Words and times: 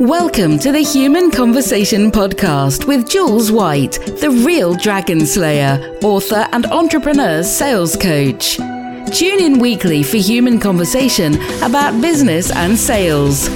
Welcome 0.00 0.60
to 0.60 0.70
the 0.70 0.78
Human 0.78 1.32
Conversation 1.32 2.12
Podcast 2.12 2.86
with 2.86 3.10
Jules 3.10 3.50
White, 3.50 3.98
the 4.20 4.30
real 4.30 4.76
dragon 4.76 5.26
slayer, 5.26 5.98
author 6.04 6.46
and 6.52 6.66
entrepreneur 6.66 7.42
sales 7.42 7.96
coach. 7.96 8.58
Tune 9.12 9.40
in 9.40 9.58
weekly 9.58 10.04
for 10.04 10.18
human 10.18 10.60
conversation 10.60 11.34
about 11.64 12.00
business 12.00 12.52
and 12.52 12.78
sales. 12.78 13.48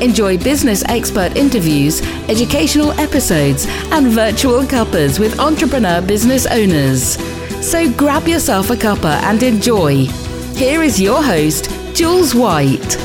Enjoy 0.00 0.38
business 0.38 0.82
expert 0.88 1.36
interviews, 1.36 2.00
educational 2.30 2.92
episodes, 2.92 3.66
and 3.92 4.06
virtual 4.06 4.66
cuppers 4.66 5.18
with 5.18 5.38
entrepreneur 5.38 6.00
business 6.00 6.46
owners. 6.46 7.18
So 7.62 7.92
grab 7.92 8.26
yourself 8.26 8.70
a 8.70 8.74
cuppa 8.74 9.20
and 9.24 9.42
enjoy. 9.42 10.06
Here 10.54 10.82
is 10.82 10.98
your 10.98 11.22
host, 11.22 11.70
Jules 11.94 12.34
White. 12.34 12.96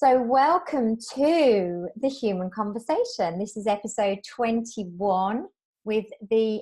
So, 0.00 0.22
welcome 0.22 0.96
to 1.16 1.88
the 2.00 2.08
Human 2.08 2.50
Conversation. 2.54 3.36
This 3.36 3.56
is 3.56 3.66
episode 3.66 4.18
21 4.32 5.46
with 5.84 6.04
the 6.30 6.60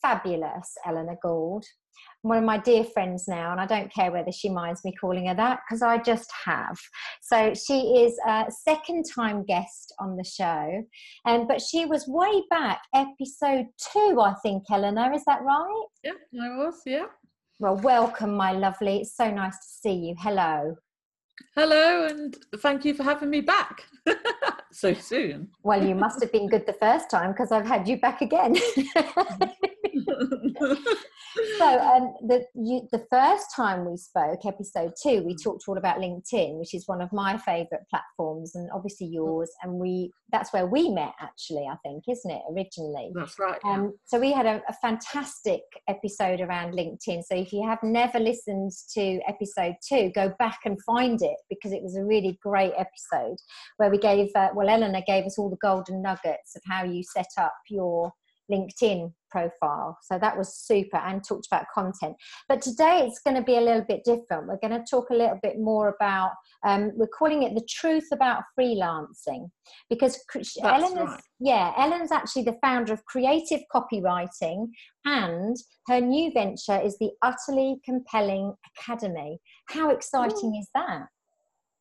fabulous 0.00 0.72
Eleanor 0.86 1.16
Gould, 1.20 1.64
one 2.22 2.38
of 2.38 2.44
my 2.44 2.58
dear 2.58 2.84
friends 2.84 3.26
now, 3.26 3.50
and 3.50 3.60
I 3.60 3.66
don't 3.66 3.92
care 3.92 4.12
whether 4.12 4.30
she 4.30 4.48
minds 4.48 4.84
me 4.84 4.94
calling 5.00 5.26
her 5.26 5.34
that 5.34 5.62
because 5.66 5.82
I 5.82 5.98
just 5.98 6.30
have. 6.44 6.78
So, 7.22 7.54
she 7.54 8.04
is 8.04 8.16
a 8.24 8.44
second 8.50 9.02
time 9.12 9.44
guest 9.44 9.92
on 9.98 10.16
the 10.16 10.22
show, 10.22 10.84
um, 11.24 11.48
but 11.48 11.60
she 11.60 11.86
was 11.86 12.06
way 12.06 12.44
back, 12.50 12.82
episode 12.94 13.66
two, 13.92 14.20
I 14.20 14.34
think, 14.44 14.62
Eleanor. 14.70 15.12
Is 15.12 15.24
that 15.24 15.42
right? 15.42 15.86
Yeah, 16.04 16.12
I 16.40 16.56
was, 16.56 16.80
yeah. 16.86 17.06
Well, 17.58 17.78
welcome, 17.78 18.36
my 18.36 18.52
lovely. 18.52 18.98
It's 18.98 19.16
so 19.16 19.28
nice 19.28 19.56
to 19.56 19.68
see 19.82 19.94
you. 19.94 20.14
Hello. 20.20 20.76
Hello, 21.54 22.06
and 22.06 22.36
thank 22.58 22.84
you 22.84 22.94
for 22.94 23.02
having 23.02 23.30
me 23.30 23.40
back 23.40 23.84
so 24.72 24.94
soon. 24.94 25.48
Well, 25.62 25.84
you 25.84 25.94
must 25.94 26.20
have 26.22 26.32
been 26.32 26.48
good 26.48 26.66
the 26.66 26.72
first 26.74 27.10
time 27.10 27.32
because 27.32 27.52
I've 27.52 27.66
had 27.66 27.88
you 27.88 27.98
back 27.98 28.20
again. 28.20 28.56
so 31.58 31.78
um, 31.80 32.14
the 32.26 32.44
you, 32.54 32.88
the 32.92 33.04
first 33.10 33.46
time 33.54 33.88
we 33.88 33.96
spoke, 33.96 34.44
episode 34.44 34.92
two, 35.02 35.22
we 35.22 35.34
talked 35.34 35.64
all 35.68 35.78
about 35.78 35.98
LinkedIn, 35.98 36.58
which 36.58 36.74
is 36.74 36.86
one 36.86 37.00
of 37.00 37.12
my 37.12 37.36
favourite 37.36 37.84
platforms, 37.90 38.54
and 38.54 38.68
obviously 38.74 39.06
yours. 39.06 39.50
And 39.62 39.74
we 39.74 40.12
that's 40.32 40.52
where 40.52 40.66
we 40.66 40.90
met, 40.90 41.12
actually. 41.20 41.66
I 41.70 41.76
think, 41.84 42.04
isn't 42.08 42.30
it 42.30 42.42
originally? 42.52 43.12
That's 43.14 43.38
right. 43.38 43.58
Yeah. 43.64 43.72
Um, 43.72 43.94
so 44.06 44.18
we 44.18 44.32
had 44.32 44.46
a, 44.46 44.62
a 44.68 44.72
fantastic 44.74 45.62
episode 45.88 46.40
around 46.40 46.72
LinkedIn. 46.72 47.22
So 47.22 47.36
if 47.36 47.52
you 47.52 47.66
have 47.66 47.82
never 47.82 48.18
listened 48.18 48.72
to 48.94 49.20
episode 49.28 49.74
two, 49.86 50.10
go 50.14 50.32
back 50.38 50.60
and 50.64 50.78
find 50.84 51.20
it 51.22 51.36
because 51.48 51.72
it 51.72 51.82
was 51.82 51.96
a 51.96 52.04
really 52.04 52.38
great 52.42 52.72
episode 52.76 53.36
where 53.76 53.90
we 53.90 53.98
gave 53.98 54.28
uh, 54.34 54.48
well, 54.54 54.68
Eleanor 54.68 55.02
gave 55.06 55.24
us 55.24 55.38
all 55.38 55.50
the 55.50 55.56
golden 55.62 56.02
nuggets 56.02 56.56
of 56.56 56.62
how 56.66 56.84
you 56.84 57.02
set 57.02 57.28
up 57.38 57.54
your 57.68 58.12
LinkedIn 58.50 59.12
profile. 59.30 59.98
So 60.02 60.18
that 60.18 60.36
was 60.36 60.54
super 60.54 60.96
and 60.96 61.22
talked 61.22 61.46
about 61.46 61.66
content. 61.74 62.16
But 62.48 62.62
today 62.62 63.06
it's 63.06 63.20
going 63.20 63.36
to 63.36 63.42
be 63.42 63.56
a 63.56 63.60
little 63.60 63.84
bit 63.86 64.04
different. 64.04 64.46
We're 64.46 64.58
going 64.58 64.78
to 64.78 64.84
talk 64.88 65.10
a 65.10 65.14
little 65.14 65.38
bit 65.42 65.58
more 65.58 65.94
about, 66.00 66.32
um, 66.64 66.92
we're 66.94 67.06
calling 67.08 67.42
it 67.42 67.54
the 67.54 67.66
truth 67.68 68.08
about 68.12 68.42
freelancing 68.58 69.50
because 69.90 70.18
That's 70.32 70.58
Eleanor's, 70.62 71.10
right. 71.10 71.20
yeah, 71.40 71.72
Ellen's 71.76 72.12
actually 72.12 72.44
the 72.44 72.58
founder 72.62 72.92
of 72.92 73.04
Creative 73.04 73.60
Copywriting 73.74 74.68
and 75.04 75.56
her 75.88 76.00
new 76.00 76.32
venture 76.32 76.80
is 76.80 76.96
the 76.98 77.10
Utterly 77.22 77.76
Compelling 77.84 78.54
Academy. 78.76 79.38
How 79.68 79.90
exciting 79.90 80.56
is 80.56 80.68
that? 80.74 81.06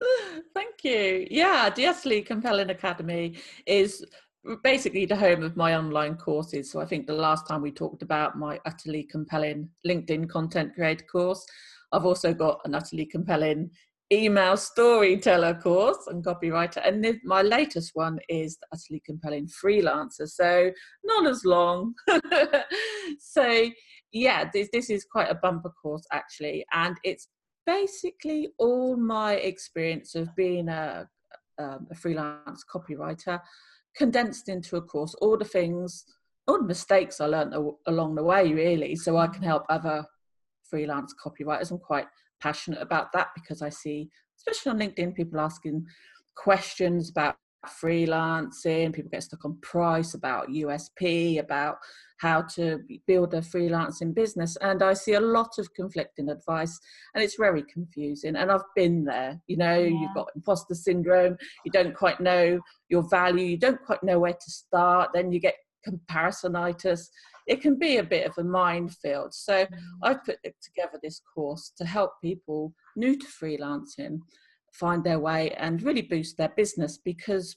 Thank 0.53 0.83
you. 0.83 1.27
Yeah, 1.30 1.69
the 1.69 1.88
Utterly 1.88 2.21
Compelling 2.21 2.69
Academy 2.69 3.36
is 3.66 4.05
basically 4.64 5.06
the 5.06 5.16
home 5.16 5.44
of 5.44 5.56
my 5.56 5.76
online 5.76 6.16
courses. 6.16 6.72
So 6.72 6.80
I 6.80 6.86
think 6.86 7.08
the 7.08 7.14
last 7.14 7.48
time 7.48 7.61
we 7.61 7.72
talked 7.72 8.02
about 8.02 8.38
my 8.38 8.60
utterly 8.66 9.04
compelling 9.04 9.70
LinkedIn 9.88 10.30
content 10.30 10.73
creator 10.76 11.06
course, 11.06 11.45
I've 11.92 12.06
also 12.06 12.33
got 12.33 12.60
an 12.66 12.76
utterly 12.76 13.05
compelling 13.05 13.72
email 14.11 14.55
storyteller 14.55 15.55
course 15.55 16.08
and 16.08 16.23
copywriter. 16.23 16.88
And 16.88 17.04
this, 17.04 17.17
my 17.23 17.42
latest 17.42 17.92
one 17.95 18.20
is 18.30 18.58
the 18.58 18.67
utterly 18.73 19.02
compelling 19.05 19.48
freelancer. 19.48 20.28
So 20.28 20.72
not 21.04 21.28
as 21.28 21.44
long. 21.44 21.95
so 23.20 23.70
yeah, 24.11 24.50
this, 24.54 24.70
this 24.72 24.89
is 24.89 25.05
quite 25.05 25.30
a 25.30 25.36
bumper 25.36 25.72
course 25.82 26.05
actually. 26.11 26.66
And 26.72 26.98
it's 27.04 27.30
basically 27.66 28.50
all 28.60 28.95
my 28.95 29.34
experience 29.36 30.14
of 30.14 30.34
being 30.36 30.70
a, 30.70 31.08
um, 31.58 31.88
a 31.89 31.95
freelance 31.95 32.64
copywriter 32.72 33.39
condensed 33.98 34.50
into 34.50 34.76
a 34.78 34.82
course 34.82 35.16
all 35.16 35.38
the 35.38 35.45
things 35.45 36.06
all 36.48 36.58
the 36.58 36.67
mistakes 36.67 37.22
i 37.22 37.26
learned 37.26 37.54
along 37.88 38.16
the 38.16 38.23
way 38.23 38.54
really 38.54 38.95
so 38.95 39.17
i 39.17 39.28
can 39.28 39.44
help 39.44 39.64
other 39.70 40.06
freelance 40.70 41.14
copywriters. 41.23 41.72
I'm 41.72 41.78
quite 41.78 42.08
passionate 42.42 42.82
about 42.82 43.11
that 43.14 43.30
because 43.36 43.61
i 43.61 43.70
see 43.70 44.10
especially 44.38 44.72
on 44.72 44.80
linkedin 44.80 45.16
people 45.16 45.39
asking 45.39 45.86
questions 46.36 47.10
about 47.10 47.36
freelancing 47.70 48.93
people 48.93 49.09
get 49.11 49.23
stuck 49.23 49.43
on 49.45 49.58
price 49.61 50.14
about 50.14 50.49
usp 50.49 51.39
about 51.39 51.77
how 52.17 52.42
to 52.42 52.80
build 53.08 53.33
a 53.33 53.42
freelancing 53.42 54.14
business 54.14 54.58
and 54.61 54.81
i 54.81 54.93
see 54.93 55.14
a 55.14 55.20
lot 55.20 55.49
of 55.58 55.73
conflicting 55.73 56.30
advice 56.30 56.80
and 57.14 57.23
it's 57.23 57.36
very 57.37 57.64
confusing 57.64 58.36
and 58.36 58.52
i've 58.52 58.61
been 58.75 59.04
there 59.04 59.39
you 59.48 59.58
know 59.58 59.77
yeah. 59.77 59.99
you've 59.99 60.14
got 60.14 60.27
imposter 60.36 60.73
syndrome 60.73 61.36
you 61.65 61.71
don't 61.71 61.95
quite 61.95 62.20
know 62.20 62.59
your 62.89 63.04
value 63.09 63.45
you 63.45 63.58
don't 63.58 63.83
quite 63.86 64.02
know 64.04 64.20
where 64.20 64.33
to 64.33 64.52
start 64.52 65.09
then 65.14 65.31
you 65.31 65.39
get 65.39 65.55
comparisonitis 65.87 67.08
it 67.48 67.61
can 67.61 67.77
be 67.77 67.98
a 67.98 68.04
bit 68.04 68.25
of 68.25 68.33
a 68.37 68.43
minefield 68.43 69.33
so 69.33 69.65
mm. 69.65 69.70
i've 70.04 70.23
put 70.23 70.37
together 70.43 70.99
this 71.04 71.21
course 71.33 71.71
to 71.77 71.86
help 71.86 72.11
people 72.21 72.73
new 72.95 73.17
to 73.17 73.27
freelancing 73.27 74.20
find 74.80 75.03
their 75.03 75.19
way 75.19 75.52
and 75.52 75.81
really 75.81 76.02
boost 76.02 76.37
their 76.37 76.53
business 76.55 76.97
because 76.97 77.55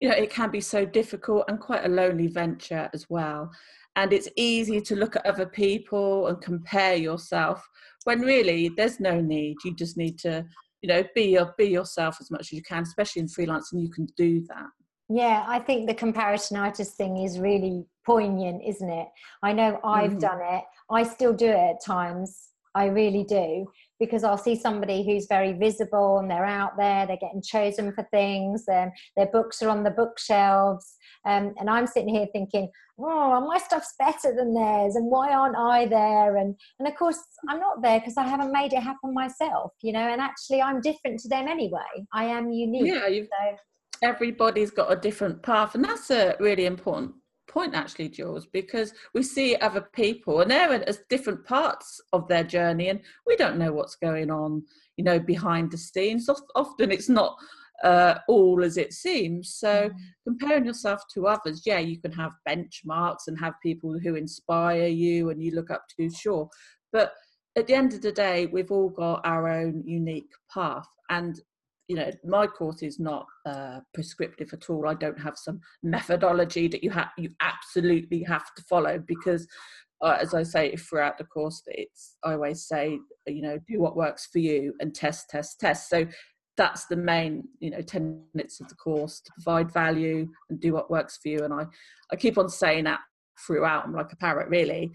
you 0.00 0.08
know 0.08 0.14
it 0.14 0.30
can 0.30 0.50
be 0.50 0.60
so 0.60 0.84
difficult 0.84 1.44
and 1.48 1.60
quite 1.60 1.84
a 1.84 1.88
lonely 1.88 2.26
venture 2.26 2.88
as 2.92 3.06
well. 3.08 3.50
And 3.96 4.12
it's 4.12 4.28
easy 4.36 4.80
to 4.80 4.96
look 4.96 5.16
at 5.16 5.26
other 5.26 5.46
people 5.46 6.28
and 6.28 6.40
compare 6.40 6.94
yourself 6.94 7.66
when 8.04 8.20
really 8.20 8.70
there's 8.76 9.00
no 9.00 9.20
need. 9.20 9.56
You 9.64 9.74
just 9.74 9.96
need 9.96 10.18
to 10.20 10.44
you 10.82 10.88
know 10.88 11.04
be 11.14 11.24
your 11.24 11.54
be 11.58 11.66
yourself 11.66 12.16
as 12.20 12.30
much 12.30 12.40
as 12.40 12.52
you 12.52 12.62
can 12.62 12.82
especially 12.82 13.20
in 13.20 13.28
freelancing 13.28 13.82
you 13.82 13.90
can 13.90 14.06
do 14.16 14.40
that. 14.48 14.66
Yeah 15.08 15.44
i 15.46 15.58
think 15.58 15.86
the 15.86 15.94
comparisonitis 15.94 16.92
thing 16.92 17.18
is 17.18 17.38
really 17.38 17.84
poignant 18.06 18.62
isn't 18.66 18.90
it? 18.90 19.08
I 19.42 19.52
know 19.52 19.78
i've 19.84 20.14
mm. 20.14 20.20
done 20.20 20.40
it. 20.42 20.64
I 20.90 21.02
still 21.02 21.34
do 21.34 21.46
it 21.46 21.74
at 21.74 21.84
times. 21.84 22.48
I 22.74 22.86
really 22.86 23.24
do 23.24 23.66
because 24.00 24.24
I'll 24.24 24.38
see 24.38 24.56
somebody 24.56 25.04
who's 25.04 25.26
very 25.28 25.52
visible 25.52 26.18
and 26.18 26.30
they're 26.30 26.44
out 26.44 26.76
there, 26.78 27.06
they're 27.06 27.18
getting 27.18 27.42
chosen 27.42 27.92
for 27.92 28.02
things, 28.10 28.64
and 28.66 28.90
their 29.16 29.26
books 29.26 29.62
are 29.62 29.68
on 29.68 29.84
the 29.84 29.90
bookshelves. 29.90 30.96
Um, 31.26 31.52
and 31.58 31.68
I'm 31.68 31.86
sitting 31.86 32.08
here 32.08 32.26
thinking, 32.32 32.70
oh, 32.98 33.46
my 33.46 33.58
stuff's 33.58 33.94
better 33.98 34.34
than 34.34 34.54
theirs, 34.54 34.96
and 34.96 35.10
why 35.10 35.32
aren't 35.32 35.56
I 35.56 35.86
there? 35.86 36.36
And 36.38 36.56
and 36.78 36.88
of 36.88 36.96
course, 36.96 37.18
I'm 37.48 37.60
not 37.60 37.82
there 37.82 38.00
because 38.00 38.16
I 38.16 38.26
haven't 38.26 38.52
made 38.52 38.72
it 38.72 38.82
happen 38.82 39.12
myself, 39.14 39.72
you 39.82 39.92
know. 39.92 40.08
And 40.08 40.20
actually, 40.20 40.62
I'm 40.62 40.80
different 40.80 41.20
to 41.20 41.28
them 41.28 41.46
anyway. 41.46 42.06
I 42.12 42.24
am 42.24 42.50
unique. 42.50 42.86
Yeah, 42.86 43.06
so. 43.06 43.56
everybody's 44.02 44.70
got 44.70 44.90
a 44.90 44.96
different 44.96 45.42
path, 45.42 45.74
and 45.74 45.84
that's 45.84 46.10
a 46.10 46.36
really 46.40 46.64
important 46.64 47.12
point 47.50 47.74
actually 47.74 48.08
jules 48.08 48.46
because 48.46 48.94
we 49.12 49.22
see 49.22 49.56
other 49.56 49.82
people 49.92 50.40
and 50.40 50.50
they're 50.50 50.72
at 50.72 51.08
different 51.10 51.44
parts 51.44 52.00
of 52.12 52.26
their 52.28 52.44
journey 52.44 52.88
and 52.88 53.00
we 53.26 53.36
don't 53.36 53.58
know 53.58 53.72
what's 53.72 53.96
going 53.96 54.30
on 54.30 54.62
you 54.96 55.04
know 55.04 55.18
behind 55.18 55.70
the 55.70 55.78
scenes. 55.78 56.28
Often 56.54 56.92
it's 56.92 57.08
not 57.08 57.36
uh, 57.82 58.16
all 58.28 58.62
as 58.62 58.76
it 58.76 58.92
seems. 58.92 59.54
So 59.54 59.88
mm. 59.88 59.94
comparing 60.24 60.66
yourself 60.66 61.02
to 61.14 61.26
others 61.26 61.62
yeah 61.66 61.78
you 61.78 62.00
can 62.00 62.12
have 62.12 62.32
benchmarks 62.48 63.26
and 63.26 63.38
have 63.38 63.54
people 63.62 63.98
who 63.98 64.14
inspire 64.14 64.86
you 64.86 65.30
and 65.30 65.42
you 65.42 65.54
look 65.54 65.70
up 65.70 65.84
to 65.98 66.10
sure. 66.10 66.48
But 66.92 67.14
at 67.56 67.66
the 67.66 67.74
end 67.74 67.94
of 67.94 68.02
the 68.02 68.12
day 68.12 68.46
we've 68.46 68.70
all 68.70 68.90
got 68.90 69.26
our 69.26 69.48
own 69.48 69.82
unique 69.84 70.30
path 70.52 70.88
and 71.08 71.40
you 71.90 71.96
know 71.96 72.08
my 72.24 72.46
course 72.46 72.82
is 72.82 73.00
not 73.00 73.26
uh, 73.46 73.80
prescriptive 73.92 74.52
at 74.52 74.70
all. 74.70 74.86
I 74.86 74.94
don't 74.94 75.20
have 75.20 75.36
some 75.36 75.60
methodology 75.82 76.68
that 76.68 76.84
you 76.84 76.90
have 76.90 77.08
you 77.18 77.30
absolutely 77.40 78.22
have 78.22 78.54
to 78.54 78.62
follow 78.70 79.02
because 79.04 79.44
uh, 80.00 80.16
as 80.20 80.32
i 80.32 80.44
say 80.44 80.76
throughout 80.76 81.18
the 81.18 81.24
course 81.24 81.62
it's 81.66 82.16
i 82.24 82.32
always 82.32 82.66
say 82.66 82.98
you 83.26 83.42
know 83.42 83.58
do 83.68 83.80
what 83.80 83.96
works 83.96 84.28
for 84.32 84.38
you 84.38 84.72
and 84.80 84.94
test 84.94 85.28
test 85.28 85.58
test. 85.58 85.90
So 85.90 86.06
that's 86.56 86.86
the 86.86 86.96
main 86.96 87.42
you 87.58 87.70
know 87.70 87.82
tenets 87.82 88.60
of 88.60 88.68
the 88.68 88.76
course 88.76 89.20
to 89.22 89.32
provide 89.32 89.72
value 89.72 90.28
and 90.48 90.60
do 90.60 90.72
what 90.72 90.92
works 90.92 91.18
for 91.20 91.28
you. 91.28 91.40
And 91.40 91.52
i 91.52 91.66
i 92.12 92.16
keep 92.16 92.38
on 92.38 92.48
saying 92.48 92.84
that 92.84 93.00
throughout. 93.44 93.84
I'm 93.84 93.94
like 93.94 94.12
a 94.12 94.16
parrot 94.16 94.48
really. 94.48 94.92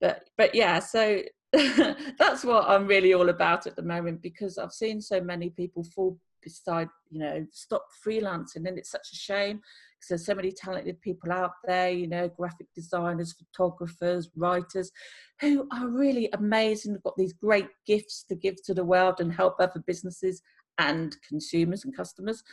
But 0.00 0.28
but 0.38 0.54
yeah 0.54 0.78
so 0.78 1.22
that's 2.18 2.44
what 2.44 2.68
I'm 2.68 2.86
really 2.86 3.14
all 3.14 3.28
about 3.28 3.66
at 3.66 3.76
the 3.76 3.82
moment 3.82 4.20
because 4.20 4.58
I've 4.58 4.72
seen 4.72 5.00
so 5.00 5.20
many 5.20 5.50
people 5.50 5.84
fall 5.84 6.18
beside, 6.46 6.88
you 7.10 7.18
know, 7.18 7.44
stop 7.50 7.84
freelancing, 8.06 8.66
and 8.68 8.78
it's 8.78 8.90
such 8.90 9.08
a 9.12 9.16
shame 9.16 9.56
because 9.56 10.08
there's 10.08 10.26
so 10.26 10.34
many 10.34 10.52
talented 10.52 11.00
people 11.00 11.32
out 11.32 11.50
there, 11.66 11.90
you 11.90 12.06
know, 12.06 12.28
graphic 12.28 12.68
designers, 12.72 13.34
photographers, 13.34 14.30
writers, 14.36 14.92
who 15.40 15.66
are 15.72 15.88
really 15.88 16.28
amazing. 16.34 16.92
They've 16.92 17.02
got 17.02 17.16
these 17.16 17.32
great 17.32 17.68
gifts 17.84 18.24
to 18.28 18.36
give 18.36 18.62
to 18.64 18.74
the 18.74 18.84
world 18.84 19.20
and 19.20 19.32
help 19.32 19.56
other 19.58 19.82
businesses 19.84 20.40
and 20.78 21.16
consumers 21.28 21.84
and 21.84 21.96
customers, 21.96 22.44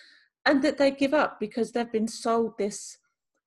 and 0.45 0.63
that 0.63 0.79
they 0.79 0.89
give 0.89 1.13
up 1.13 1.39
because 1.39 1.71
they've 1.71 1.91
been 1.91 2.07
sold 2.07 2.57
this 2.57 2.97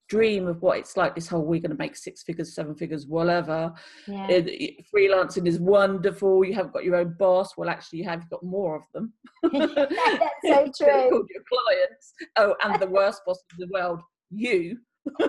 dream 0.09 0.47
of 0.47 0.63
what 0.63 0.79
it's 0.79 0.97
like 0.97 1.15
this 1.15 1.29
whole 1.29 1.45
we're 1.45 1.61
going 1.61 1.71
to 1.71 1.77
make 1.77 1.97
six 1.97 2.23
figures 2.23 2.55
seven 2.55 2.75
figures 2.75 3.07
whatever. 3.07 3.73
Yeah. 4.07 4.29
it, 4.29 4.47
it, 4.49 4.85
freelancing 4.95 5.47
is 5.47 5.59
wonderful. 5.59 6.45
You 6.45 6.55
haven't 6.55 6.73
got 6.73 6.85
your 6.85 6.97
own 6.97 7.17
boss. 7.19 7.57
Well 7.57 7.69
actually 7.69 8.01
you 8.01 8.05
have 8.05 8.29
got 8.31 8.43
more 8.43 8.77
of 8.77 8.83
them. 8.95 9.13
That's 9.43 10.79
so 10.79 10.85
true. 10.85 11.11
called 11.11 11.29
your 11.31 11.43
clients. 11.49 12.13
Oh 12.37 12.55
and 12.63 12.81
the 12.81 12.87
worst 12.87 13.23
boss 13.27 13.43
in 13.59 13.67
the 13.69 13.73
world 13.73 14.01
you. 14.31 14.79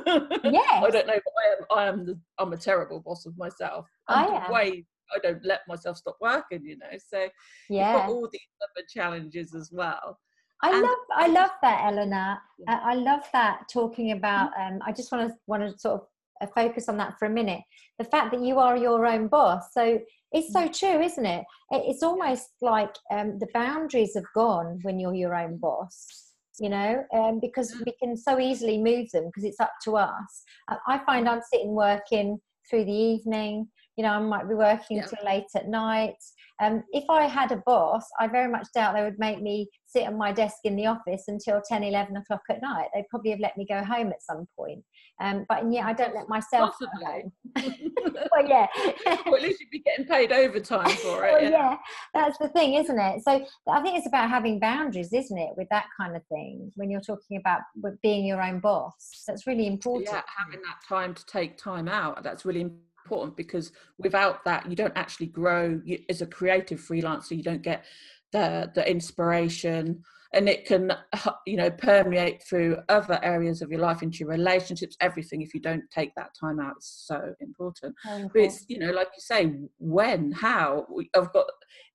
Yeah 0.44 0.82
i 0.84 0.90
don't 0.90 1.06
know 1.06 1.20
but 1.24 1.34
i 1.44 1.52
am 1.52 1.66
i 1.78 1.86
am 1.86 2.06
the, 2.06 2.20
i'm 2.40 2.52
a 2.52 2.58
terrible 2.58 3.00
boss 3.00 3.28
of 3.28 3.38
myself. 3.38 3.86
I'm 4.08 4.34
i 4.34 4.46
am. 4.46 4.52
way 4.52 4.86
i 5.16 5.20
don't 5.20 5.46
let 5.46 5.60
myself 5.68 5.98
stop 5.98 6.18
working 6.20 6.64
you 6.66 6.78
know? 6.78 6.98
So 6.98 7.30
yeah 7.70 7.92
you've 7.92 8.02
got 8.02 8.10
all 8.10 8.28
these 8.32 8.42
other 8.64 8.86
challenges 8.92 9.54
as 9.54 9.70
well 9.72 10.18
I 10.64 10.72
and, 10.72 10.82
love 10.82 10.98
I 11.16 11.28
love 11.28 11.50
that, 11.62 11.86
Eleanor. 11.86 12.38
Yeah. 12.60 12.80
I 12.84 12.96
love 12.96 13.24
that 13.34 13.70
talking 13.72 14.12
about. 14.12 14.52
Um, 14.60 14.80
I 14.86 14.92
just 14.92 15.12
want 15.12 15.30
to 15.30 15.36
want 15.46 15.64
to 15.64 15.78
sort 15.78 16.02
of 16.02 16.08
uh, 16.42 16.48
focus 16.56 16.90
on 16.90 16.98
that 16.98 17.18
for 17.20 17.26
a 17.26 17.30
minute. 17.30 17.62
The 18.00 18.06
fact 18.06 18.32
that 18.32 18.42
you 18.42 18.60
are 18.60 18.76
your 18.78 19.06
own 19.06 19.28
boss. 19.28 19.74
So 19.74 20.00
it's 20.32 20.52
so 20.52 20.68
mm. 20.68 20.78
true, 20.78 21.02
isn't 21.02 21.26
it? 21.26 21.46
It's 21.72 22.04
almost 22.04 22.50
like 22.62 22.96
um, 23.12 23.40
the 23.40 23.48
boundaries 23.54 24.16
have 24.16 24.26
gone 24.36 24.80
when 24.82 25.00
you're 25.00 25.16
your 25.16 25.36
own 25.36 25.58
boss. 25.58 26.24
You 26.60 26.70
know, 26.70 27.06
um, 27.14 27.40
because 27.40 27.76
we 27.86 27.94
can 28.02 28.18
so 28.18 28.40
easily 28.40 28.80
move 28.80 29.12
them 29.12 29.28
because 29.28 29.44
it's 29.44 29.60
up 29.60 29.74
to 29.84 29.96
us. 29.96 30.44
I 30.88 30.98
find 31.06 31.28
mm. 31.28 31.34
I'm 31.34 31.42
sitting 31.54 31.76
working 31.76 32.40
through 32.68 32.86
the 32.86 32.92
evening. 32.92 33.68
You 33.98 34.04
know, 34.04 34.12
I 34.12 34.20
might 34.20 34.48
be 34.48 34.56
working 34.56 34.98
yeah. 34.98 35.06
till 35.06 35.26
late 35.26 35.48
at 35.56 35.68
night. 35.68 36.16
Um, 36.60 36.84
if 36.92 37.04
I 37.10 37.28
had 37.28 37.52
a 37.52 37.62
boss, 37.66 38.04
I 38.20 38.28
very 38.28 38.50
much 38.50 38.68
doubt 38.74 38.96
they 38.96 39.04
would 39.04 39.20
make 39.20 39.42
me 39.42 39.70
sit 39.86 40.04
at 40.04 40.16
my 40.16 40.32
desk 40.32 40.58
in 40.64 40.76
the 40.76 40.88
office 40.88 41.26
until 41.28 41.62
10, 41.68 41.84
11 41.84 42.18
o'clock 42.18 42.42
at 42.50 42.62
night. 42.62 42.88
They'd 42.94 43.08
probably 43.10 43.32
have 43.32 43.40
let 43.40 43.58
me 43.58 43.66
go 43.70 43.84
home 43.84 44.08
at 44.08 44.24
some 44.24 44.48
point. 44.58 44.84
Um, 45.22 45.46
but 45.48 45.72
yeah, 45.72 45.86
I 45.88 45.94
don't 45.94 46.16
let 46.16 46.28
myself 46.30 46.76
go 46.80 46.88
home. 47.06 47.32
well, 47.56 48.48
yeah. 48.48 48.68
well, 49.06 49.36
at 49.36 49.42
least 49.42 49.60
you'd 49.60 49.70
be 49.72 49.80
getting 49.80 50.06
paid 50.06 50.32
overtime 50.32 50.90
for 50.98 51.26
it. 51.26 51.34
well, 51.34 51.44
yeah. 51.44 51.50
yeah, 51.50 51.78
that's 52.14 52.38
the 52.40 52.50
thing, 52.50 52.74
isn't 52.74 53.00
it? 53.00 53.24
So 53.24 53.46
I 53.70 53.82
think 53.82 53.98
it's 53.98 54.08
about 54.08 54.30
having 54.30 54.60
boundaries, 54.60 55.14
isn't 55.14 55.38
it, 55.38 55.52
with 55.58 55.68
that 55.70 55.86
kind 56.00 56.16
of 56.16 56.24
thing 56.26 56.72
when 56.76 56.90
you're 56.90 57.02
talking 57.02 57.38
about 57.38 57.62
being 58.02 58.26
your 58.26 58.42
own 58.42 58.60
boss. 58.60 59.24
That's 59.28 59.46
really 59.46 59.68
important. 59.68 60.10
Yeah, 60.12 60.22
having 60.38 60.62
that 60.62 60.88
time 60.88 61.14
to 61.14 61.26
take 61.26 61.58
time 61.58 61.88
out. 61.88 62.24
That's 62.24 62.46
really 62.46 62.62
important 62.62 62.87
important 63.08 63.38
because 63.38 63.72
without 63.98 64.44
that 64.44 64.70
you 64.70 64.76
don't 64.76 64.98
actually 64.98 65.28
grow. 65.28 65.80
You, 65.86 66.00
as 66.10 66.22
a 66.22 66.28
creative 66.28 66.80
freelancer 66.80 67.38
you 67.38 67.44
don't 67.44 67.62
get 67.62 67.86
the 68.34 68.70
the 68.76 68.90
inspiration 68.90 70.04
and 70.34 70.50
it 70.50 70.66
can 70.66 70.92
you 71.46 71.56
know 71.56 71.72
permeate 71.72 72.44
through 72.44 72.78
other 72.90 73.18
areas 73.24 73.62
of 73.62 73.72
your 73.72 73.80
life 73.80 74.04
into 74.04 74.20
your 74.20 74.30
relationships 74.30 74.98
everything 75.00 75.42
if 75.42 75.54
you 75.54 75.62
don't 75.62 75.84
take 75.90 76.14
that 76.16 76.32
time 76.40 76.60
out. 76.60 76.76
It's 76.78 77.06
so 77.08 77.34
important. 77.40 77.96
But 78.34 78.42
it's 78.42 78.66
you 78.68 78.80
know 78.80 78.92
like 78.92 79.08
you 79.16 79.22
say 79.22 79.54
when 79.80 80.34
how 80.34 80.86
i've 81.16 81.32
got 81.32 81.46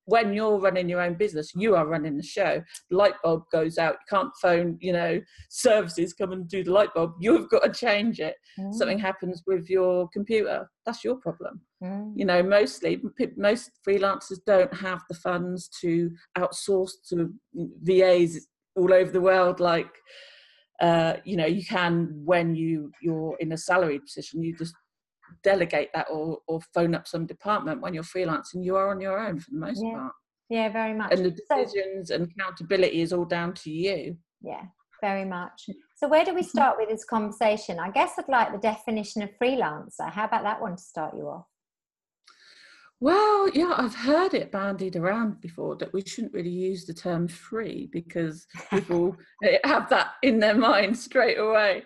when 0.07 0.33
you're 0.33 0.59
running 0.59 0.89
your 0.89 1.01
own 1.01 1.15
business, 1.15 1.53
you 1.55 1.77
are 1.77 1.87
running 1.87 2.17
the 2.17 2.23
show. 2.23 2.63
light 2.91 3.15
bulb 3.23 3.45
goes 3.53 3.79
out. 3.79 3.95
You 3.95 4.17
can't 4.17 4.31
phone, 4.41 4.79
you 4.81 4.93
know, 4.93 5.21
services 5.49 6.13
come 6.13 6.33
and 6.33 6.49
do 6.49 6.65
the 6.65 6.73
light 6.73 6.93
bulb. 6.95 7.13
You've 7.21 7.49
got 7.49 7.61
to 7.61 7.73
change 7.73 8.21
it. 8.21 8.35
Mm. 8.59 8.75
Something 8.75 8.99
happens 8.99 9.43
with 9.47 9.71
your 9.71 10.09
computer. 10.13 10.69
That's 10.85 11.05
your 11.05 11.17
problem. 11.17 11.61
Mm. 11.83 12.13
You 12.17 12.25
know, 12.25 12.43
mostly 12.43 13.01
most 13.37 13.71
freelancers 13.87 14.39
don't 14.47 14.75
have 14.75 15.03
the 15.09 15.15
funds 15.15 15.69
to 15.81 16.11
outsource 16.37 16.93
to 17.11 17.33
VAs 17.55 18.47
all 18.77 18.93
over 18.93 19.11
the 19.11 19.21
world 19.21 19.61
like 19.61 19.91
uh, 20.81 21.15
you 21.25 21.37
know 21.37 21.47
you 21.47 21.65
can 21.65 22.11
when 22.25 22.55
you 22.55 22.91
you're 23.01 23.37
in 23.39 23.53
a 23.53 23.57
salaried 23.57 24.03
position 24.05 24.43
you 24.43 24.57
just 24.57 24.75
delegate 25.43 25.91
that 25.95 26.07
or, 26.11 26.39
or 26.47 26.61
phone 26.75 26.95
up 26.95 27.07
some 27.07 27.27
department 27.27 27.81
when 27.81 27.95
you're 27.95 28.03
freelancing 28.03 28.65
you 28.65 28.77
are 28.77 28.91
on 28.91 29.01
your 29.01 29.19
own 29.19 29.39
for 29.39 29.51
the 29.51 29.59
most 29.59 29.83
yeah. 29.83 29.93
part. 29.93 30.13
Yeah 30.49 30.69
very 30.71 30.95
much. 30.95 31.13
And 31.13 31.25
the 31.25 31.31
decisions 31.31 32.09
so, 32.09 32.15
and 32.17 32.31
accountability 32.31 33.01
is 33.01 33.13
all 33.13 33.25
down 33.25 33.55
to 33.55 33.71
you. 33.71 34.17
Yeah 34.43 34.63
very 35.03 35.25
much. 35.25 35.69
So 35.97 36.09
where 36.09 36.25
do 36.25 36.33
we 36.33 36.43
start 36.43 36.79
with 36.79 36.89
this 36.89 37.05
conversation? 37.05 37.79
I 37.79 37.91
guess 37.91 38.13
i'd 38.19 38.29
like 38.29 38.53
the 38.53 38.59
definition 38.59 39.21
of 39.21 39.31
freelancer. 39.41 40.11
How 40.11 40.25
about 40.25 40.45
that 40.45 40.63
one 40.63 40.77
to 40.77 40.83
start 40.83 41.15
you 41.15 41.29
off? 41.29 41.45
Well, 43.01 43.51
yeah, 43.53 43.75
I've 43.77 43.97
heard 43.97 44.33
it 44.33 44.53
bandied 44.53 44.95
around 44.95 45.41
before 45.41 45.75
that 45.77 45.93
we 45.93 46.03
shouldn't 46.07 46.33
really 46.33 46.51
use 46.51 46.87
the 46.87 46.95
term 46.95 47.27
free 47.27 47.89
because 47.93 48.47
people 48.71 49.17
have 49.65 49.91
that 49.91 50.13
in 50.23 50.39
their 50.39 50.55
mind 50.55 50.97
straight 50.97 51.39
away. 51.39 51.83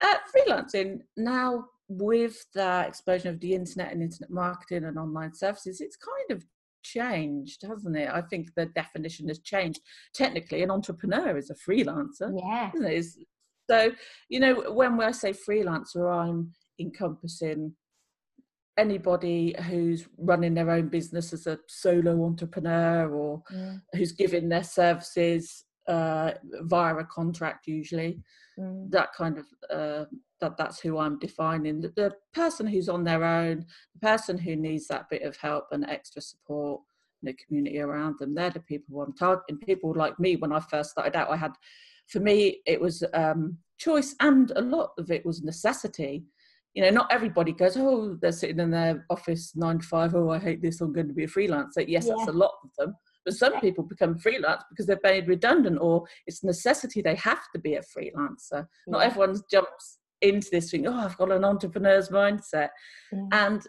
Uh, 0.00 0.14
freelancing 0.32 1.00
now 1.16 1.64
with 1.88 2.44
the 2.54 2.84
explosion 2.86 3.28
of 3.28 3.40
the 3.40 3.54
internet 3.54 3.92
and 3.92 4.02
internet 4.02 4.30
marketing 4.30 4.84
and 4.84 4.98
online 4.98 5.34
services, 5.34 5.80
it's 5.80 5.96
kind 5.96 6.36
of 6.36 6.44
changed, 6.82 7.62
hasn't 7.66 7.96
it? 7.96 8.08
I 8.12 8.22
think 8.22 8.48
the 8.54 8.66
definition 8.66 9.28
has 9.28 9.40
changed. 9.40 9.80
Technically, 10.14 10.62
an 10.62 10.70
entrepreneur 10.70 11.36
is 11.36 11.50
a 11.50 11.54
freelancer. 11.54 12.32
Yeah. 12.38 12.70
So, 13.68 13.90
you 14.28 14.40
know, 14.40 14.72
when 14.72 15.00
I 15.00 15.10
say 15.10 15.32
freelancer, 15.32 16.08
I'm 16.08 16.52
encompassing 16.78 17.74
anybody 18.78 19.54
who's 19.66 20.06
running 20.18 20.54
their 20.54 20.70
own 20.70 20.88
business 20.88 21.32
as 21.32 21.46
a 21.46 21.58
solo 21.66 22.24
entrepreneur 22.24 23.10
or 23.12 23.42
mm. 23.52 23.80
who's 23.94 24.12
giving 24.12 24.48
their 24.48 24.62
services 24.62 25.64
uh, 25.88 26.32
via 26.62 26.96
a 26.96 27.04
contract 27.04 27.66
usually. 27.66 28.18
Mm. 28.58 28.90
that 28.90 29.12
kind 29.12 29.36
of 29.36 29.44
uh, 29.70 30.06
that 30.40 30.56
that's 30.56 30.80
who 30.80 30.96
i'm 30.96 31.18
defining. 31.18 31.80
The, 31.80 31.88
the, 31.88 32.12
person 32.32 32.66
who's 32.66 32.88
on 32.88 33.04
their 33.04 33.22
own 33.22 33.66
the 33.92 34.00
person 34.00 34.38
who 34.38 34.56
needs 34.56 34.86
that 34.86 35.10
bit 35.10 35.22
of 35.22 35.36
help 35.36 35.66
and 35.72 35.84
extra 35.88 36.22
support 36.22 36.80
in 37.22 37.26
the 37.26 37.34
community 37.34 37.80
around 37.80 38.18
them 38.18 38.34
they're 38.34 38.48
the 38.50 38.60
people 38.60 38.94
who 38.94 39.02
i'm 39.02 39.12
targeting. 39.12 39.58
People 39.58 39.92
like 39.94 40.18
me 40.18 40.36
when 40.36 40.52
i 40.52 40.60
first 40.60 40.90
started 40.90 41.16
out 41.16 41.30
i 41.30 41.36
had 41.36 41.52
for 42.08 42.20
me 42.20 42.62
it 42.66 42.80
was 42.80 43.04
um, 43.12 43.58
choice 43.78 44.14
and 44.20 44.52
a 44.56 44.60
lot 44.62 44.92
of 44.96 45.10
it 45.10 45.26
was 45.26 45.42
necessity. 45.42 46.24
You 46.72 46.82
know 46.82 46.90
not 46.90 47.12
everybody 47.12 47.52
goes 47.52 47.76
oh 47.76 48.16
they're 48.22 48.32
sitting 48.32 48.60
in 48.60 48.70
their 48.70 49.04
office 49.10 49.52
nine 49.54 49.80
to 49.80 49.86
five 49.86 50.14
oh 50.14 50.30
i 50.30 50.38
hate 50.38 50.62
this 50.62 50.80
i'm 50.80 50.94
going 50.94 51.08
to 51.08 51.14
be 51.14 51.24
a 51.24 51.28
freelancer. 51.28 51.84
Yes 51.86 52.06
yeah. 52.06 52.14
that's 52.16 52.28
a 52.28 52.32
lot 52.32 52.52
of 52.64 52.70
them 52.78 52.94
but 53.26 53.34
some 53.34 53.60
people 53.60 53.84
become 53.84 54.16
freelance 54.16 54.62
because 54.70 54.86
they're 54.86 55.00
made 55.02 55.28
redundant 55.28 55.78
or 55.80 56.04
it's 56.26 56.44
necessity 56.44 57.02
they 57.02 57.16
have 57.16 57.42
to 57.52 57.58
be 57.58 57.74
a 57.74 57.80
freelancer. 57.80 58.52
Yeah. 58.52 58.64
Not 58.86 59.02
everyone 59.02 59.36
jumps 59.50 59.98
into 60.22 60.48
this 60.50 60.70
thing, 60.70 60.86
oh, 60.86 60.94
I've 60.94 61.18
got 61.18 61.32
an 61.32 61.44
entrepreneur's 61.44 62.08
mindset. 62.08 62.68
Yeah. 63.12 63.26
And 63.32 63.62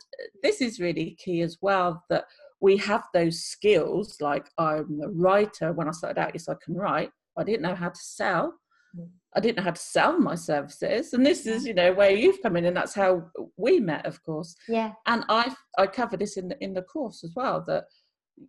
this 0.44 0.62
is 0.62 0.80
really 0.80 1.18
key 1.20 1.42
as 1.42 1.58
well 1.60 2.04
that 2.10 2.26
we 2.62 2.78
have 2.78 3.04
those 3.14 3.44
skills. 3.44 4.18
Like 4.22 4.48
I'm 4.58 5.02
a 5.04 5.10
writer. 5.10 5.74
When 5.74 5.88
I 5.88 5.92
started 5.92 6.22
out, 6.22 6.32
yes, 6.34 6.48
I 6.48 6.56
can 6.64 6.76
write. 6.76 7.12
I 7.38 7.44
didn't 7.44 7.64
know 7.64 7.76
how 7.76 7.90
to 7.90 8.00
sell. 8.00 8.54
Mm. 8.98 9.10
I 9.36 9.40
didn't 9.40 9.58
know 9.58 9.64
how 9.64 9.72
to 9.72 9.82
sell 9.82 10.18
my 10.20 10.36
services. 10.36 11.14
And 11.14 11.26
this 11.26 11.46
is, 11.46 11.66
you 11.66 11.74
know, 11.74 11.94
where 11.94 12.12
you've 12.12 12.42
come 12.42 12.56
in, 12.58 12.66
and 12.66 12.76
that's 12.76 12.96
how 12.96 13.30
we 13.58 13.80
met, 13.80 14.06
of 14.06 14.24
course. 14.24 14.56
Yeah. 14.68 14.94
And 15.06 15.24
I 15.30 15.54
I 15.78 15.88
cover 15.88 16.18
this 16.18 16.38
in 16.38 16.48
the 16.48 16.64
in 16.64 16.74
the 16.74 16.82
course 16.82 17.24
as 17.24 17.34
well 17.36 17.64
that 17.68 17.86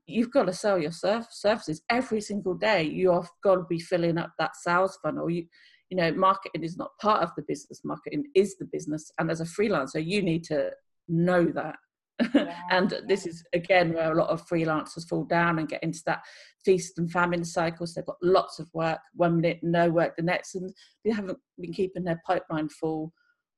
you've 0.06 0.30
got 0.30 0.44
to 0.44 0.52
sell 0.52 0.78
your 0.78 0.92
services 0.92 1.82
every 1.90 2.20
single 2.20 2.54
day. 2.54 2.82
You've 2.82 3.30
got 3.42 3.56
to 3.56 3.64
be 3.68 3.78
filling 3.78 4.18
up 4.18 4.32
that 4.38 4.56
sales 4.56 4.98
funnel. 5.02 5.30
You, 5.30 5.46
you 5.90 5.96
know, 5.96 6.12
marketing 6.12 6.64
is 6.64 6.76
not 6.76 6.90
part 7.00 7.22
of 7.22 7.30
the 7.36 7.42
business. 7.42 7.80
Marketing 7.84 8.24
is 8.34 8.56
the 8.56 8.66
business, 8.66 9.10
and 9.18 9.30
as 9.30 9.40
a 9.40 9.44
freelancer, 9.44 10.04
you 10.04 10.22
need 10.22 10.44
to 10.44 10.70
know 11.08 11.46
that. 11.46 11.76
Yeah, 12.34 12.52
and 12.70 12.92
this 13.06 13.26
is 13.26 13.44
again 13.52 13.92
where 13.92 14.10
a 14.10 14.16
lot 14.16 14.28
of 14.28 14.44
freelancers 14.48 15.08
fall 15.08 15.22
down 15.22 15.60
and 15.60 15.68
get 15.68 15.84
into 15.84 16.00
that 16.06 16.22
feast 16.64 16.98
and 16.98 17.08
famine 17.08 17.44
cycles. 17.44 17.94
They've 17.94 18.04
got 18.04 18.16
lots 18.20 18.58
of 18.58 18.68
work, 18.74 18.98
one 19.14 19.40
minute 19.40 19.60
no 19.62 19.88
work 19.88 20.16
the 20.16 20.24
next, 20.24 20.56
and 20.56 20.68
they 21.04 21.12
haven't 21.12 21.38
been 21.60 21.72
keeping 21.72 22.02
their 22.02 22.20
pipeline 22.26 22.70
full 22.70 23.12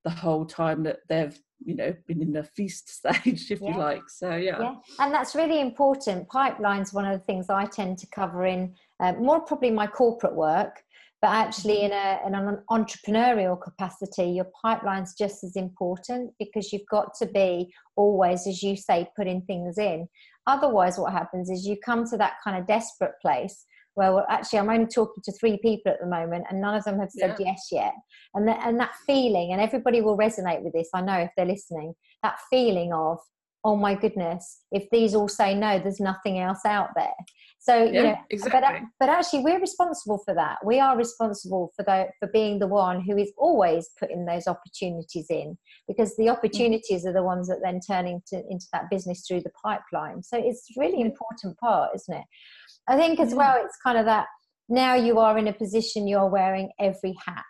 the 0.05 0.11
whole 0.11 0.45
time 0.45 0.83
that 0.83 0.99
they've 1.09 1.39
you 1.65 1.75
know 1.75 1.95
been 2.07 2.23
in 2.23 2.33
the 2.33 2.45
feast 2.45 2.89
stage 2.97 3.51
if 3.51 3.61
yeah. 3.61 3.69
you 3.69 3.79
like 3.79 4.09
so 4.09 4.35
yeah. 4.37 4.59
yeah 4.61 4.75
and 4.99 5.13
that's 5.13 5.35
really 5.35 5.61
important 5.61 6.29
pipelines 6.29 6.95
one 6.95 7.05
of 7.05 7.19
the 7.19 7.25
things 7.25 7.51
i 7.51 7.65
tend 7.65 7.99
to 7.99 8.07
cover 8.09 8.47
in 8.47 8.75
uh, 9.01 9.13
more 9.15 9.41
probably 9.41 9.71
my 9.71 9.87
corporate 9.87 10.35
work 10.35 10.83
but 11.23 11.29
actually 11.29 11.83
in, 11.83 11.93
a, 11.93 12.19
in 12.27 12.35
an 12.35 12.63
entrepreneurial 12.71 13.61
capacity 13.61 14.31
your 14.31 14.47
pipeline's 14.63 15.15
just 15.15 15.45
as 15.45 15.55
important 15.57 16.33
because 16.39 16.73
you've 16.73 16.87
got 16.91 17.13
to 17.15 17.27
be 17.27 17.71
always 17.97 18.47
as 18.47 18.63
you 18.63 18.77
say 18.77 19.07
putting 19.17 19.43
things 19.43 19.77
in 19.77 20.09
otherwise 20.47 20.99
what 20.99 21.13
happens 21.13 21.51
is 21.51 21.67
you 21.67 21.77
come 21.85 22.09
to 22.09 22.17
that 22.17 22.35
kind 22.43 22.59
of 22.59 22.67
desperate 22.67 23.15
place 23.21 23.67
where 23.95 24.13
well, 24.13 24.27
actually 24.29 24.59
i'm 24.59 24.71
only 24.71 24.87
talking 24.87 25.23
to 25.23 25.33
three 25.33 25.59
people 25.59 25.93
at 25.93 26.01
the 26.01 26.07
moment 26.07 26.45
and 26.51 26.61
none 26.61 26.75
of 26.75 26.85
them 26.85 26.99
have 26.99 27.11
said 27.11 27.37
yeah. 27.39 27.47
yes 27.47 27.69
yet 27.71 27.93
and, 28.35 28.47
the, 28.47 28.67
and 28.67 28.79
that 28.79 28.93
feeling 29.07 29.53
and 29.53 29.61
everybody 29.61 30.01
will 30.01 30.17
resonate 30.17 30.63
with 30.63 30.73
this 30.73 30.89
i 30.95 31.01
know 31.01 31.19
if 31.19 31.31
they're 31.37 31.47
listening 31.47 31.93
that 32.23 32.39
feeling 32.51 32.93
of 32.93 33.19
oh 33.65 33.77
my 33.77 33.95
goodness 33.95 34.61
if 34.73 34.89
these 34.91 35.15
all 35.15 35.29
say 35.29 35.55
no 35.55 35.79
there's 35.79 36.01
nothing 36.01 36.39
else 36.39 36.61
out 36.65 36.89
there 36.97 37.13
so 37.59 37.85
yeah, 37.85 37.91
you 37.91 38.03
know 38.03 38.17
exactly. 38.31 38.61
but, 38.61 38.81
but 38.99 39.09
actually 39.09 39.43
we're 39.43 39.61
responsible 39.61 40.21
for 40.25 40.35
that 40.35 40.59
we 40.65 40.81
are 40.81 40.97
responsible 40.97 41.71
for 41.77 41.83
the 41.85 42.07
for 42.19 42.29
being 42.33 42.59
the 42.59 42.67
one 42.67 43.01
who 43.01 43.17
is 43.17 43.33
always 43.37 43.91
putting 43.99 44.25
those 44.25 44.47
opportunities 44.47 45.27
in 45.29 45.57
because 45.87 46.17
the 46.17 46.25
mm-hmm. 46.25 46.33
opportunities 46.33 47.01
mm-hmm. 47.01 47.09
are 47.09 47.13
the 47.13 47.23
ones 47.23 47.49
that 47.49 47.61
then 47.63 47.81
turn 47.81 48.07
into 48.07 48.43
into 48.49 48.67
that 48.73 48.89
business 48.91 49.25
through 49.27 49.41
the 49.41 49.53
pipeline 49.63 50.23
so 50.23 50.39
it's 50.39 50.67
really 50.77 51.01
important 51.01 51.57
part 51.59 51.91
isn't 51.95 52.17
it 52.17 52.25
i 52.89 52.97
think 52.97 53.21
as 53.21 53.35
well 53.35 53.57
it's 53.63 53.77
kind 53.85 53.99
of 53.99 54.07
that 54.07 54.27
now 54.69 54.95
you 54.95 55.19
are 55.19 55.37
in 55.37 55.49
a 55.49 55.53
position 55.53 56.09
you're 56.09 56.29
wearing 56.31 56.71
every 56.79 57.15
hat 57.27 57.45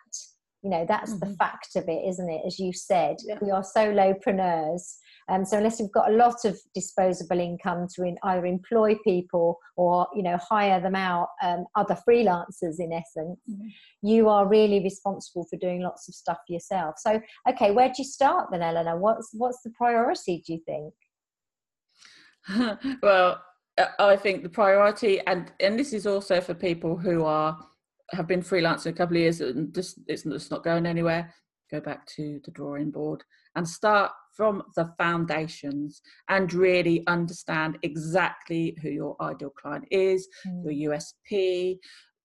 you 0.63 0.69
know 0.69 0.85
that's 0.87 1.13
mm-hmm. 1.13 1.29
the 1.29 1.35
fact 1.37 1.75
of 1.75 1.87
it 1.87 2.03
isn't 2.07 2.29
it 2.29 2.41
as 2.45 2.59
you 2.59 2.73
said 2.73 3.15
yeah. 3.25 3.37
we 3.41 3.49
are 3.49 3.63
solopreneurs 3.63 4.95
um, 5.31 5.45
so 5.45 5.57
unless 5.57 5.79
you've 5.79 5.93
got 5.93 6.11
a 6.11 6.15
lot 6.15 6.43
of 6.43 6.59
disposable 6.75 7.39
income 7.39 7.87
to 7.95 8.03
in, 8.03 8.17
either 8.23 8.45
employ 8.45 8.95
people 9.03 9.57
or 9.77 10.05
you 10.13 10.23
know 10.23 10.37
hire 10.37 10.81
them 10.81 10.95
out, 10.95 11.29
um, 11.41 11.65
other 11.75 11.97
freelancers 12.07 12.79
in 12.79 12.91
essence, 12.91 13.39
mm-hmm. 13.49 13.67
you 14.01 14.27
are 14.27 14.47
really 14.47 14.83
responsible 14.83 15.47
for 15.49 15.57
doing 15.57 15.81
lots 15.81 16.09
of 16.09 16.15
stuff 16.15 16.39
yourself. 16.49 16.95
So 16.97 17.21
okay, 17.49 17.71
where 17.71 17.87
do 17.87 17.95
you 17.99 18.03
start 18.03 18.49
then, 18.51 18.61
Eleanor? 18.61 18.97
What's 18.97 19.29
what's 19.31 19.61
the 19.63 19.71
priority? 19.71 20.43
Do 20.45 20.53
you 20.53 20.59
think? 20.65 20.93
well, 23.01 23.41
uh, 23.77 23.85
I 23.99 24.17
think 24.17 24.43
the 24.43 24.49
priority, 24.49 25.21
and 25.27 25.49
and 25.61 25.79
this 25.79 25.93
is 25.93 26.05
also 26.05 26.41
for 26.41 26.53
people 26.53 26.97
who 26.97 27.23
are 27.23 27.57
have 28.11 28.27
been 28.27 28.41
freelancing 28.41 28.87
a 28.87 28.93
couple 28.93 29.15
of 29.15 29.21
years 29.21 29.39
and 29.39 29.73
just 29.73 29.97
it's 30.07 30.23
just 30.23 30.51
not 30.51 30.65
going 30.65 30.85
anywhere. 30.85 31.33
Go 31.71 31.79
back 31.79 32.05
to 32.17 32.41
the 32.43 32.51
drawing 32.51 32.91
board 32.91 33.23
and 33.55 33.67
start 33.67 34.11
from 34.35 34.63
the 34.75 34.91
foundations 34.97 36.01
and 36.29 36.53
really 36.53 37.03
understand 37.07 37.77
exactly 37.83 38.77
who 38.81 38.89
your 38.89 39.15
ideal 39.21 39.51
client 39.51 39.85
is, 39.91 40.27
mm. 40.47 40.63
your 40.65 40.91
USP, 40.91 41.77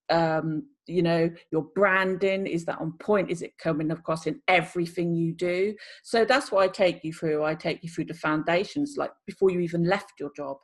um, 0.08 0.64
you 0.86 1.02
know, 1.02 1.30
your 1.50 1.62
branding 1.74 2.46
is 2.46 2.64
that 2.66 2.80
on 2.80 2.92
point? 2.98 3.30
Is 3.30 3.42
it 3.42 3.58
coming 3.58 3.90
across 3.90 4.26
in 4.26 4.40
everything 4.46 5.14
you 5.14 5.32
do? 5.32 5.74
So 6.04 6.24
that's 6.24 6.52
what 6.52 6.62
I 6.62 6.68
take 6.68 7.02
you 7.02 7.12
through. 7.12 7.44
I 7.44 7.54
take 7.54 7.82
you 7.82 7.90
through 7.90 8.06
the 8.06 8.14
foundations, 8.14 8.94
like 8.96 9.10
before 9.26 9.50
you 9.50 9.60
even 9.60 9.84
left 9.84 10.12
your 10.20 10.30
job, 10.36 10.58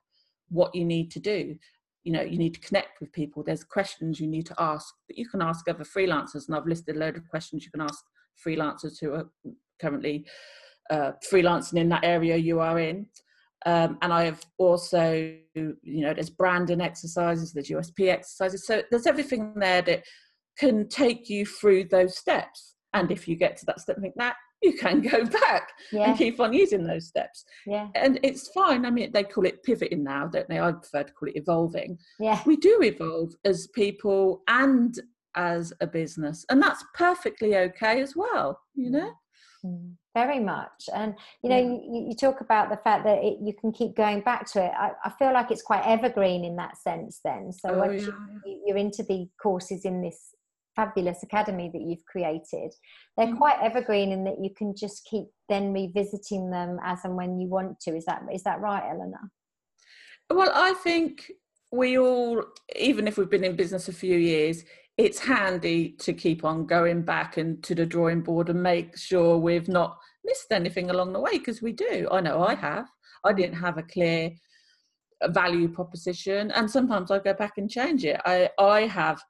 what 0.49 0.75
you 0.75 0.85
need 0.85 1.11
to 1.13 1.21
do. 1.21 1.57
You 2.05 2.13
know, 2.13 2.23
you 2.23 2.39
need 2.39 2.55
to 2.55 2.61
connect 2.61 3.01
with 3.01 3.13
people. 3.13 3.43
There's 3.43 3.65
questions 3.65 4.21
you 4.21 4.27
need 4.27 4.47
to 4.47 4.55
ask 4.59 4.93
that 5.09 5.19
you 5.19 5.29
can 5.29 5.43
ask 5.43 5.69
other 5.69 5.85
freelancers, 5.85 6.47
and 6.47 6.57
I've 6.57 6.67
listed 6.67 6.97
a 6.97 6.99
load 6.99 7.17
of 7.17 7.29
questions 7.29 7.65
you 7.65 7.71
can 7.71 7.81
ask 7.81 8.05
freelancers 8.45 9.01
who 9.01 9.15
are 9.15 9.31
currently 9.81 10.27
uh, 10.91 11.13
freelancing 11.31 11.79
in 11.79 11.89
that 11.91 12.05
area 12.05 12.37
you 12.37 12.61
are 12.61 12.79
in. 12.79 13.07
Um, 13.65 13.99
and 14.03 14.13
I 14.13 14.25
have 14.25 14.45
also, 14.59 15.35
you 15.55 15.77
know, 15.85 16.13
there's 16.13 16.31
branding 16.31 16.81
exercises, 16.81 17.53
there's 17.53 17.69
USP 17.69 18.09
exercises. 18.09 18.67
So 18.67 18.83
there's 18.91 19.07
everything 19.07 19.55
there 19.57 19.83
that 19.83 20.03
can 20.59 20.89
take 20.89 21.29
you 21.29 21.47
through 21.47 21.85
those 21.85 22.19
steps. 22.19 22.75
And 22.93 23.11
if 23.11 23.27
you 23.27 23.37
get 23.37 23.57
to 23.59 23.67
that 23.67 23.81
step 23.81 23.99
like 24.03 24.15
that, 24.17 24.35
you 24.63 24.75
can 24.75 25.01
go 25.01 25.25
back 25.43 25.71
yeah. 25.91 26.09
and 26.11 26.19
keep 26.19 26.41
on 26.41 26.53
using 26.53 26.85
those 26.85 27.09
steps. 27.09 27.45
Yeah. 27.67 27.89
And 27.95 28.19
it's 28.23 28.49
fine. 28.49 28.85
I 28.85 28.91
mean, 28.91 29.11
they 29.13 29.25
call 29.25 29.47
it 29.47 29.63
pivoting 29.63 30.05
now, 30.05 30.27
don't 30.27 30.49
they? 30.49 30.61
I 30.61 30.73
prefer 30.73 31.05
to 31.05 31.13
call 31.13 31.29
it 31.29 31.37
evolving. 31.37 31.99
Yeah. 32.21 32.41
We 32.47 32.57
do 32.57 32.81
evolve 32.83 33.33
as 33.45 33.69
people 33.69 34.43
and 34.49 34.99
as 35.35 35.73
a 35.81 35.87
business. 35.87 36.45
And 36.51 36.63
that's 36.63 36.85
perfectly 36.95 37.57
okay 37.57 38.01
as 38.01 38.15
well, 38.17 38.61
you 38.75 38.91
know? 38.91 39.13
Mm, 39.65 39.95
very 40.15 40.41
much 40.41 40.89
and 40.95 41.15
you 41.43 41.49
know 41.49 41.57
you, 41.57 42.09
you, 42.09 42.15
talk 42.17 42.41
about 42.41 42.69
the 42.69 42.77
fact 42.79 43.05
that 43.05 43.23
it, 43.23 43.39
you 43.41 43.55
can 43.59 43.73
keep 43.73 43.95
going 43.95 44.21
back 44.21 44.45
to 44.45 44.63
it 44.63 44.73
I, 44.77 44.91
I, 45.05 45.11
feel 45.19 45.33
like 45.33 45.51
it's 45.51 45.63
quite 45.63 45.85
evergreen 45.87 46.45
in 46.45 46.57
that 46.57 46.77
sense 46.77 47.21
then 47.25 47.53
so 47.53 47.71
oh, 47.71 47.79
once 47.79 48.03
yeah. 48.03 48.13
you, 48.45 48.63
you're 48.67 48.77
into 48.77 49.05
the 49.05 49.29
courses 49.41 49.85
in 49.85 50.03
this 50.03 50.35
fabulous 50.75 51.23
academy 51.23 51.71
that 51.73 51.81
you've 51.81 52.05
created 52.07 52.75
they're 53.17 53.29
mm 53.29 53.39
quite 53.39 53.57
evergreen 53.63 54.11
in 54.11 54.25
that 54.25 54.43
you 54.43 54.51
can 54.57 54.75
just 54.77 55.05
keep 55.05 55.27
then 55.49 55.73
revisiting 55.73 56.51
them 56.51 56.79
as 56.85 56.99
and 57.05 57.17
when 57.17 57.39
you 57.39 57.49
want 57.49 57.79
to 57.81 57.97
is 57.97 58.05
that 58.05 58.21
is 58.33 58.43
that 58.43 58.61
right 58.61 58.83
eleanor 58.91 59.31
well 60.31 60.51
i 60.55 60.75
think 60.75 61.31
we 61.71 61.99
all 61.99 62.43
even 62.77 63.07
if 63.07 63.17
we've 63.17 63.31
been 63.31 63.45
in 63.45 63.57
business 63.57 63.89
a 63.89 63.93
few 63.93 64.19
years 64.19 64.65
it's 64.99 65.19
handy 65.19 65.91
to 65.99 66.13
keep 66.13 66.45
on 66.45 66.67
going 66.67 67.03
back 67.03 67.37
and 67.37 67.63
to 67.65 67.75
the 67.75 67.87
drawing 67.87 68.21
board 68.21 68.51
and 68.51 68.63
make 68.63 68.97
sure 68.97 69.39
we've 69.39 69.69
not 69.69 69.99
missed 70.25 70.53
anything 70.53 70.91
along 70.91 71.13
the 71.13 71.21
way 71.21 71.39
because 71.39 71.63
we 71.63 71.73
do. 71.73 72.09
I 72.11 72.21
know 72.21 72.43
I 72.43 72.55
have. 72.55 72.89
I 73.25 73.33
didn't 73.33 73.57
have 73.57 73.79
a 73.79 73.83
clear 73.83 74.31
uh, 75.23 75.29
value 75.31 75.69
proposition 75.69 76.51
and 76.51 76.71
sometimes 76.71 77.11
I 77.11 77.19
go 77.21 77.33
back 77.33 77.55
and 77.57 77.71
change 77.71 78.05
it. 78.05 78.21
I, 78.27 78.51
I 78.59 78.83
have 78.83 79.21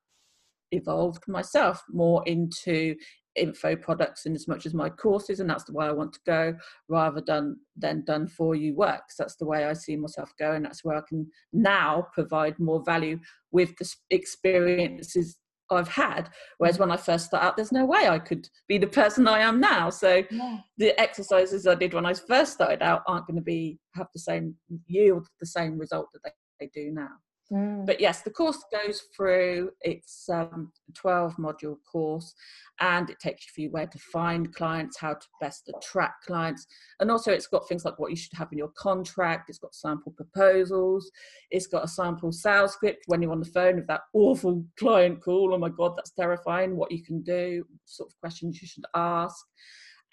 evolved 0.73 1.28
myself 1.28 1.83
more 1.90 2.25
into 2.26 2.97
info 3.37 3.75
products 3.75 4.26
in 4.26 4.35
as 4.35 4.47
much 4.47 4.66
as 4.66 4.75
my 4.75 4.90
courses 4.90 5.40
and 5.40 5.49
that's 5.49 5.64
the 5.64 5.73
way 5.73 5.87
I 5.87 5.92
want 5.92 6.12
to 6.12 6.21
go 6.26 6.54
rather 6.88 7.23
than 7.26 7.57
than 7.76 8.04
done 8.04 8.28
for 8.28 8.54
you 8.54 8.75
works 8.75 9.14
that's 9.16 9.37
the 9.37 9.47
way 9.47 9.64
I 9.64 9.73
see 9.73 9.97
myself 9.97 10.31
going 10.38 10.62
that's 10.62 10.85
where 10.85 10.97
I 10.97 11.02
can 11.09 11.26
now 11.50 12.09
provide 12.12 12.59
more 12.59 12.83
value 12.85 13.19
with 13.50 13.75
the 13.78 13.90
experiences 14.11 15.38
I've 15.73 15.88
had. 15.88 16.31
Whereas 16.59 16.79
when 16.79 16.91
I 16.91 16.97
mm. 16.97 17.00
first 17.00 17.26
started 17.26 17.47
out, 17.47 17.57
there's 17.57 17.73
no 17.73 17.85
way 17.85 18.09
I 18.09 18.19
could 18.19 18.49
be 18.69 18.79
the 18.79 18.87
person 18.87 19.26
I 19.29 19.41
am 19.41 19.61
now. 19.61 19.91
So 19.91 20.23
yeah. 20.31 20.59
the 20.79 20.99
exercises 21.00 21.67
I 21.67 21.75
did 21.75 21.95
when 21.95 22.07
I 22.07 22.14
first 22.14 22.52
started 22.52 22.83
out 22.83 23.02
aren't 23.07 23.26
going 23.26 23.37
to 23.37 23.43
be 23.43 23.79
have 23.95 24.09
the 24.12 24.21
same 24.21 24.55
yield 24.87 25.26
the 25.41 25.47
same 25.47 25.79
result 25.79 26.07
that 26.12 26.21
they, 26.25 26.31
they 26.61 26.71
do 26.73 26.91
now. 26.93 27.09
Mm. 27.52 27.85
But 27.85 28.00
yes, 28.00 28.23
the 28.23 28.30
course 28.30 28.64
goes 28.73 29.02
through, 29.14 29.71
it's 29.82 30.28
um, 30.30 30.73
a 30.88 30.92
12 30.92 31.37
module 31.37 31.76
course 31.90 32.32
and 32.80 33.11
it 33.11 33.18
takes 33.21 33.44
you 33.47 33.52
through 33.54 33.73
where 33.73 33.87
to 33.87 33.99
find 33.99 34.54
clients, 34.54 34.99
how 34.99 35.14
to 35.14 35.26
best 35.40 35.71
attract 35.75 36.25
clients. 36.25 36.66
And 37.00 37.11
also, 37.11 37.30
it's 37.30 37.47
got 37.47 37.68
things 37.68 37.85
like 37.85 37.99
what 37.99 38.11
you 38.11 38.16
should 38.16 38.37
have 38.38 38.50
in 38.52 38.59
your 38.59 38.73
contract, 38.78 39.50
it's 39.50 39.59
got 39.59 39.75
sample 39.75 40.12
proposals, 40.12 41.11
it's 41.50 41.66
got 41.66 41.85
a 41.85 41.88
sample 41.88 42.32
sales 42.32 42.73
script 42.73 43.04
when 43.06 43.21
you're 43.21 43.32
on 43.32 43.40
the 43.40 43.47
phone 43.47 43.76
with 43.76 43.87
that 43.88 44.02
awful 44.14 44.64
client 44.78 45.23
call. 45.23 45.52
Oh 45.52 45.59
my 45.59 45.68
God, 45.68 45.92
that's 45.97 46.12
terrifying. 46.12 46.76
What 46.76 46.90
you 46.90 47.04
can 47.04 47.21
do, 47.23 47.64
sort 47.85 48.11
of 48.11 48.18
questions 48.21 48.62
you 48.62 48.68
should 48.68 48.87
ask. 48.94 49.37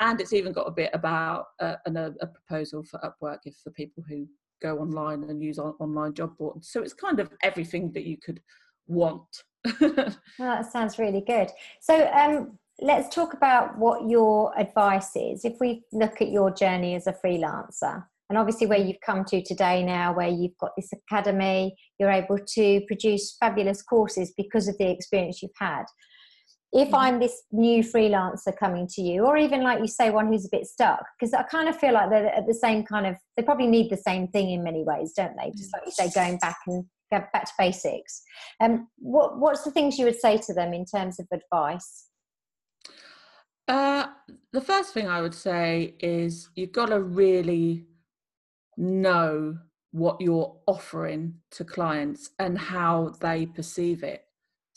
And 0.01 0.19
it's 0.21 0.33
even 0.33 0.53
got 0.53 0.67
a 0.67 0.71
bit 0.71 0.91
about 0.93 1.45
uh, 1.59 1.75
an, 1.85 1.97
a, 1.97 2.13
a 2.21 2.27
proposal 2.27 2.83
for 2.83 2.99
Upwork 2.99 3.39
if 3.45 3.55
for 3.57 3.71
people 3.71 4.03
who 4.07 4.27
go 4.61 4.79
online 4.79 5.23
and 5.23 5.43
use 5.43 5.59
on, 5.59 5.73
online 5.79 6.13
job 6.13 6.37
boards. 6.37 6.69
So 6.71 6.81
it's 6.81 6.93
kind 6.93 7.19
of 7.19 7.31
everything 7.43 7.91
that 7.93 8.05
you 8.05 8.17
could 8.17 8.41
want. 8.87 9.43
well, 9.81 10.15
that 10.39 10.71
sounds 10.71 10.97
really 10.97 11.23
good. 11.25 11.49
So 11.81 12.09
um, 12.13 12.57
let's 12.79 13.13
talk 13.13 13.33
about 13.33 13.77
what 13.77 14.09
your 14.09 14.57
advice 14.57 15.11
is. 15.15 15.45
If 15.45 15.57
we 15.59 15.83
look 15.91 16.21
at 16.21 16.29
your 16.29 16.51
journey 16.51 16.95
as 16.95 17.07
a 17.07 17.13
freelancer, 17.13 18.03
and 18.29 18.37
obviously 18.37 18.67
where 18.67 18.79
you've 18.79 19.01
come 19.03 19.25
to 19.25 19.41
today 19.41 19.83
now, 19.83 20.13
where 20.13 20.27
you've 20.27 20.57
got 20.59 20.71
this 20.77 20.91
academy, 20.93 21.75
you're 21.99 22.11
able 22.11 22.37
to 22.37 22.81
produce 22.87 23.35
fabulous 23.39 23.81
courses 23.81 24.33
because 24.37 24.67
of 24.67 24.77
the 24.77 24.89
experience 24.89 25.41
you've 25.41 25.51
had 25.57 25.85
if 26.71 26.87
mm-hmm. 26.87 26.95
I'm 26.95 27.19
this 27.19 27.43
new 27.51 27.83
freelancer 27.83 28.55
coming 28.57 28.87
to 28.95 29.01
you, 29.01 29.25
or 29.25 29.37
even 29.37 29.63
like 29.63 29.79
you 29.79 29.87
say, 29.87 30.11
one 30.11 30.27
who's 30.27 30.45
a 30.45 30.49
bit 30.51 30.67
stuck, 30.67 31.03
because 31.19 31.33
I 31.33 31.43
kind 31.43 31.67
of 31.67 31.77
feel 31.77 31.93
like 31.93 32.09
they're 32.09 32.27
at 32.27 32.47
the 32.47 32.53
same 32.53 32.83
kind 32.83 33.07
of, 33.07 33.15
they 33.35 33.43
probably 33.43 33.67
need 33.67 33.89
the 33.89 33.97
same 33.97 34.27
thing 34.27 34.51
in 34.51 34.63
many 34.63 34.83
ways, 34.83 35.13
don't 35.15 35.35
they? 35.37 35.51
Just 35.51 35.73
like 35.73 35.83
you 35.85 35.91
say, 35.91 36.11
going 36.13 36.37
back 36.37 36.57
and 36.67 36.85
go 37.11 37.23
back 37.33 37.45
to 37.45 37.53
basics. 37.57 38.21
Um, 38.59 38.87
what, 38.97 39.39
what's 39.39 39.63
the 39.63 39.71
things 39.71 39.97
you 39.97 40.05
would 40.05 40.19
say 40.19 40.37
to 40.37 40.53
them 40.53 40.73
in 40.73 40.85
terms 40.85 41.19
of 41.19 41.27
advice? 41.33 42.05
Uh, 43.67 44.07
the 44.51 44.61
first 44.61 44.93
thing 44.93 45.07
I 45.07 45.21
would 45.21 45.35
say 45.35 45.95
is 45.99 46.49
you've 46.55 46.71
got 46.71 46.87
to 46.87 46.99
really 46.99 47.85
know 48.77 49.57
what 49.91 50.21
you're 50.21 50.55
offering 50.67 51.35
to 51.51 51.63
clients 51.63 52.29
and 52.37 52.57
how 52.57 53.13
they 53.21 53.45
perceive 53.45 54.03
it. 54.03 54.25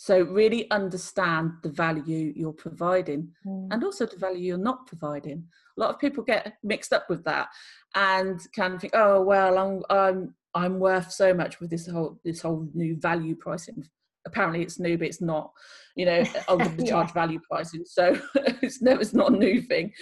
So 0.02 0.22
really 0.22 0.68
understand 0.72 1.52
the 1.62 1.68
value 1.68 2.32
you're 2.34 2.52
providing 2.52 3.28
mm. 3.46 3.68
and 3.70 3.84
also 3.84 4.04
the 4.04 4.16
value 4.16 4.40
you're 4.42 4.58
not 4.58 4.88
providing. 4.88 5.44
A 5.78 5.80
lot 5.80 5.90
of 5.90 6.00
people 6.00 6.24
get 6.24 6.54
mixed 6.64 6.92
up 6.92 7.08
with 7.08 7.22
that 7.22 7.46
and 7.94 8.40
can 8.52 8.80
think, 8.80 8.94
oh 8.96 9.22
well, 9.22 9.56
I'm 9.56 9.82
I'm 9.96 10.34
I'm 10.54 10.80
worth 10.80 11.12
so 11.12 11.32
much 11.32 11.60
with 11.60 11.70
this 11.70 11.86
whole 11.86 12.18
this 12.24 12.42
whole 12.42 12.68
new 12.74 12.96
value 12.96 13.36
pricing 13.36 13.84
apparently 14.26 14.62
it's 14.62 14.80
new, 14.80 14.98
but 14.98 15.06
it's 15.06 15.20
not. 15.20 15.52
You 15.94 16.06
know, 16.06 16.24
going 16.48 16.76
to 16.76 16.84
charge 16.84 17.10
yeah. 17.10 17.14
value 17.14 17.38
pricing, 17.48 17.84
so 17.86 18.20
it's 18.60 18.82
never 18.82 19.00
it's 19.00 19.14
not 19.14 19.32
a 19.32 19.36
new 19.36 19.60
thing. 19.62 19.92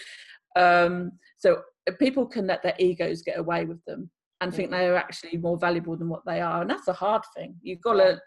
Um, 0.57 1.13
so 1.37 1.61
uh, 1.91 1.93
people 1.99 2.25
can 2.25 2.47
let 2.47 2.63
their 2.63 2.75
egos 2.79 3.21
get 3.21 3.39
away 3.39 3.67
with 3.67 3.85
them 3.85 4.11
and 4.41 4.55
think 4.55 4.71
they 4.71 4.89
are 4.89 4.97
actually 4.97 5.37
more 5.37 5.59
valuable 5.59 5.95
than 5.95 6.09
what 6.09 6.25
they 6.25 6.41
are, 6.41 6.63
and 6.63 6.71
that's 6.71 6.89
a 6.89 6.95
hard 6.95 7.23
thing. 7.37 7.57
You've 7.61 7.83
got 7.83 7.95
to 7.95 8.19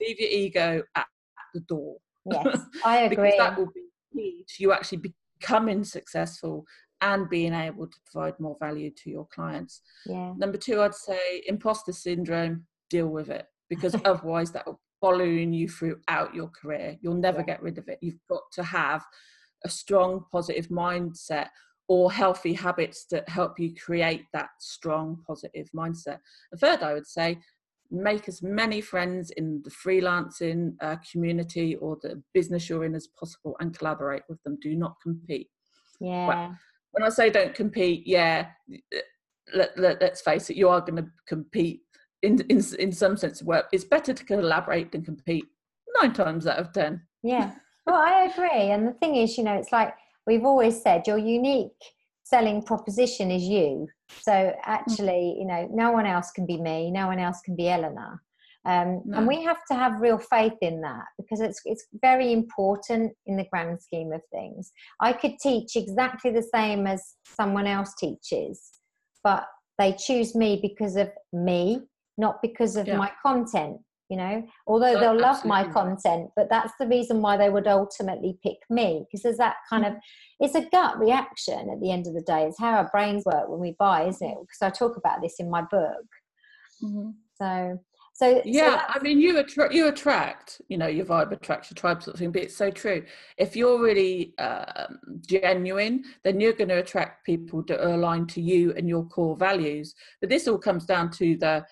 leave 0.00 0.18
your 0.18 0.30
ego 0.30 0.82
at 0.94 1.06
the 1.54 1.60
door. 1.60 1.96
Yes, 2.30 2.60
I 2.84 2.98
agree. 2.98 3.16
because 3.16 3.38
that 3.38 3.58
will 3.58 3.70
be 3.74 3.82
key 4.12 4.44
to 4.48 4.62
you 4.62 4.72
actually 4.72 5.12
becoming 5.40 5.84
successful 5.84 6.64
and 7.00 7.30
being 7.30 7.54
able 7.54 7.86
to 7.86 7.96
provide 8.10 8.38
more 8.40 8.56
value 8.58 8.90
to 8.90 9.10
your 9.10 9.26
clients. 9.32 9.82
Yeah. 10.04 10.34
Number 10.36 10.58
two, 10.58 10.82
I'd 10.82 10.94
say 10.94 11.42
imposter 11.46 11.92
syndrome, 11.92 12.66
deal 12.90 13.08
with 13.08 13.30
it 13.30 13.46
because 13.68 13.94
otherwise 14.04 14.50
that 14.52 14.66
will 14.66 14.80
following 15.00 15.52
you 15.52 15.68
throughout 15.68 16.34
your 16.34 16.48
career. 16.48 16.96
You'll 17.00 17.14
never 17.14 17.38
yeah. 17.38 17.46
get 17.46 17.62
rid 17.62 17.78
of 17.78 17.88
it. 17.88 17.98
You've 18.00 18.18
got 18.28 18.42
to 18.52 18.62
have 18.62 19.04
a 19.64 19.68
strong 19.68 20.24
positive 20.32 20.68
mindset 20.68 21.48
or 21.88 22.12
healthy 22.12 22.52
habits 22.52 23.06
that 23.10 23.28
help 23.28 23.58
you 23.58 23.74
create 23.74 24.24
that 24.32 24.50
strong 24.60 25.22
positive 25.26 25.68
mindset. 25.74 26.18
The 26.52 26.58
third, 26.58 26.82
I 26.82 26.94
would 26.94 27.06
say, 27.06 27.38
make 27.90 28.28
as 28.28 28.42
many 28.42 28.80
friends 28.80 29.30
in 29.30 29.62
the 29.64 29.70
freelancing 29.70 30.74
uh, 30.80 30.96
community 31.10 31.76
or 31.76 31.96
the 32.02 32.22
business 32.34 32.68
you're 32.68 32.84
in 32.84 32.94
as 32.94 33.08
possible 33.18 33.56
and 33.60 33.76
collaborate 33.76 34.22
with 34.28 34.42
them. 34.42 34.58
Do 34.60 34.74
not 34.74 34.96
compete. 35.02 35.48
Yeah. 36.00 36.26
Well, 36.26 36.56
when 36.92 37.02
I 37.02 37.08
say 37.08 37.30
don't 37.30 37.54
compete, 37.54 38.06
yeah, 38.06 38.48
let, 39.54 39.78
let, 39.78 40.02
us 40.02 40.20
face 40.20 40.50
it, 40.50 40.56
you 40.56 40.68
are 40.68 40.80
going 40.80 40.96
to 40.96 41.06
compete 41.26 41.80
in, 42.22 42.40
in, 42.48 42.62
in 42.78 42.92
some 42.92 43.16
sense 43.16 43.40
of 43.40 43.46
work. 43.46 43.66
It's 43.72 43.84
better 43.84 44.12
to 44.12 44.24
collaborate 44.24 44.92
than 44.92 45.04
compete 45.04 45.46
nine 46.00 46.12
times 46.12 46.46
out 46.46 46.58
of 46.58 46.72
10. 46.72 47.00
Yeah. 47.22 47.52
Well, 47.86 47.96
I 47.96 48.24
agree. 48.30 48.70
And 48.70 48.86
the 48.86 48.92
thing 48.92 49.16
is, 49.16 49.38
you 49.38 49.44
know, 49.44 49.54
it's 49.54 49.72
like 49.72 49.94
we've 50.26 50.44
always 50.44 50.82
said 50.82 51.06
your 51.06 51.16
unique 51.16 51.72
selling 52.28 52.62
proposition 52.62 53.30
is 53.30 53.42
you. 53.42 53.88
So 54.20 54.32
mm. 54.32 54.54
actually, 54.64 55.36
you 55.38 55.46
know, 55.46 55.68
no 55.72 55.92
one 55.92 56.06
else 56.06 56.30
can 56.30 56.46
be 56.46 56.60
me, 56.60 56.90
no 56.90 57.06
one 57.06 57.18
else 57.18 57.40
can 57.44 57.56
be 57.56 57.68
Eleanor. 57.68 58.22
Um, 58.64 59.02
no. 59.06 59.18
And 59.18 59.26
we 59.26 59.42
have 59.44 59.64
to 59.70 59.74
have 59.74 60.00
real 60.00 60.18
faith 60.18 60.58
in 60.60 60.80
that 60.82 61.04
because 61.16 61.40
it's 61.40 61.60
it's 61.64 61.86
very 62.02 62.32
important 62.32 63.12
in 63.24 63.36
the 63.36 63.46
grand 63.50 63.80
scheme 63.80 64.12
of 64.12 64.20
things. 64.30 64.72
I 65.00 65.12
could 65.12 65.38
teach 65.40 65.76
exactly 65.76 66.30
the 66.32 66.42
same 66.42 66.86
as 66.86 67.02
someone 67.24 67.66
else 67.66 67.94
teaches, 67.94 68.60
but 69.24 69.46
they 69.78 69.92
choose 69.92 70.34
me 70.34 70.58
because 70.60 70.96
of 70.96 71.10
me, 71.32 71.82
not 72.18 72.42
because 72.42 72.76
of 72.76 72.88
yeah. 72.88 72.96
my 72.96 73.10
content. 73.22 73.78
You 74.08 74.16
know, 74.16 74.46
although 74.66 74.98
they'll 74.98 75.20
love 75.20 75.44
my 75.44 75.64
content, 75.64 76.30
but 76.34 76.48
that's 76.48 76.72
the 76.80 76.86
reason 76.86 77.20
why 77.20 77.36
they 77.36 77.50
would 77.50 77.66
ultimately 77.66 78.38
pick 78.42 78.56
me 78.70 79.04
because 79.04 79.22
there's 79.22 79.36
that 79.36 79.56
kind 79.68 79.84
of 79.84 79.94
it's 80.40 80.54
a 80.54 80.66
gut 80.70 80.98
reaction 80.98 81.68
at 81.70 81.80
the 81.80 81.90
end 81.90 82.06
of 82.06 82.14
the 82.14 82.22
day. 82.22 82.46
It's 82.46 82.58
how 82.58 82.72
our 82.72 82.88
brains 82.90 83.26
work 83.26 83.48
when 83.48 83.60
we 83.60 83.76
buy, 83.78 84.04
isn't 84.04 84.26
it? 84.26 84.38
Because 84.40 84.62
I 84.62 84.70
talk 84.70 84.96
about 84.96 85.20
this 85.20 85.36
in 85.38 85.50
my 85.50 85.60
book. 85.60 86.06
Mm-hmm. 86.82 87.10
So 87.34 87.78
so 88.18 88.42
yeah, 88.44 88.80
so 88.80 88.98
I 88.98 88.98
mean, 89.00 89.20
you 89.20 89.38
attract 89.38 89.72
you 89.72 89.86
attract, 89.86 90.60
you 90.66 90.76
know, 90.76 90.88
your 90.88 91.04
vibe 91.04 91.30
attracts 91.30 91.70
your 91.70 91.76
tribe 91.76 92.02
sort 92.02 92.14
of 92.14 92.18
thing. 92.18 92.32
But 92.32 92.42
it's 92.42 92.56
so 92.56 92.68
true. 92.68 93.04
If 93.36 93.54
you're 93.54 93.80
really 93.80 94.34
um, 94.38 94.98
genuine, 95.24 96.02
then 96.24 96.40
you're 96.40 96.52
going 96.52 96.70
to 96.70 96.78
attract 96.78 97.24
people 97.24 97.62
that 97.68 97.80
are 97.80 97.94
aligned 97.94 98.28
to 98.30 98.40
you 98.40 98.74
and 98.76 98.88
your 98.88 99.04
core 99.04 99.36
values. 99.36 99.94
But 100.20 100.30
this 100.30 100.48
all 100.48 100.58
comes 100.58 100.84
down 100.84 101.12
to 101.12 101.36
the 101.36 101.64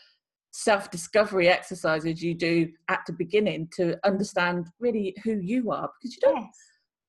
self-discovery 0.59 1.49
exercises 1.49 2.23
you 2.23 2.35
do 2.35 2.69
at 2.89 3.01
the 3.07 3.13
beginning 3.13 3.69
to 3.77 3.97
understand 4.05 4.69
really 4.81 5.15
who 5.25 5.39
you 5.39 5.71
are, 5.71 5.91
because 6.01 6.15
you 6.15 6.21
don't. 6.21 6.43
Yes. 6.43 6.59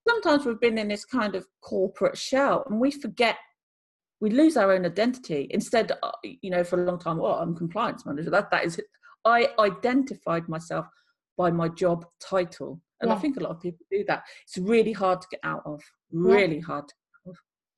Sometimes 0.08 0.46
we've 0.46 0.60
been 0.60 0.78
in 0.78 0.88
this 0.88 1.06
kind 1.06 1.36
of 1.36 1.46
corporate 1.62 2.18
shell, 2.18 2.64
and 2.70 2.80
we 2.80 2.92
forget 2.92 3.38
we 4.20 4.32
lose 4.32 4.58
our 4.58 4.72
own 4.72 4.84
identity 4.84 5.48
instead 5.52 5.92
uh, 6.02 6.10
you 6.24 6.50
know 6.50 6.64
for 6.64 6.82
a 6.82 6.86
long 6.88 6.98
time 6.98 7.20
oh 7.20 7.34
i'm 7.34 7.56
compliance 7.56 8.04
manager 8.04 8.32
that 8.32 8.50
that 8.50 8.66
is 8.66 8.82
I 9.28 9.50
identified 9.60 10.48
myself 10.48 10.88
by 11.38 11.52
my 11.52 11.68
job 11.68 12.06
title. 12.20 12.82
And 13.02 13.10
yeah. 13.10 13.16
I 13.16 13.20
think 13.20 13.38
a 13.38 13.42
lot 13.42 13.52
of 13.52 13.62
people 13.62 13.86
do 13.92 14.04
that. 14.08 14.24
It's 14.44 14.58
really 14.58 14.94
hard 14.94 15.22
to 15.22 15.28
get 15.30 15.42
out 15.44 15.64
of. 15.66 15.82
Really 16.12 16.58
yeah. 16.58 16.66
hard. 16.66 16.86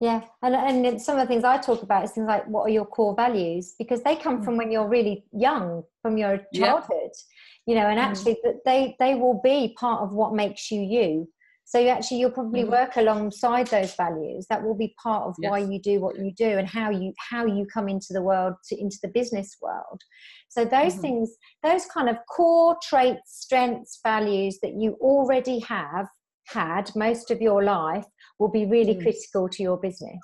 Yeah, 0.02 0.22
and 0.42 0.56
and 0.56 1.02
some 1.02 1.18
of 1.18 1.22
the 1.22 1.28
things 1.28 1.44
I 1.44 1.58
talk 1.58 1.84
about 1.84 2.06
is 2.06 2.12
things 2.12 2.28
like 2.28 2.48
what 2.48 2.64
are 2.64 2.70
your 2.70 2.86
core 2.86 3.16
values 3.16 3.76
because 3.78 4.02
they 4.02 4.16
come 4.16 4.42
from 4.42 4.54
mm. 4.56 4.60
when 4.60 4.72
you're 4.72 4.88
really 4.88 5.26
young, 5.34 5.84
from 6.02 6.18
your 6.18 6.40
childhood, 6.54 7.12
yeah. 7.12 7.66
you 7.66 7.76
know, 7.76 7.88
and 7.88 8.00
mm. 8.00 8.04
actually 8.04 8.38
mm. 8.46 8.54
they 8.66 8.96
they 8.98 9.16
will 9.16 9.42
be 9.44 9.76
part 9.78 10.02
of 10.02 10.14
what 10.14 10.34
makes 10.34 10.72
you 10.72 10.82
you. 10.82 11.28
So 11.66 11.78
you 11.78 11.90
actually 11.90 12.22
you'll 12.22 12.32
probably 12.32 12.62
mm-hmm. 12.62 12.72
work 12.72 12.96
alongside 12.96 13.68
those 13.68 13.94
values. 13.94 14.48
That 14.50 14.64
will 14.64 14.74
be 14.74 14.96
part 15.04 15.28
of 15.28 15.36
yes. 15.38 15.52
why 15.52 15.60
you 15.60 15.80
do 15.82 16.00
what 16.00 16.18
you 16.18 16.32
do 16.36 16.58
and 16.58 16.68
how 16.68 16.90
you 16.90 17.14
how 17.30 17.46
you 17.46 17.68
come 17.72 17.90
into 17.90 18.14
the 18.14 18.24
world 18.24 18.54
to 18.70 18.80
into 18.80 18.98
the 19.04 19.10
business 19.10 19.58
world. 19.62 20.02
So 20.48 20.64
those 20.64 20.94
mm-hmm. 20.94 21.02
things, 21.02 21.36
those 21.62 21.86
kind 21.86 22.10
of 22.10 22.16
core 22.36 22.78
traits, 22.82 23.42
strengths, 23.42 24.00
values 24.02 24.60
that 24.64 24.76
you 24.80 24.98
already 25.02 25.60
have 25.60 26.08
had 26.48 26.90
most 26.96 27.30
of 27.32 27.42
your 27.42 27.64
life 27.64 28.06
will 28.40 28.50
be 28.50 28.66
really 28.66 28.96
mm. 28.96 29.02
critical 29.02 29.48
to 29.50 29.64
your 29.64 29.78
business. 29.78 30.20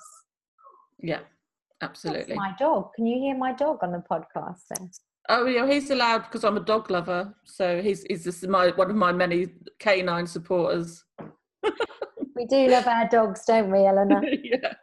Yeah, 0.98 1.20
absolutely. 1.82 2.34
That's 2.34 2.36
my 2.36 2.54
dog. 2.58 2.94
Can 2.94 3.06
you 3.06 3.18
hear 3.18 3.36
my 3.36 3.52
dog 3.52 3.78
on 3.82 3.92
the 3.92 4.02
podcast 4.10 4.62
then? 4.70 4.90
Oh 5.28 5.46
yeah, 5.46 5.66
he's 5.66 5.90
allowed 5.90 6.20
because 6.24 6.44
I'm 6.44 6.56
a 6.56 6.60
dog 6.60 6.90
lover. 6.90 7.34
So 7.44 7.82
he's 7.82 8.02
he's 8.04 8.24
just 8.24 8.46
my 8.48 8.70
one 8.70 8.90
of 8.90 8.96
my 8.96 9.12
many 9.12 9.48
canine 9.78 10.26
supporters 10.26 11.04
we 12.36 12.44
do 12.46 12.68
love 12.68 12.86
our 12.86 13.08
dogs, 13.08 13.44
don't 13.46 13.70
we, 13.70 13.86
Eleanor? 13.86 14.22
yeah. 14.24 14.74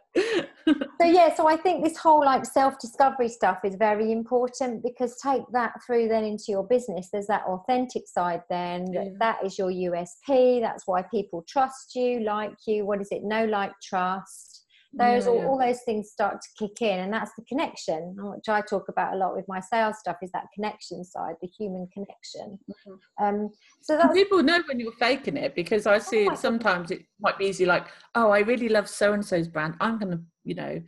so 1.02 1.08
yeah, 1.08 1.34
so 1.36 1.48
I 1.48 1.58
think 1.58 1.84
this 1.84 1.98
whole 1.98 2.24
like 2.24 2.46
self-discovery 2.46 3.30
stuff 3.30 3.60
is 3.64 3.76
very 3.76 4.12
important 4.12 4.84
because 4.84 5.18
take 5.22 5.44
that 5.52 5.74
through 5.86 6.08
then 6.08 6.24
into 6.24 6.46
your 6.50 6.64
business. 6.64 7.10
There's 7.12 7.28
that 7.28 7.44
authentic 7.44 8.08
side 8.08 8.44
then. 8.50 8.92
Yeah. 8.92 9.06
That 9.20 9.46
is 9.46 9.58
your 9.58 9.70
USP. 9.70 10.62
That's 10.62 10.84
why 10.86 11.04
people 11.04 11.44
trust 11.48 11.96
you, 11.96 12.22
like 12.22 12.54
you. 12.68 12.86
What 12.86 13.02
is 13.02 13.10
it? 13.12 13.24
No 13.24 13.46
like 13.46 13.72
trust 13.82 14.63
those 14.96 15.26
yeah, 15.26 15.32
all, 15.32 15.38
yeah. 15.38 15.46
all, 15.46 15.58
those 15.58 15.82
things 15.82 16.12
start 16.12 16.40
to 16.42 16.48
kick 16.58 16.82
in 16.82 17.00
and 17.00 17.12
that's 17.12 17.32
the 17.38 17.44
connection 17.46 18.16
which 18.20 18.48
i 18.48 18.62
talk 18.62 18.88
about 18.90 19.14
a 19.14 19.18
lot 19.18 19.36
with 19.36 19.46
my 19.48 19.60
sales 19.60 19.98
stuff 20.00 20.18
is 20.22 20.32
that 20.32 20.46
connection 20.54 21.04
side 21.04 21.36
the 21.42 21.48
human 21.48 21.88
connection 21.92 22.60
mm-hmm. 22.70 23.26
um, 23.26 23.50
so 23.82 24.00
people 24.14 24.44
know 24.44 24.62
when 24.68 24.80
you're 24.80 24.92
faking 24.94 25.38
it 25.38 25.56
because 25.56 25.88
i 25.88 25.98
see 25.98 26.28
oh, 26.30 26.36
sometimes 26.36 26.92
it 26.92 27.02
might 27.20 27.38
be 27.38 27.46
easy 27.46 27.66
like 27.66 27.88
oh 28.16 28.30
i 28.30 28.40
really 28.40 28.70
love 28.70 28.88
so 28.88 29.14
and 29.14 29.26
so's 29.26 29.48
brand 29.48 29.76
i'm 29.82 29.98
gonna 29.98 30.22
you 30.44 30.54
know 30.54 30.82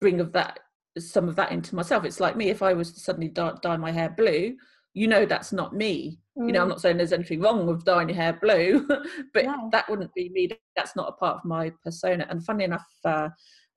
bring 0.00 0.20
of 0.20 0.32
that 0.32 0.60
some 0.98 1.28
of 1.28 1.36
that 1.36 1.52
into 1.52 1.74
myself 1.74 2.04
it's 2.04 2.20
like 2.20 2.36
me 2.36 2.48
if 2.48 2.62
i 2.62 2.72
was 2.72 2.92
to 2.92 3.00
suddenly 3.00 3.28
dye, 3.28 3.52
dye 3.62 3.76
my 3.76 3.92
hair 3.92 4.08
blue 4.16 4.56
you 4.98 5.06
know 5.06 5.24
that's 5.24 5.52
not 5.52 5.74
me 5.74 6.18
mm. 6.36 6.46
you 6.46 6.52
know 6.52 6.62
i'm 6.62 6.66
mm. 6.66 6.70
not 6.70 6.80
saying 6.80 6.96
there's 6.96 7.12
anything 7.12 7.40
wrong 7.40 7.66
with 7.66 7.84
dyeing 7.84 8.08
your 8.08 8.16
hair 8.16 8.38
blue 8.42 8.86
but 9.34 9.44
no. 9.44 9.68
that 9.70 9.88
wouldn't 9.88 10.12
be 10.14 10.28
me 10.30 10.50
that's 10.74 10.96
not 10.96 11.08
a 11.08 11.12
part 11.12 11.36
of 11.36 11.44
my 11.44 11.70
persona 11.84 12.26
and 12.30 12.44
funny 12.44 12.64
enough 12.64 12.86
uh, 13.04 13.28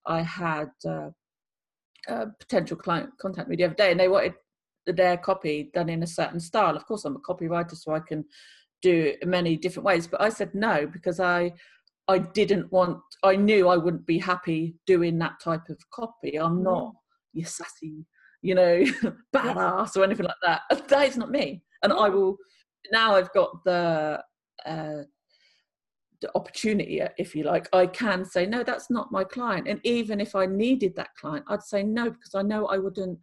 i 0.08 0.22
had 0.22 0.72
uh, 0.88 1.10
a 2.08 2.28
potential 2.40 2.76
client 2.76 3.10
contact 3.20 3.48
me 3.48 3.56
the 3.56 3.64
other 3.64 3.76
day 3.76 3.92
and 3.92 4.00
they 4.00 4.08
wanted 4.08 4.34
their 4.88 5.16
copy 5.18 5.70
done 5.76 5.90
in 5.90 6.02
a 6.02 6.08
certain 6.08 6.40
style 6.40 6.76
of 6.76 6.86
course 6.88 7.06
i'm 7.06 7.16
a 7.16 7.20
copywriter 7.20 7.76
so 7.76 7.94
i 7.94 8.00
can 8.00 8.26
do 8.82 9.16
it 9.22 9.28
many 9.28 9.56
different 9.56 9.86
ways 9.86 10.08
but 10.08 10.20
i 10.22 10.28
said 10.28 10.50
no 10.56 10.88
because 10.88 11.20
i 11.20 11.52
i 12.08 12.18
didn't 12.18 12.72
want 12.72 12.98
i 13.24 13.36
knew 13.36 13.68
i 13.68 13.78
wouldn't 13.78 14.08
be 14.08 14.18
happy 14.18 14.74
doing 14.88 15.20
that 15.20 15.40
type 15.44 15.70
of 15.70 15.78
copy 15.94 16.40
i'm 16.40 16.64
not 16.64 16.86
mm. 16.86 16.94
your 17.34 17.46
sassy 17.46 18.08
you 18.42 18.56
know, 18.56 18.84
badass 19.34 19.96
or 19.96 20.04
anything 20.04 20.26
like 20.26 20.36
that. 20.44 20.62
That 20.90 21.08
is 21.08 21.18
not 21.18 21.32
me. 21.32 21.64
And 21.84 21.94
I 21.94 22.10
will 22.10 22.38
now 22.92 23.16
I've 23.16 23.34
got 23.34 23.64
the 23.64 24.22
uh, 24.66 25.04
the 26.22 26.32
opportunity, 26.36 27.02
if 27.18 27.36
you 27.36 27.44
like, 27.44 27.68
I 27.74 27.88
can 27.88 28.24
say 28.24 28.46
no, 28.46 28.64
that's 28.64 28.92
not 28.92 29.12
my 29.12 29.24
client. 29.24 29.68
And 29.68 29.80
even 29.84 30.22
if 30.22 30.36
I 30.36 30.46
needed 30.46 30.96
that 30.96 31.16
client, 31.20 31.46
I'd 31.48 31.64
say 31.64 31.82
no 31.82 32.12
because 32.12 32.36
I 32.36 32.44
know 32.44 32.68
I 32.68 32.78
wouldn't 32.78 33.18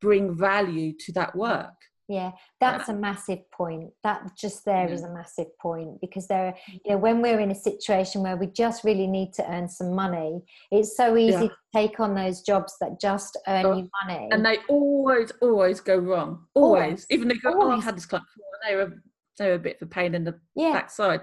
bring 0.00 0.34
value 0.36 0.92
to 0.98 1.12
that 1.12 1.34
work 1.36 1.74
yeah 2.12 2.30
that's 2.60 2.88
a 2.88 2.94
massive 2.94 3.38
point 3.50 3.90
that 4.02 4.22
just 4.36 4.64
there 4.64 4.86
yeah. 4.86 4.94
is 4.94 5.02
mm-hmm. 5.02 5.12
a 5.12 5.14
massive 5.14 5.46
point 5.58 6.00
because 6.00 6.28
there 6.28 6.46
are 6.46 6.54
you 6.68 6.80
know 6.86 6.94
mm-hmm. 6.94 7.02
when 7.02 7.22
we're 7.22 7.40
in 7.40 7.50
a 7.50 7.54
situation 7.54 8.22
where 8.22 8.36
we 8.36 8.46
just 8.46 8.84
really 8.84 9.06
need 9.06 9.32
to 9.32 9.42
earn 9.50 9.68
some 9.68 9.94
money 9.94 10.40
it's 10.70 10.96
so 10.96 11.16
easy 11.16 11.32
yeah. 11.32 11.40
to 11.48 11.56
take 11.74 11.98
on 12.00 12.14
those 12.14 12.42
jobs 12.42 12.74
that 12.80 13.00
just 13.00 13.38
earn 13.48 13.66
oh, 13.66 13.76
you 13.76 13.88
money 14.04 14.28
and 14.30 14.44
they 14.44 14.58
always 14.68 15.32
always 15.40 15.80
go 15.80 15.96
wrong 15.96 16.44
always, 16.54 16.82
always. 16.82 17.06
even 17.10 17.28
go 17.42 17.52
always. 17.52 17.76
oh 17.76 17.80
i 17.80 17.80
had 17.80 17.96
this 17.96 18.06
client 18.06 18.26
before 18.36 18.58
they 18.68 18.76
were 18.76 19.02
they 19.38 19.48
were 19.48 19.54
a 19.54 19.58
bit 19.58 19.76
of 19.80 19.86
a 19.86 19.90
pain 19.90 20.14
in 20.14 20.24
the 20.24 20.38
yeah. 20.54 20.72
backside 20.72 21.22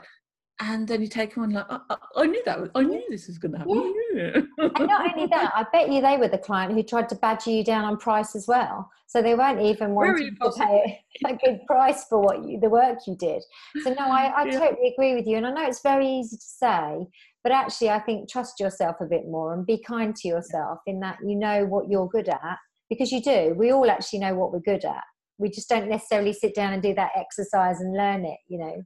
and 0.61 0.87
then 0.87 1.01
you 1.01 1.07
take 1.07 1.35
them 1.35 1.43
on 1.43 1.51
like, 1.51 1.65
I, 1.69 1.95
I, 2.17 2.25
knew 2.25 2.41
that. 2.45 2.69
I 2.75 2.83
knew 2.83 3.01
this 3.09 3.27
was 3.27 3.37
going 3.37 3.53
to 3.53 3.59
happen. 3.59 3.93
Yeah. 4.13 4.41
and 4.57 4.87
not 4.87 5.13
only 5.13 5.27
that, 5.27 5.53
I 5.55 5.65
bet 5.71 5.89
you 5.89 6.01
they 6.01 6.17
were 6.17 6.27
the 6.27 6.37
client 6.37 6.73
who 6.73 6.83
tried 6.83 7.07
to 7.09 7.15
badger 7.15 7.51
you 7.51 7.63
down 7.63 7.85
on 7.85 7.97
price 7.97 8.35
as 8.35 8.45
well. 8.45 8.89
So 9.07 9.21
they 9.21 9.35
weren't 9.35 9.61
even 9.61 9.91
wanting 9.91 10.35
to 10.41 10.51
pay 10.57 10.99
a 11.25 11.33
good 11.33 11.61
price 11.65 12.03
for 12.09 12.19
what 12.19 12.43
you, 12.43 12.59
the 12.59 12.69
work 12.69 12.99
you 13.07 13.15
did. 13.15 13.41
So 13.83 13.93
no, 13.93 14.05
I, 14.05 14.33
I 14.35 14.45
yeah. 14.47 14.59
totally 14.59 14.93
agree 14.93 15.15
with 15.15 15.25
you. 15.25 15.37
And 15.37 15.47
I 15.47 15.51
know 15.51 15.65
it's 15.65 15.81
very 15.81 16.07
easy 16.07 16.35
to 16.35 16.43
say, 16.43 17.07
but 17.41 17.53
actually, 17.53 17.89
I 17.89 17.99
think 17.99 18.29
trust 18.29 18.59
yourself 18.59 18.97
a 18.99 19.05
bit 19.05 19.25
more 19.27 19.53
and 19.53 19.65
be 19.65 19.81
kind 19.81 20.13
to 20.13 20.27
yourself 20.27 20.79
in 20.87 20.99
that 20.99 21.19
you 21.25 21.35
know 21.35 21.65
what 21.65 21.89
you're 21.89 22.09
good 22.09 22.27
at 22.27 22.57
because 22.89 23.11
you 23.11 23.21
do. 23.21 23.53
We 23.57 23.71
all 23.71 23.89
actually 23.89 24.19
know 24.19 24.35
what 24.35 24.51
we're 24.51 24.59
good 24.59 24.83
at. 24.83 25.03
We 25.37 25.49
just 25.49 25.69
don't 25.69 25.87
necessarily 25.87 26.33
sit 26.33 26.53
down 26.53 26.73
and 26.73 26.83
do 26.83 26.93
that 26.95 27.11
exercise 27.15 27.79
and 27.79 27.95
learn 27.95 28.25
it, 28.25 28.39
you 28.49 28.59
know. 28.59 28.83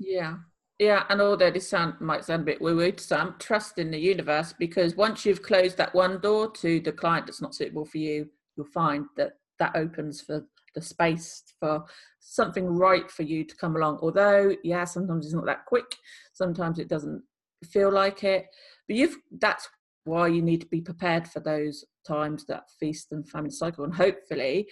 Yeah, 0.00 0.38
yeah, 0.78 1.04
and 1.08 1.20
although 1.20 1.50
this 1.50 1.68
sound 1.68 2.00
might 2.00 2.24
sound 2.24 2.42
a 2.42 2.46
bit 2.46 2.60
woo-woo 2.60 2.92
to 2.92 3.02
some, 3.02 3.36
trust 3.38 3.78
in 3.78 3.90
the 3.90 3.98
universe 3.98 4.52
because 4.58 4.96
once 4.96 5.24
you've 5.24 5.42
closed 5.42 5.76
that 5.76 5.94
one 5.94 6.20
door 6.20 6.50
to 6.52 6.80
the 6.80 6.92
client 6.92 7.26
that's 7.26 7.40
not 7.40 7.54
suitable 7.54 7.84
for 7.84 7.98
you, 7.98 8.28
you'll 8.56 8.66
find 8.66 9.06
that 9.16 9.34
that 9.60 9.76
opens 9.76 10.20
for 10.20 10.44
the 10.74 10.82
space 10.82 11.44
for 11.60 11.84
something 12.18 12.66
right 12.66 13.08
for 13.08 13.22
you 13.22 13.44
to 13.44 13.56
come 13.56 13.76
along. 13.76 13.98
Although, 14.02 14.56
yeah, 14.64 14.84
sometimes 14.84 15.26
it's 15.26 15.34
not 15.34 15.46
that 15.46 15.64
quick. 15.66 15.96
Sometimes 16.32 16.80
it 16.80 16.88
doesn't 16.88 17.22
feel 17.64 17.92
like 17.92 18.24
it. 18.24 18.46
But 18.88 18.96
you've 18.96 19.16
that's 19.38 19.68
why 20.04 20.26
you 20.26 20.42
need 20.42 20.60
to 20.60 20.66
be 20.66 20.80
prepared 20.80 21.28
for 21.28 21.40
those 21.40 21.84
times 22.06 22.44
that 22.46 22.64
feast 22.80 23.12
and 23.12 23.28
famine 23.28 23.52
cycle. 23.52 23.84
And 23.84 23.94
hopefully, 23.94 24.68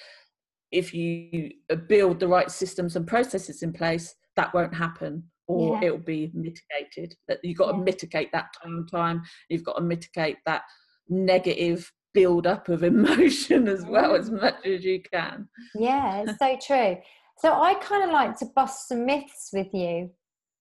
if 0.72 0.92
you 0.92 1.52
build 1.86 2.18
the 2.18 2.28
right 2.28 2.50
systems 2.50 2.96
and 2.96 3.06
processes 3.06 3.62
in 3.62 3.72
place, 3.72 4.14
that 4.34 4.52
won't 4.52 4.74
happen 4.74 5.24
or 5.48 5.74
yeah. 5.74 5.88
it'll 5.88 5.98
be 5.98 6.30
mitigated. 6.34 7.16
That 7.28 7.38
you've 7.42 7.58
got 7.58 7.68
yeah. 7.68 7.78
to 7.78 7.84
mitigate 7.84 8.32
that 8.32 8.48
time 8.62 8.86
time. 8.90 9.22
You've 9.48 9.64
got 9.64 9.76
to 9.76 9.82
mitigate 9.82 10.38
that 10.46 10.62
negative 11.08 11.90
build 12.14 12.46
up 12.46 12.68
of 12.68 12.82
emotion 12.82 13.68
as 13.68 13.84
well 13.84 14.14
as 14.14 14.30
much 14.30 14.66
as 14.66 14.84
you 14.84 15.02
can. 15.02 15.48
Yeah, 15.74 16.24
it's 16.26 16.38
so 16.38 16.58
true. 16.64 16.96
So 17.38 17.52
I 17.52 17.74
kind 17.74 18.04
of 18.04 18.10
like 18.10 18.36
to 18.38 18.46
bust 18.54 18.88
some 18.88 19.06
myths 19.06 19.50
with 19.52 19.68
you. 19.72 20.10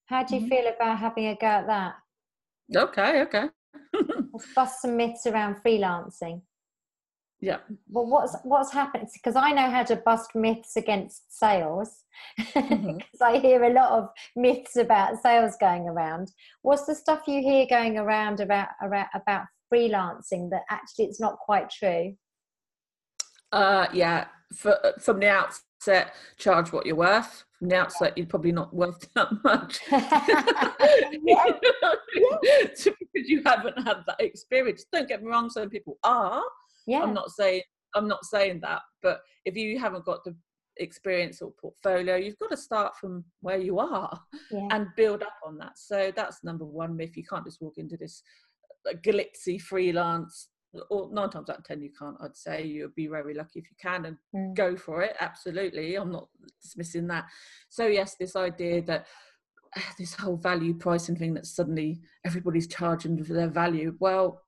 How 0.06 0.24
do 0.24 0.36
you 0.36 0.41
mm-hmm. 0.41 0.50
feel 0.50 0.74
about 0.76 1.00
having 1.00 1.28
a 1.28 1.36
go 1.36 1.48
at 1.48 1.67
that? 1.67 1.94
Okay, 2.76 3.22
okay. 3.22 3.50
Let's 3.94 4.54
bust 4.56 4.82
some 4.82 4.98
myths 4.98 5.26
around 5.26 5.58
freelancing. 5.65 6.41
Yeah. 7.41 7.58
Well, 7.89 8.06
what's 8.06 8.36
what's 8.43 8.71
happened? 8.71 9.08
Because 9.12 9.36
I 9.36 9.51
know 9.51 9.69
how 9.69 9.84
to 9.84 9.95
bust 9.95 10.36
myths 10.36 10.77
against 10.77 11.39
sales. 11.39 12.04
Because 12.38 12.63
mm-hmm. 12.69 12.97
I 13.23 13.39
hear 13.39 13.63
a 13.63 13.73
lot 13.73 13.91
of 13.91 14.10
myths 14.36 14.75
about 14.75 15.21
sales 15.21 15.56
going 15.60 15.89
around. 15.89 16.32
What's 16.62 16.86
the 16.86 16.93
stuff 16.93 17.23
you 17.27 17.41
hear 17.41 17.65
going 17.67 17.97
around 17.97 18.41
about 18.41 18.67
around, 18.84 19.08
about 19.15 19.45
freelancing 19.73 20.51
that 20.51 20.62
actually 20.69 21.06
it's 21.06 21.19
not 21.19 21.39
quite 21.39 21.71
true? 21.71 22.15
Uh, 23.51 23.88
yeah. 23.91 24.25
For, 24.54 24.77
from 24.99 25.19
the 25.19 25.30
outset, 25.30 26.13
charge 26.38 26.71
what 26.71 26.86
you're 26.86 26.95
worth. 26.95 27.45
From 27.58 27.69
the 27.69 27.77
outset, 27.77 28.17
you're 28.17 28.27
probably 28.27 28.51
not 28.51 28.71
worth 28.71 29.08
that 29.15 29.30
much. 29.43 29.80
yeah. 29.91 29.99
yeah. 31.23 32.67
because 32.67 33.30
you 33.30 33.41
haven't 33.43 33.82
had 33.82 34.04
that 34.06 34.19
experience. 34.19 34.86
Don't 34.93 35.08
get 35.08 35.23
me 35.23 35.30
wrong, 35.30 35.49
some 35.49 35.69
people 35.69 35.97
are 36.04 36.43
yeah. 36.88 37.02
I'm 37.02 37.13
not 37.13 37.32
saying 37.32 37.62
i'm 37.94 38.08
not 38.08 38.24
saying 38.24 38.60
that 38.62 38.82
but 39.04 39.20
if 39.44 39.56
you 39.58 39.78
haven't 39.78 40.06
got 40.06 40.24
the 40.24 40.34
experience 40.78 41.41
or 41.41 41.52
portfolio 41.52 42.15
you've 42.15 42.39
got 42.39 42.50
to 42.50 42.58
start 42.58 42.96
from 42.98 43.24
where 43.41 43.58
you 43.58 43.80
are 43.80 44.20
yeah. 44.52 44.67
and 44.72 44.88
build 44.96 45.22
up 45.22 45.36
on 45.46 45.58
that. 45.58 45.78
So 45.78 46.12
that's 46.15 46.44
number 46.44 46.65
one 46.65 46.96
myth. 46.96 47.15
You 47.15 47.24
can't 47.24 47.46
just 47.46 47.62
walk 47.62 47.78
into 47.78 47.98
this 47.98 48.24
uh, 48.89 48.94
glitzy 49.06 49.62
freelance 49.62 50.50
or 50.89 51.10
nine 51.12 51.30
times 51.30 51.50
out 51.50 51.58
of 51.58 51.65
ten 51.65 51.82
you 51.82 51.91
can't 51.98 52.15
i'd 52.22 52.36
say. 52.36 52.63
You'll 52.63 52.89
be 52.96 53.08
very 53.08 53.34
lucky 53.34 53.60
if 53.60 53.65
you 53.70 53.76
can 53.82 54.06
and 54.06 54.17
mm. 54.36 54.56
go 54.56 54.76
for 54.76 55.02
it. 55.04 55.15
Absolutely. 55.20 55.96
I'm 55.96 56.12
not 56.12 56.28
dismissing 56.62 57.08
that. 57.08 57.26
So 57.70 57.88
yes 57.88 58.15
this 58.20 58.36
idea 58.36 58.82
that 58.84 59.08
this 60.00 60.15
whole 60.15 60.38
value 60.38 60.74
pricing 60.74 61.15
thing 61.15 61.34
that 61.36 61.46
suddenly 61.46 62.02
everybody's 62.26 62.67
charging 62.67 63.24
for 63.24 63.34
their 63.34 63.50
value 63.50 63.96
well 64.00 64.41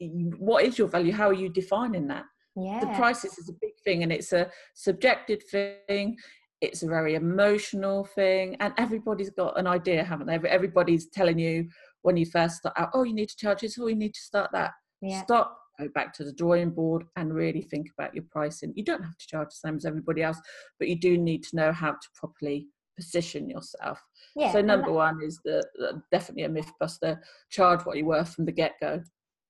what 0.00 0.64
is 0.64 0.78
your 0.78 0.88
value? 0.88 1.12
How 1.12 1.28
are 1.28 1.34
you 1.34 1.48
defining 1.48 2.08
that? 2.08 2.24
Yeah. 2.56 2.80
the 2.80 2.86
prices 2.86 3.36
is 3.36 3.48
a 3.48 3.54
big 3.60 3.72
thing 3.84 4.02
and 4.04 4.12
it's 4.12 4.32
a 4.32 4.50
subjective 4.74 5.42
thing. 5.50 6.16
It's 6.60 6.82
a 6.82 6.86
very 6.86 7.14
emotional 7.14 8.04
thing 8.04 8.56
and 8.60 8.72
everybody's 8.78 9.30
got 9.30 9.58
an 9.58 9.66
idea 9.66 10.04
haven't 10.04 10.28
they? 10.28 10.48
Everybody's 10.48 11.08
telling 11.08 11.38
you 11.38 11.68
when 12.02 12.16
you 12.16 12.26
first 12.26 12.56
start 12.56 12.74
out 12.78 12.90
oh 12.94 13.02
you 13.02 13.12
need 13.12 13.28
to 13.28 13.36
charge 13.36 13.62
this 13.62 13.76
or 13.76 13.90
you 13.90 13.96
need 13.96 14.14
to 14.14 14.20
start 14.20 14.50
that. 14.52 14.72
Yeah. 15.02 15.22
stop 15.22 15.58
go 15.78 15.88
back 15.92 16.14
to 16.14 16.24
the 16.24 16.32
drawing 16.32 16.70
board 16.70 17.02
and 17.16 17.34
really 17.34 17.60
think 17.60 17.88
about 17.98 18.14
your 18.14 18.24
pricing. 18.30 18.72
You 18.76 18.84
don't 18.84 19.02
have 19.02 19.18
to 19.18 19.26
charge 19.26 19.48
the 19.48 19.68
same 19.68 19.76
as 19.76 19.84
everybody 19.84 20.22
else 20.22 20.38
but 20.78 20.88
you 20.88 20.96
do 20.96 21.18
need 21.18 21.42
to 21.44 21.56
know 21.56 21.72
how 21.72 21.90
to 21.90 22.08
properly 22.14 22.68
position 22.96 23.50
yourself. 23.50 24.00
Yeah, 24.36 24.52
so 24.52 24.60
number 24.60 24.92
one 24.92 25.20
is 25.20 25.40
the, 25.44 25.64
the 25.74 26.00
definitely 26.12 26.44
a 26.44 26.48
myth 26.48 26.70
buster 26.78 27.20
charge 27.50 27.84
what 27.84 27.96
you're 27.96 28.06
worth 28.06 28.32
from 28.32 28.44
the 28.44 28.52
get-go 28.52 29.02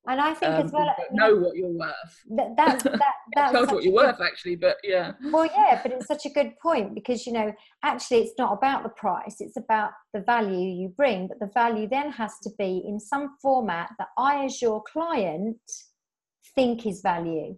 and 0.06 0.20
I 0.20 0.34
think 0.34 0.52
um, 0.52 0.66
as 0.66 0.72
well, 0.72 0.94
know 1.12 1.36
what 1.36 1.56
you're 1.56 1.68
worth. 1.68 1.94
That, 2.36 2.54
that's 2.56 2.82
that, 2.82 3.00
that's 3.34 3.54
what 3.72 3.82
you're 3.82 3.94
worth 3.94 4.20
actually, 4.20 4.56
but 4.56 4.76
yeah. 4.84 5.12
Well, 5.30 5.46
yeah, 5.46 5.80
but 5.82 5.92
it's 5.92 6.06
such 6.06 6.26
a 6.26 6.30
good 6.30 6.58
point 6.62 6.94
because 6.94 7.26
you 7.26 7.32
know 7.32 7.52
actually 7.82 8.18
it's 8.18 8.34
not 8.38 8.52
about 8.52 8.82
the 8.82 8.90
price; 8.90 9.36
it's 9.40 9.56
about 9.56 9.92
the 10.12 10.20
value 10.20 10.68
you 10.68 10.88
bring. 10.88 11.28
But 11.28 11.40
the 11.40 11.50
value 11.54 11.88
then 11.88 12.10
has 12.12 12.38
to 12.42 12.50
be 12.58 12.82
in 12.86 13.00
some 13.00 13.36
format 13.40 13.90
that 13.98 14.08
I, 14.18 14.44
as 14.44 14.60
your 14.60 14.82
client, 14.92 15.56
think 16.54 16.86
is 16.86 17.00
value, 17.00 17.56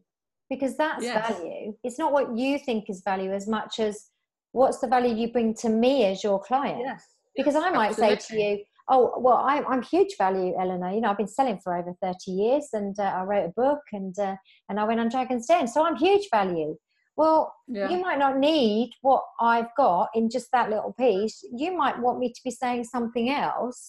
because 0.48 0.76
that's 0.76 1.02
yes. 1.02 1.28
value. 1.28 1.74
It's 1.82 1.98
not 1.98 2.12
what 2.12 2.36
you 2.36 2.58
think 2.60 2.88
is 2.88 3.02
value 3.04 3.32
as 3.32 3.48
much 3.48 3.80
as 3.80 4.06
what's 4.52 4.78
the 4.78 4.86
value 4.86 5.14
you 5.14 5.32
bring 5.32 5.52
to 5.54 5.68
me 5.68 6.04
as 6.04 6.22
your 6.22 6.40
client. 6.40 6.80
Yes. 6.80 7.04
Because 7.36 7.54
yes, 7.54 7.64
I 7.64 7.70
might 7.70 7.90
absolutely. 7.90 8.20
say 8.20 8.28
to 8.28 8.40
you 8.40 8.64
oh 8.88 9.12
well 9.18 9.38
I'm, 9.38 9.66
I'm 9.66 9.82
huge 9.82 10.16
value 10.16 10.54
eleanor 10.58 10.92
you 10.92 11.00
know 11.00 11.10
i've 11.10 11.16
been 11.16 11.28
selling 11.28 11.58
for 11.62 11.76
over 11.76 11.92
30 12.02 12.30
years 12.30 12.68
and 12.72 12.98
uh, 12.98 13.02
i 13.02 13.22
wrote 13.22 13.46
a 13.46 13.60
book 13.60 13.80
and 13.92 14.16
uh, 14.18 14.36
and 14.68 14.78
i 14.78 14.84
went 14.84 15.00
on 15.00 15.08
dragon's 15.08 15.46
den 15.46 15.66
so 15.66 15.84
i'm 15.84 15.96
huge 15.96 16.28
value 16.30 16.76
well 17.16 17.54
yeah. 17.68 17.88
you 17.88 17.98
might 17.98 18.18
not 18.18 18.38
need 18.38 18.90
what 19.02 19.22
i've 19.40 19.74
got 19.76 20.08
in 20.14 20.30
just 20.30 20.48
that 20.52 20.70
little 20.70 20.92
piece 20.98 21.42
you 21.54 21.76
might 21.76 21.98
want 21.98 22.18
me 22.18 22.28
to 22.32 22.40
be 22.44 22.50
saying 22.50 22.84
something 22.84 23.30
else 23.30 23.88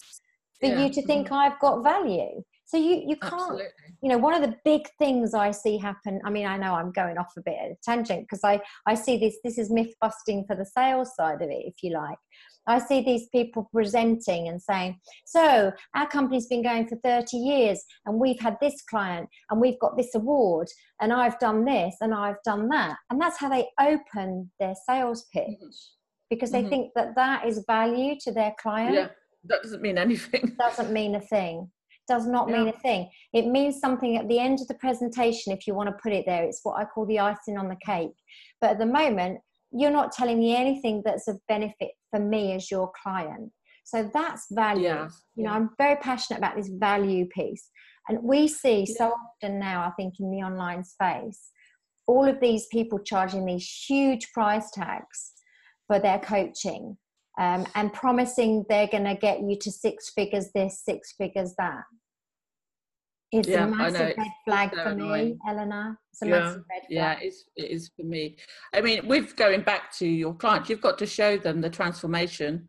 for 0.60 0.66
yeah. 0.66 0.84
you 0.84 0.92
to 0.92 1.02
think 1.02 1.26
mm-hmm. 1.26 1.34
i've 1.34 1.58
got 1.60 1.82
value 1.82 2.42
so 2.64 2.76
you 2.76 3.02
you 3.06 3.16
can't 3.16 3.34
Absolutely. 3.34 3.66
you 4.02 4.08
know 4.08 4.18
one 4.18 4.34
of 4.34 4.42
the 4.42 4.56
big 4.64 4.82
things 4.98 5.32
i 5.32 5.50
see 5.50 5.78
happen 5.78 6.20
i 6.24 6.30
mean 6.30 6.46
i 6.46 6.56
know 6.56 6.74
i'm 6.74 6.92
going 6.92 7.16
off 7.16 7.32
a 7.36 7.42
bit 7.42 7.56
of 7.64 7.72
a 7.72 7.76
tangent 7.84 8.22
because 8.22 8.44
i 8.44 8.60
i 8.86 8.94
see 8.94 9.16
this 9.18 9.36
this 9.44 9.58
is 9.58 9.70
myth 9.70 9.94
busting 10.00 10.44
for 10.46 10.56
the 10.56 10.66
sales 10.66 11.14
side 11.14 11.40
of 11.40 11.48
it 11.50 11.64
if 11.64 11.74
you 11.82 11.92
like 11.92 12.18
I 12.68 12.78
see 12.78 13.00
these 13.00 13.28
people 13.30 13.68
presenting 13.72 14.48
and 14.48 14.60
saying, 14.62 15.00
So, 15.24 15.72
our 15.96 16.06
company's 16.06 16.46
been 16.46 16.62
going 16.62 16.86
for 16.86 16.96
30 17.02 17.36
years 17.36 17.82
and 18.06 18.20
we've 18.20 18.38
had 18.38 18.56
this 18.60 18.82
client 18.82 19.28
and 19.50 19.60
we've 19.60 19.78
got 19.80 19.96
this 19.96 20.14
award 20.14 20.68
and 21.00 21.12
I've 21.12 21.38
done 21.38 21.64
this 21.64 21.96
and 22.00 22.14
I've 22.14 22.42
done 22.44 22.68
that. 22.68 22.96
And 23.10 23.20
that's 23.20 23.38
how 23.38 23.48
they 23.48 23.66
open 23.80 24.50
their 24.60 24.74
sales 24.86 25.26
pitch 25.32 25.48
mm-hmm. 25.48 25.68
because 26.28 26.52
they 26.52 26.60
mm-hmm. 26.60 26.68
think 26.68 26.92
that 26.94 27.16
that 27.16 27.46
is 27.46 27.64
value 27.66 28.14
to 28.20 28.32
their 28.32 28.54
client. 28.60 28.94
Yeah, 28.94 29.08
that 29.44 29.62
doesn't 29.62 29.82
mean 29.82 29.96
anything. 29.96 30.54
doesn't 30.58 30.92
mean 30.92 31.14
a 31.14 31.20
thing. 31.20 31.70
Does 32.06 32.26
not 32.26 32.48
yeah. 32.48 32.58
mean 32.58 32.68
a 32.68 32.78
thing. 32.80 33.10
It 33.32 33.46
means 33.46 33.80
something 33.80 34.16
at 34.16 34.28
the 34.28 34.38
end 34.38 34.60
of 34.60 34.68
the 34.68 34.74
presentation 34.74 35.52
if 35.52 35.66
you 35.66 35.74
want 35.74 35.88
to 35.88 35.96
put 36.02 36.12
it 36.12 36.24
there. 36.26 36.44
It's 36.44 36.60
what 36.62 36.78
I 36.78 36.84
call 36.84 37.06
the 37.06 37.18
icing 37.18 37.58
on 37.58 37.68
the 37.68 37.76
cake. 37.84 38.14
But 38.60 38.70
at 38.70 38.78
the 38.78 38.86
moment, 38.86 39.40
you're 39.72 39.90
not 39.90 40.12
telling 40.12 40.38
me 40.38 40.56
anything 40.56 41.02
that's 41.04 41.28
of 41.28 41.40
benefit 41.48 41.90
for 42.10 42.20
me 42.20 42.52
as 42.52 42.70
your 42.70 42.90
client. 43.02 43.50
So 43.84 44.10
that's 44.12 44.46
value. 44.50 44.84
Yeah. 44.84 45.08
You 45.34 45.44
know, 45.44 45.50
I'm 45.50 45.70
very 45.78 45.96
passionate 45.96 46.38
about 46.38 46.56
this 46.56 46.68
value 46.68 47.26
piece. 47.26 47.70
And 48.08 48.22
we 48.22 48.48
see 48.48 48.84
yeah. 48.86 48.94
so 48.96 49.12
often 49.12 49.58
now, 49.58 49.82
I 49.82 49.90
think, 49.92 50.14
in 50.20 50.30
the 50.30 50.38
online 50.38 50.84
space, 50.84 51.50
all 52.06 52.26
of 52.26 52.40
these 52.40 52.66
people 52.72 52.98
charging 52.98 53.44
these 53.44 53.68
huge 53.88 54.30
price 54.32 54.70
tags 54.70 55.32
for 55.86 55.98
their 55.98 56.18
coaching 56.18 56.96
um, 57.38 57.66
and 57.74 57.92
promising 57.92 58.64
they're 58.68 58.88
going 58.88 59.04
to 59.04 59.14
get 59.14 59.40
you 59.40 59.56
to 59.60 59.70
six 59.70 60.10
figures 60.10 60.50
this, 60.54 60.82
six 60.84 61.14
figures 61.16 61.54
that. 61.58 61.84
It's 63.30 63.48
yeah, 63.48 63.64
a 63.64 63.66
massive 63.68 64.14
red 64.16 64.32
flag 64.44 64.70
so 64.74 64.82
for 64.82 64.88
annoying. 64.90 65.28
me, 65.30 65.38
Eleanor. 65.46 65.98
It's 66.12 66.22
a 66.22 66.26
yeah, 66.26 66.38
massive 66.38 66.64
red 66.70 66.80
flag. 66.80 66.90
Yeah, 66.90 67.18
it's, 67.20 67.44
it 67.56 67.70
is 67.70 67.90
for 67.94 68.04
me. 68.04 68.36
I 68.74 68.80
mean, 68.80 69.06
with 69.06 69.36
going 69.36 69.60
back 69.62 69.92
to 69.98 70.06
your 70.06 70.34
clients, 70.34 70.70
you've 70.70 70.80
got 70.80 70.98
to 70.98 71.06
show 71.06 71.36
them 71.36 71.60
the 71.60 71.68
transformation 71.68 72.68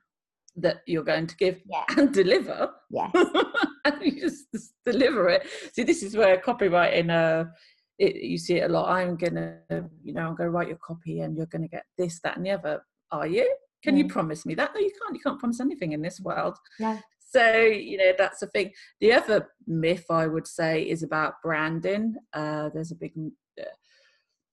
that 0.57 0.81
you're 0.85 1.03
going 1.03 1.27
to 1.27 1.35
give 1.37 1.61
yeah. 1.65 1.83
and 1.97 2.13
deliver. 2.13 2.71
Yes. 2.89 3.11
and 3.85 4.01
you 4.01 4.19
just, 4.19 4.51
just, 4.53 4.73
deliver 4.85 5.29
it. 5.29 5.47
See, 5.71 5.83
this 5.83 6.03
is 6.03 6.17
where 6.17 6.37
copywriting, 6.37 7.09
uh, 7.09 7.49
it, 7.97 8.17
you 8.17 8.37
see 8.37 8.55
it 8.55 8.69
a 8.69 8.73
lot. 8.73 8.89
I'm 8.89 9.15
going 9.15 9.35
to, 9.35 9.89
you 10.03 10.13
know, 10.13 10.27
I'm 10.27 10.35
going 10.35 10.47
to 10.47 10.51
write 10.51 10.67
your 10.67 10.79
copy 10.85 11.21
and 11.21 11.37
you're 11.37 11.45
going 11.45 11.61
to 11.61 11.67
get 11.69 11.83
this, 11.97 12.19
that, 12.23 12.35
and 12.35 12.45
the 12.45 12.51
other. 12.51 12.81
Are 13.11 13.27
you? 13.27 13.49
Can 13.81 13.95
you 13.95 14.07
promise 14.07 14.45
me 14.45 14.55
that? 14.55 14.71
No, 14.75 14.81
you 14.81 14.91
can't. 14.91 15.15
You 15.15 15.21
can't 15.21 15.39
promise 15.39 15.61
anything 15.61 15.93
in 15.93 16.01
this 16.01 16.19
world. 16.19 16.57
Yeah. 16.79 16.99
So, 17.29 17.57
you 17.61 17.97
know, 17.97 18.13
that's 18.17 18.39
the 18.39 18.47
thing. 18.47 18.71
The 19.01 19.13
other 19.13 19.49
myth 19.67 20.05
I 20.09 20.27
would 20.27 20.47
say 20.47 20.83
is 20.83 21.03
about 21.03 21.35
branding. 21.43 22.15
Uh, 22.33 22.69
there's 22.73 22.91
a 22.91 22.95
big, 22.95 23.13
uh, 23.59 23.65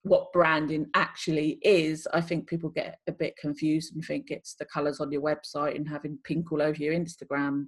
what 0.03 0.33
branding 0.33 0.87
actually 0.95 1.59
is. 1.63 2.07
I 2.13 2.21
think 2.21 2.49
people 2.49 2.71
get 2.71 2.99
a 3.09 3.13
bit 3.13 3.35
confused 3.37 3.95
and 3.95 4.05
think 4.05 4.31
it's 4.31 4.55
the 4.55 4.67
colours 4.67 5.01
on 5.01 5.11
your 5.11 5.23
website 5.23 5.75
and 5.75 5.89
having 5.89 6.19
pink 6.25 6.53
all 6.53 6.63
over 6.63 6.77
your 6.83 6.95
Instagram 6.95 7.67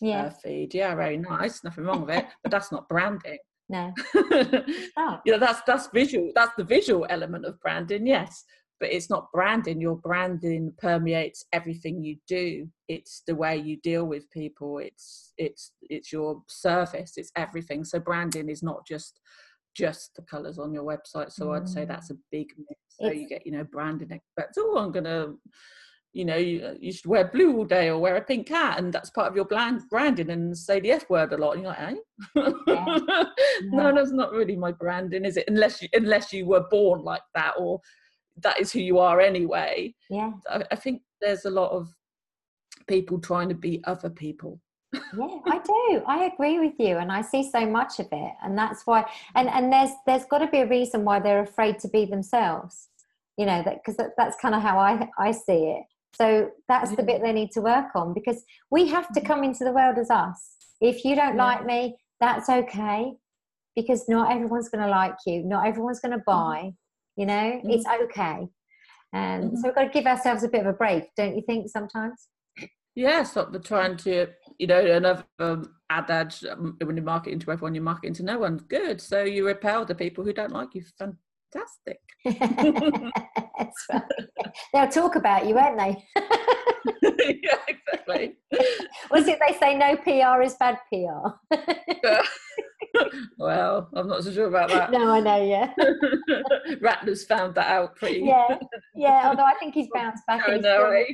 Yeah. 0.00 0.24
uh, 0.24 0.30
feed. 0.30 0.74
Yeah, 0.74 0.94
very 0.94 1.18
nice. 1.18 1.62
Nothing 1.62 1.84
wrong 1.84 2.06
with 2.06 2.16
it, 2.16 2.26
but 2.42 2.50
that's 2.50 2.72
not 2.72 2.88
branding. 2.88 3.38
No. 3.68 3.92
oh. 4.14 5.20
you 5.24 5.32
know, 5.32 5.38
that's 5.38 5.60
that's 5.66 5.88
visual. 5.92 6.30
That's 6.34 6.54
the 6.56 6.64
visual 6.64 7.04
element 7.10 7.44
of 7.44 7.58
branding. 7.60 8.06
Yes, 8.06 8.44
but 8.78 8.92
it's 8.92 9.08
not 9.08 9.32
branding. 9.32 9.80
Your 9.80 9.96
branding 9.96 10.72
permeates 10.78 11.44
everything 11.52 12.02
you 12.02 12.16
do. 12.28 12.68
It's 12.88 13.22
the 13.26 13.34
way 13.34 13.56
you 13.56 13.78
deal 13.78 14.04
with 14.04 14.30
people. 14.30 14.78
It's 14.78 15.32
it's 15.38 15.72
it's 15.82 16.12
your 16.12 16.42
service. 16.48 17.14
It's 17.16 17.32
everything. 17.36 17.84
So 17.84 17.98
branding 17.98 18.48
is 18.48 18.62
not 18.62 18.86
just 18.86 19.20
just 19.74 20.14
the 20.16 20.22
colours 20.22 20.58
on 20.58 20.72
your 20.72 20.84
website. 20.84 21.32
So 21.32 21.52
I'd 21.52 21.68
say 21.68 21.84
that's 21.84 22.10
a 22.10 22.16
big 22.30 22.52
myth. 22.58 22.78
So 22.88 23.10
you 23.10 23.28
get 23.28 23.46
you 23.46 23.52
know 23.52 23.64
branding 23.64 24.12
experts. 24.12 24.58
Oh, 24.58 24.78
I'm 24.78 24.92
gonna. 24.92 25.34
You 26.12 26.24
know, 26.24 26.36
you, 26.36 26.74
you 26.80 26.92
should 26.92 27.04
wear 27.04 27.28
blue 27.28 27.54
all 27.54 27.66
day 27.66 27.90
or 27.90 27.98
wear 27.98 28.16
a 28.16 28.22
pink 28.22 28.48
hat, 28.48 28.78
and 28.78 28.90
that's 28.90 29.10
part 29.10 29.28
of 29.28 29.36
your 29.36 29.44
brand 29.44 29.82
branding. 29.90 30.30
And 30.30 30.56
say 30.56 30.80
the 30.80 30.92
F 30.92 31.10
word 31.10 31.34
a 31.34 31.36
lot. 31.36 31.56
And 31.56 31.64
you're 31.64 31.72
like, 31.72 31.98
eh? 32.36 33.24
no, 33.64 33.94
that's 33.94 34.12
not 34.12 34.32
really 34.32 34.56
my 34.56 34.72
branding, 34.72 35.26
is 35.26 35.36
it? 35.36 35.44
Unless 35.46 35.82
you 35.82 35.88
unless 35.92 36.32
you 36.32 36.46
were 36.46 36.64
born 36.70 37.02
like 37.02 37.20
that, 37.34 37.52
or 37.58 37.82
that 38.42 38.60
is 38.60 38.72
who 38.72 38.80
you 38.80 38.98
are 38.98 39.20
anyway. 39.20 39.94
Yeah. 40.10 40.32
I, 40.48 40.64
I 40.70 40.76
think 40.76 41.02
there's 41.20 41.44
a 41.44 41.50
lot 41.50 41.70
of 41.70 41.88
people 42.86 43.18
trying 43.18 43.48
to 43.48 43.54
be 43.54 43.82
other 43.84 44.10
people. 44.10 44.60
yeah 44.92 45.38
i 45.46 45.58
do 45.58 46.02
i 46.06 46.30
agree 46.32 46.60
with 46.60 46.74
you 46.78 46.96
and 46.98 47.10
i 47.10 47.20
see 47.20 47.42
so 47.50 47.66
much 47.66 47.98
of 47.98 48.06
it 48.12 48.32
and 48.44 48.56
that's 48.56 48.86
why 48.86 49.04
and 49.34 49.48
and 49.48 49.70
there's 49.72 49.90
there's 50.06 50.24
got 50.26 50.38
to 50.38 50.46
be 50.46 50.58
a 50.58 50.68
reason 50.68 51.04
why 51.04 51.18
they're 51.18 51.42
afraid 51.42 51.76
to 51.76 51.88
be 51.88 52.04
themselves 52.04 52.88
you 53.36 53.44
know 53.44 53.62
that 53.64 53.78
because 53.82 53.96
that, 53.96 54.10
that's 54.16 54.36
kind 54.40 54.54
of 54.54 54.62
how 54.62 54.78
i 54.78 55.08
i 55.18 55.32
see 55.32 55.74
it 55.76 55.82
so 56.14 56.50
that's 56.68 56.94
the 56.94 57.02
bit 57.02 57.20
they 57.20 57.32
need 57.32 57.50
to 57.50 57.60
work 57.60 57.86
on 57.96 58.14
because 58.14 58.44
we 58.70 58.86
have 58.86 59.08
to 59.08 59.20
mm-hmm. 59.20 59.26
come 59.26 59.42
into 59.42 59.64
the 59.64 59.72
world 59.72 59.98
as 59.98 60.08
us 60.08 60.54
if 60.80 61.04
you 61.04 61.16
don't 61.16 61.36
Yeah. 61.36 61.44
like 61.44 61.66
me 61.66 61.96
that's 62.20 62.48
okay 62.48 63.12
because 63.74 64.08
not 64.08 64.32
everyone's 64.32 64.68
going 64.68 64.84
to 64.84 64.90
like 64.90 65.16
you 65.26 65.42
not 65.42 65.66
everyone's 65.66 66.00
going 66.00 66.12
to 66.12 66.18
mm-hmm. 66.18 66.62
buy 66.62 66.72
you 67.16 67.26
know 67.26 67.60
it's 67.64 67.86
okay 67.86 68.46
and 69.12 69.50
Mhm. 69.52 69.56
so 69.56 69.62
we've 69.64 69.74
got 69.74 69.84
to 69.84 69.90
give 69.90 70.06
ourselves 70.06 70.42
a 70.42 70.48
bit 70.48 70.60
of 70.60 70.66
a 70.66 70.72
break 70.72 71.04
don't 71.16 71.36
you 71.36 71.42
think 71.46 71.68
sometimes 71.68 72.28
Yeah, 72.98 73.24
stop 73.24 73.52
the 73.52 73.58
trying 73.58 73.98
to, 73.98 74.28
you 74.58 74.66
know, 74.66 74.80
another 74.80 75.22
um, 75.38 75.74
adage 75.90 76.42
um, 76.50 76.78
when 76.82 76.96
you're 76.96 77.04
marketing 77.04 77.38
to 77.40 77.50
everyone, 77.52 77.74
you're 77.74 77.84
marketing 77.92 78.14
to 78.14 78.22
no 78.22 78.38
one. 78.38 78.56
Good. 78.56 79.02
So 79.02 79.22
you 79.22 79.46
repel 79.46 79.84
the 79.84 79.94
people 79.94 80.24
who 80.24 80.32
don't 80.32 80.50
like 80.50 80.74
you. 80.74 80.82
Fantastic. 80.98 82.00
That's 82.24 83.80
right. 83.92 84.02
They'll 84.72 84.88
talk 84.88 85.14
about 85.16 85.46
you, 85.46 85.54
won't 85.56 85.76
they? 85.76 85.92
yeah, 87.44 87.58
exactly. 87.68 88.36
Was 89.10 89.28
it 89.28 89.38
they 89.46 89.54
say 89.58 89.76
no 89.76 89.90
PR 89.96 90.40
is 90.40 90.54
bad 90.54 90.78
PR? 90.90 91.36
well, 93.38 93.90
I'm 93.94 94.08
not 94.08 94.24
so 94.24 94.30
sure 94.32 94.46
about 94.48 94.70
that. 94.70 94.90
no, 94.90 95.10
I 95.12 95.20
know, 95.20 95.44
yeah. 95.44 95.68
Ratner's 96.82 97.24
found 97.24 97.54
that 97.54 97.66
out 97.68 97.96
pretty. 97.96 98.20
Yeah, 98.24 98.58
yeah, 98.94 99.28
although 99.28 99.44
I 99.44 99.54
think 99.60 99.74
he's 99.74 99.88
bounced 99.94 100.22
back 100.26 100.44
he's 100.46 100.60
still, 100.60 101.04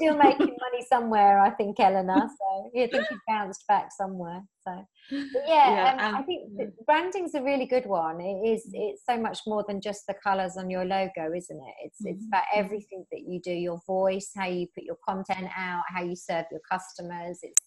still 0.00 0.16
making 0.16 0.56
money 0.60 0.86
somewhere, 0.88 1.40
I 1.40 1.50
think, 1.50 1.78
Eleanor. 1.80 2.28
So 2.28 2.70
yeah, 2.74 2.84
I 2.84 2.88
think 2.88 3.06
he's 3.08 3.18
bounced 3.26 3.66
back 3.66 3.88
somewhere. 3.96 4.42
So 4.66 4.84
yeah, 5.10 5.74
Yeah, 5.74 6.06
um, 6.08 6.16
I 6.16 6.22
think 6.22 6.56
that 6.56 6.72
branding's 6.86 7.34
a 7.34 7.42
really 7.42 7.66
good 7.66 7.86
one. 7.86 8.20
It 8.20 8.46
is 8.48 8.68
it's 8.72 9.02
so 9.08 9.18
much 9.18 9.40
more 9.46 9.64
than 9.66 9.80
just 9.80 10.02
the 10.06 10.14
colours 10.22 10.56
on 10.56 10.70
your 10.70 10.84
logo, 10.84 11.32
isn't 11.34 11.56
it? 11.56 11.74
It's 11.84 11.98
it's 12.04 12.26
about 12.28 12.44
everything 12.54 13.04
that 13.10 13.22
you 13.26 13.40
do, 13.42 13.52
your 13.52 13.80
voice, 13.86 14.30
how 14.36 14.46
you 14.46 14.66
put 14.74 14.84
your 14.84 14.98
content 15.08 15.48
out, 15.56 15.82
how 15.88 16.02
you 16.02 16.16
serve 16.16 16.46
your 16.50 16.60
customers. 16.70 17.38
It's 17.42 17.58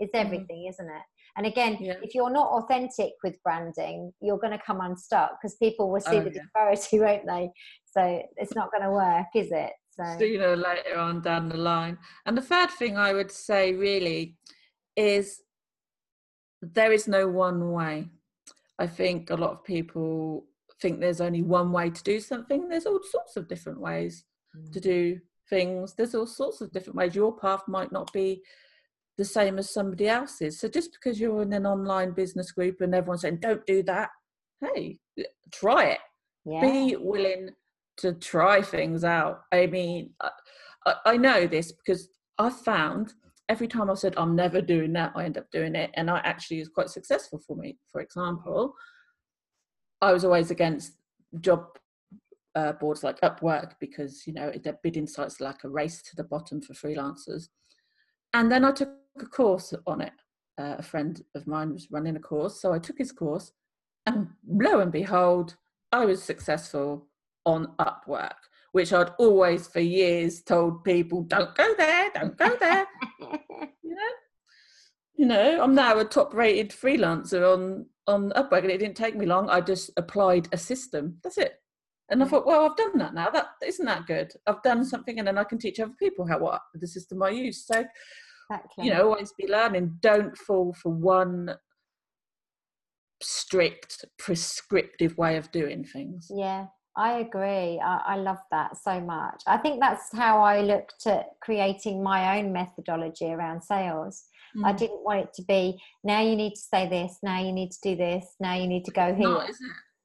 it's 0.00 0.12
Mhm. 0.14 0.20
everything, 0.26 0.66
isn't 0.68 0.88
it? 0.88 1.02
And 1.36 1.46
again, 1.46 1.76
Yeah. 1.80 1.94
if 2.02 2.14
you're 2.14 2.30
not 2.30 2.48
authentic 2.50 3.12
with 3.22 3.42
branding, 3.42 4.12
you're 4.20 4.38
going 4.38 4.52
to 4.56 4.64
come 4.64 4.80
unstuck 4.80 5.38
because 5.40 5.56
people 5.56 5.90
will 5.90 6.00
see 6.00 6.18
Oh, 6.18 6.20
the 6.20 6.32
yeah. 6.32 6.42
disparity, 6.42 7.00
won't 7.00 7.26
they? 7.26 7.50
So 7.86 8.22
it's 8.36 8.54
not 8.54 8.70
going 8.70 8.84
to 8.84 8.90
work, 8.90 9.26
is 9.34 9.50
it? 9.50 9.72
So 9.90 10.04
sooner 10.18 10.50
or 10.50 10.56
later 10.56 10.98
on 10.98 11.22
down 11.22 11.48
the 11.48 11.56
line. 11.56 11.98
And 12.26 12.36
the 12.36 12.42
third 12.42 12.70
thing 12.70 12.96
I 12.96 13.12
would 13.12 13.30
say 13.30 13.74
really 13.74 14.36
is 14.96 15.42
there 16.60 16.92
is 16.92 17.06
no 17.06 17.28
one 17.28 17.72
way. 17.72 18.08
I 18.78 18.86
think 18.86 19.30
a 19.30 19.36
lot 19.36 19.52
of 19.52 19.64
people 19.64 20.46
think 20.80 20.98
there's 20.98 21.20
only 21.20 21.42
one 21.42 21.70
way 21.72 21.90
to 21.90 22.02
do 22.02 22.20
something. 22.20 22.68
There's 22.68 22.86
all 22.86 23.00
sorts 23.02 23.36
of 23.36 23.48
different 23.48 23.80
ways 23.80 24.24
mm. 24.56 24.72
to 24.72 24.80
do 24.80 25.20
things. 25.48 25.94
There's 25.94 26.14
all 26.14 26.26
sorts 26.26 26.60
of 26.60 26.72
different 26.72 26.96
ways. 26.96 27.14
Your 27.14 27.36
path 27.36 27.62
might 27.68 27.92
not 27.92 28.12
be 28.12 28.42
the 29.16 29.24
same 29.24 29.58
as 29.58 29.70
somebody 29.70 30.08
else's. 30.08 30.58
So 30.60 30.68
just 30.68 30.92
because 30.92 31.20
you're 31.20 31.42
in 31.42 31.52
an 31.52 31.66
online 31.66 32.12
business 32.12 32.50
group 32.52 32.80
and 32.80 32.94
everyone's 32.94 33.22
saying, 33.22 33.38
don't 33.40 33.64
do 33.66 33.82
that, 33.84 34.10
hey, 34.60 34.98
try 35.52 35.84
it 35.86 35.98
yeah, 36.44 36.60
be 36.60 36.96
willing 36.96 37.50
to 37.98 38.12
try 38.14 38.60
things 38.60 39.04
out. 39.04 39.42
I 39.52 39.66
mean, 39.66 40.10
I, 40.20 40.30
I- 40.86 40.96
I 41.06 41.16
know 41.16 41.46
this 41.46 41.72
because 41.72 42.08
I've 42.38 42.58
found 42.60 43.14
every 43.48 43.68
time 43.68 43.90
I've 43.90 43.98
said 43.98 44.14
I'm 44.16 44.34
never 44.34 44.60
doing 44.60 44.92
that, 44.94 45.12
I 45.14 45.24
end 45.24 45.38
up 45.38 45.50
doing 45.50 45.74
it, 45.74 45.90
and 45.94 46.10
I 46.10 46.18
actually 46.18 46.60
is 46.60 46.68
quite 46.68 46.90
successful 46.90 47.38
for 47.46 47.56
me. 47.56 47.78
For 47.92 48.00
example, 48.00 48.74
I 50.00 50.12
was 50.12 50.24
always 50.24 50.50
against 50.50 50.92
job 51.40 51.66
uh, 52.54 52.72
boards 52.72 53.02
like 53.02 53.20
Upwork 53.20 53.72
because 53.80 54.26
you 54.26 54.32
know 54.32 54.52
their 54.62 54.78
bidding 54.82 55.06
sites 55.06 55.40
like 55.40 55.64
a 55.64 55.68
race 55.68 56.02
to 56.02 56.16
the 56.16 56.24
bottom 56.24 56.60
for 56.60 56.72
freelancers. 56.74 57.48
And 58.32 58.50
then 58.50 58.64
I 58.64 58.72
took 58.72 58.90
a 59.18 59.26
course 59.26 59.74
on 59.86 60.00
it. 60.00 60.12
Uh, 60.58 60.76
a 60.78 60.82
friend 60.82 61.22
of 61.34 61.46
mine 61.46 61.72
was 61.72 61.90
running 61.90 62.16
a 62.16 62.20
course, 62.20 62.60
so 62.60 62.72
I 62.72 62.78
took 62.78 62.98
his 62.98 63.12
course, 63.12 63.52
and 64.06 64.28
lo 64.46 64.80
and 64.80 64.92
behold, 64.92 65.56
I 65.90 66.04
was 66.04 66.22
successful 66.22 67.08
on 67.44 67.74
Upwork, 67.78 68.36
which 68.72 68.92
I'd 68.92 69.12
always 69.18 69.66
for 69.66 69.80
years 69.80 70.42
told 70.42 70.84
people, 70.84 71.22
don't 71.22 71.54
go 71.54 71.74
there, 71.76 72.10
don't 72.14 72.36
go 72.36 72.56
there. 72.58 72.86
you 73.20 73.94
know, 73.94 74.10
you 75.16 75.26
know, 75.26 75.62
I'm 75.62 75.74
now 75.74 75.98
a 75.98 76.04
top-rated 76.04 76.70
freelancer 76.70 77.52
on 77.52 77.86
on 78.06 78.30
Upwork, 78.32 78.62
and 78.62 78.70
it 78.70 78.78
didn't 78.78 78.96
take 78.96 79.16
me 79.16 79.26
long. 79.26 79.48
I 79.48 79.60
just 79.60 79.90
applied 79.96 80.48
a 80.52 80.58
system. 80.58 81.16
That's 81.22 81.38
it. 81.38 81.54
And 82.10 82.22
I 82.22 82.26
thought, 82.26 82.46
well, 82.46 82.66
I've 82.66 82.76
done 82.76 82.98
that 82.98 83.14
now. 83.14 83.30
That 83.30 83.46
isn't 83.66 83.86
that 83.86 84.06
good. 84.06 84.30
I've 84.46 84.62
done 84.62 84.84
something, 84.84 85.18
and 85.18 85.26
then 85.26 85.38
I 85.38 85.44
can 85.44 85.58
teach 85.58 85.80
other 85.80 85.94
people 85.98 86.26
how 86.26 86.38
what 86.38 86.60
the 86.74 86.86
system 86.86 87.22
I 87.22 87.30
use. 87.30 87.66
So 87.66 87.84
exactly. 88.50 88.84
you 88.86 88.92
know, 88.92 89.08
always 89.10 89.32
be 89.38 89.46
learning. 89.48 89.98
Don't 90.00 90.36
fall 90.36 90.74
for 90.74 90.90
one 90.92 91.56
strict, 93.22 94.04
prescriptive 94.18 95.16
way 95.16 95.36
of 95.36 95.50
doing 95.52 95.84
things. 95.84 96.30
Yeah, 96.34 96.66
I 96.96 97.20
agree. 97.20 97.80
I, 97.80 98.00
I 98.06 98.16
love 98.16 98.38
that 98.50 98.76
so 98.76 99.00
much. 99.00 99.42
I 99.46 99.56
think 99.56 99.80
that's 99.80 100.14
how 100.14 100.40
I 100.42 100.60
looked 100.62 101.06
at 101.06 101.26
creating 101.40 102.02
my 102.02 102.38
own 102.38 102.52
methodology 102.52 103.26
around 103.32 103.62
sales. 103.62 104.24
I 104.64 104.72
Mm. 104.72 104.76
didn't 104.78 105.04
want 105.04 105.20
it 105.20 105.34
to 105.34 105.42
be 105.42 105.80
now 106.04 106.20
you 106.20 106.36
need 106.36 106.54
to 106.54 106.60
say 106.60 106.88
this, 106.88 107.18
now 107.24 107.40
you 107.40 107.50
need 107.52 107.72
to 107.72 107.78
do 107.82 107.96
this, 107.96 108.36
now 108.38 108.54
you 108.54 108.68
need 108.68 108.84
to 108.84 108.92
go 108.92 109.12
here. 109.12 109.28
Not? 109.28 109.50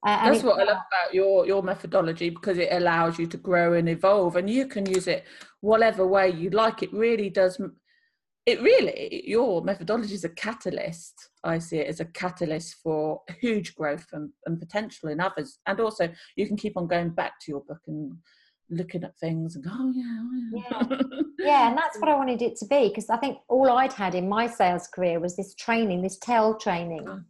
Uh, 0.07 0.31
That's 0.31 0.43
what 0.43 0.59
I 0.59 0.63
love 0.63 0.77
about 0.77 1.13
your 1.13 1.45
your 1.45 1.61
methodology 1.61 2.29
because 2.29 2.57
it 2.57 2.69
allows 2.71 3.19
you 3.19 3.27
to 3.27 3.37
grow 3.37 3.73
and 3.73 3.87
evolve, 3.89 4.37
and 4.37 4.49
you 4.49 4.65
can 4.65 4.85
use 4.87 5.07
it 5.07 5.25
whatever 5.61 6.07
way 6.07 6.29
you 6.31 6.49
like. 6.51 6.81
It 6.81 6.91
really 6.93 7.29
does. 7.29 7.61
It 8.49 8.61
really 8.61 9.23
your 9.29 9.61
methodology 9.61 10.15
is 10.15 10.23
a 10.23 10.29
catalyst. 10.29 11.29
I 11.43 11.59
see 11.59 11.77
it 11.77 11.87
as 11.87 11.99
a 11.99 12.05
catalyst 12.05 12.77
for 12.81 13.21
huge 13.39 13.75
growth 13.75 14.07
and, 14.11 14.31
and 14.45 14.59
potential 14.59 15.09
in 15.09 15.19
others, 15.19 15.59
and 15.67 15.79
also 15.79 16.09
you 16.35 16.47
can 16.47 16.57
keep 16.57 16.75
on 16.77 16.87
going 16.87 17.09
back 17.09 17.33
to 17.41 17.51
your 17.51 17.61
book 17.61 17.81
and 17.87 18.13
looking 18.71 19.03
at 19.03 19.17
things 19.19 19.55
and 19.55 19.63
go, 19.63 19.71
oh 19.73 19.91
yeah, 19.95 20.19
oh, 20.21 20.41
yeah. 20.51 20.87
yeah 21.39 21.67
and 21.69 21.77
that's 21.77 21.97
what 21.99 22.09
i 22.09 22.15
wanted 22.15 22.41
it 22.41 22.55
to 22.55 22.65
be 22.67 22.87
because 22.89 23.09
i 23.09 23.17
think 23.17 23.37
all 23.47 23.69
i'd 23.79 23.93
had 23.93 24.13
in 24.13 24.27
my 24.29 24.45
sales 24.45 24.87
career 24.87 25.19
was 25.19 25.35
this 25.35 25.55
training 25.55 26.01
this 26.01 26.17
tell 26.19 26.55
training 26.57 27.03
Mm. 27.03 27.25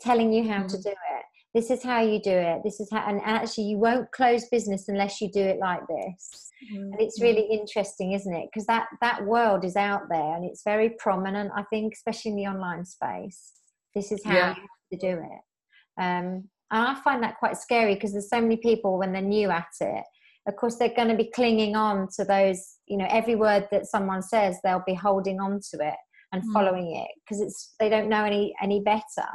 telling 0.00 0.32
you 0.32 0.48
how 0.48 0.62
to 0.62 0.76
Mhm. 0.76 0.82
do 0.82 0.90
it 0.90 1.24
this 1.54 1.70
is 1.70 1.82
how 1.82 2.00
you 2.02 2.20
do 2.20 2.30
it 2.30 2.60
this 2.62 2.78
is 2.80 2.88
how 2.92 3.02
and 3.08 3.20
actually 3.24 3.64
you 3.64 3.78
won't 3.78 4.10
close 4.12 4.48
business 4.48 4.88
unless 4.88 5.20
you 5.20 5.28
do 5.30 5.40
it 5.40 5.58
like 5.58 5.80
this 5.88 6.45
and 6.70 7.00
it's 7.00 7.20
really 7.20 7.46
interesting 7.50 8.12
isn't 8.12 8.34
it? 8.34 8.48
Because 8.52 8.66
that 8.66 8.86
that 9.00 9.24
world 9.24 9.64
is 9.64 9.76
out 9.76 10.02
there 10.08 10.34
and 10.36 10.44
it's 10.44 10.62
very 10.64 10.90
prominent 10.98 11.50
i 11.54 11.62
think 11.70 11.94
especially 11.94 12.30
in 12.32 12.36
the 12.36 12.46
online 12.46 12.84
space. 12.84 13.52
This 13.94 14.12
is 14.12 14.22
how 14.24 14.34
Yeah. 14.34 14.54
you 14.54 14.62
have 14.62 14.90
to 14.92 14.98
do 14.98 15.18
it. 15.18 16.02
Um, 16.02 16.48
and 16.70 16.88
i 16.88 16.94
find 17.02 17.22
that 17.22 17.38
quite 17.38 17.56
scary 17.56 17.94
because 17.94 18.12
there's 18.12 18.28
so 18.28 18.40
many 18.40 18.56
people 18.56 18.98
when 18.98 19.12
they're 19.12 19.22
new 19.22 19.50
at 19.50 19.68
it 19.80 20.04
of 20.46 20.56
course 20.56 20.76
they're 20.76 20.94
going 20.94 21.08
to 21.08 21.16
be 21.16 21.30
clinging 21.34 21.76
on 21.76 22.08
to 22.16 22.24
those 22.24 22.76
you 22.86 22.96
know 22.96 23.06
every 23.10 23.34
word 23.34 23.68
that 23.70 23.86
someone 23.86 24.22
says 24.22 24.58
they'll 24.62 24.82
be 24.86 24.94
holding 24.94 25.40
on 25.40 25.60
to 25.70 25.78
it 25.86 25.96
and 26.32 26.42
mm. 26.42 26.52
following 26.52 26.96
it 26.96 27.08
because 27.24 27.40
it's 27.40 27.74
they 27.78 27.88
don't 27.88 28.08
know 28.08 28.24
any 28.24 28.54
any 28.62 28.80
better 28.80 29.26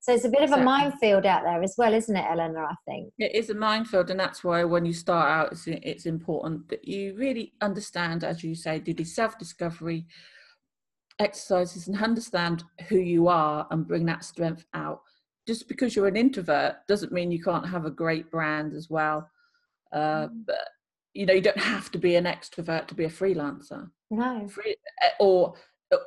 so 0.00 0.14
it's 0.14 0.24
a 0.24 0.28
bit 0.28 0.42
of 0.42 0.52
a 0.52 0.62
minefield 0.62 1.26
out 1.26 1.42
there 1.42 1.62
as 1.62 1.74
well 1.76 1.92
isn't 1.92 2.16
it 2.16 2.24
eleanor 2.30 2.64
i 2.64 2.74
think? 2.86 3.12
It 3.18 3.34
is 3.34 3.50
a 3.50 3.54
minefield 3.54 4.10
and 4.10 4.20
that's 4.20 4.42
why 4.44 4.64
when 4.64 4.84
you 4.84 4.92
start 4.92 5.28
out 5.30 5.52
it's, 5.52 5.66
it's 5.66 6.06
important 6.06 6.68
that 6.68 6.86
you 6.86 7.14
really 7.16 7.52
understand 7.60 8.24
as 8.24 8.42
you 8.42 8.54
say 8.54 8.78
do 8.78 8.94
the 8.94 9.04
self-discovery 9.04 10.06
exercises 11.18 11.88
and 11.88 12.00
understand 12.00 12.64
who 12.88 12.98
you 12.98 13.26
are 13.28 13.66
and 13.72 13.88
bring 13.88 14.06
that 14.06 14.22
strength 14.22 14.64
out. 14.72 15.00
Just 15.48 15.66
because 15.66 15.96
you're 15.96 16.06
an 16.06 16.16
introvert 16.16 16.76
doesn't 16.86 17.10
mean 17.10 17.32
you 17.32 17.42
can't 17.42 17.66
have 17.66 17.86
a 17.86 17.90
great 17.90 18.30
brand 18.30 18.72
as 18.72 18.88
well 18.88 19.28
uh, 19.92 20.28
mm. 20.28 20.46
but 20.46 20.68
you 21.14 21.26
know 21.26 21.32
you 21.32 21.40
don't 21.40 21.58
have 21.58 21.90
to 21.90 21.98
be 21.98 22.16
an 22.16 22.24
extrovert 22.24 22.86
to 22.88 22.94
be 22.94 23.04
a 23.04 23.10
freelancer. 23.10 23.90
No. 24.10 24.48
Free, 24.48 24.76
eh, 25.02 25.08
or 25.20 25.54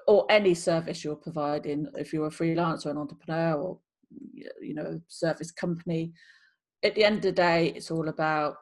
or 0.07 0.25
any 0.29 0.53
service 0.53 1.03
you're 1.03 1.15
providing 1.15 1.87
if 1.95 2.13
you're 2.13 2.27
a 2.27 2.31
freelancer 2.31 2.87
an 2.87 2.97
entrepreneur 2.97 3.53
or 3.53 3.79
you 4.61 4.73
know 4.73 4.99
service 5.07 5.51
company 5.51 6.11
at 6.83 6.93
the 6.95 7.03
end 7.03 7.17
of 7.17 7.21
the 7.21 7.31
day 7.31 7.73
it's 7.75 7.89
all 7.89 8.09
about 8.09 8.55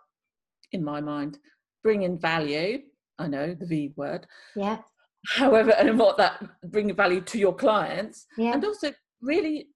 in 0.71 0.84
my 0.84 1.01
mind 1.01 1.39
bringing 1.84 2.19
value. 2.19 2.79
I 3.17 3.27
know 3.27 3.53
the 3.53 3.65
v 3.65 3.93
word. 3.95 4.25
Yeah. 4.55 4.79
However 5.36 5.71
and 5.71 5.99
what 5.99 6.17
that 6.17 6.41
bringing 6.71 6.95
value 6.95 7.21
to 7.21 7.38
your 7.38 7.53
clients 7.53 8.25
yeah. 8.38 8.53
and 8.53 8.63
also 8.63 8.93
really 9.21 9.67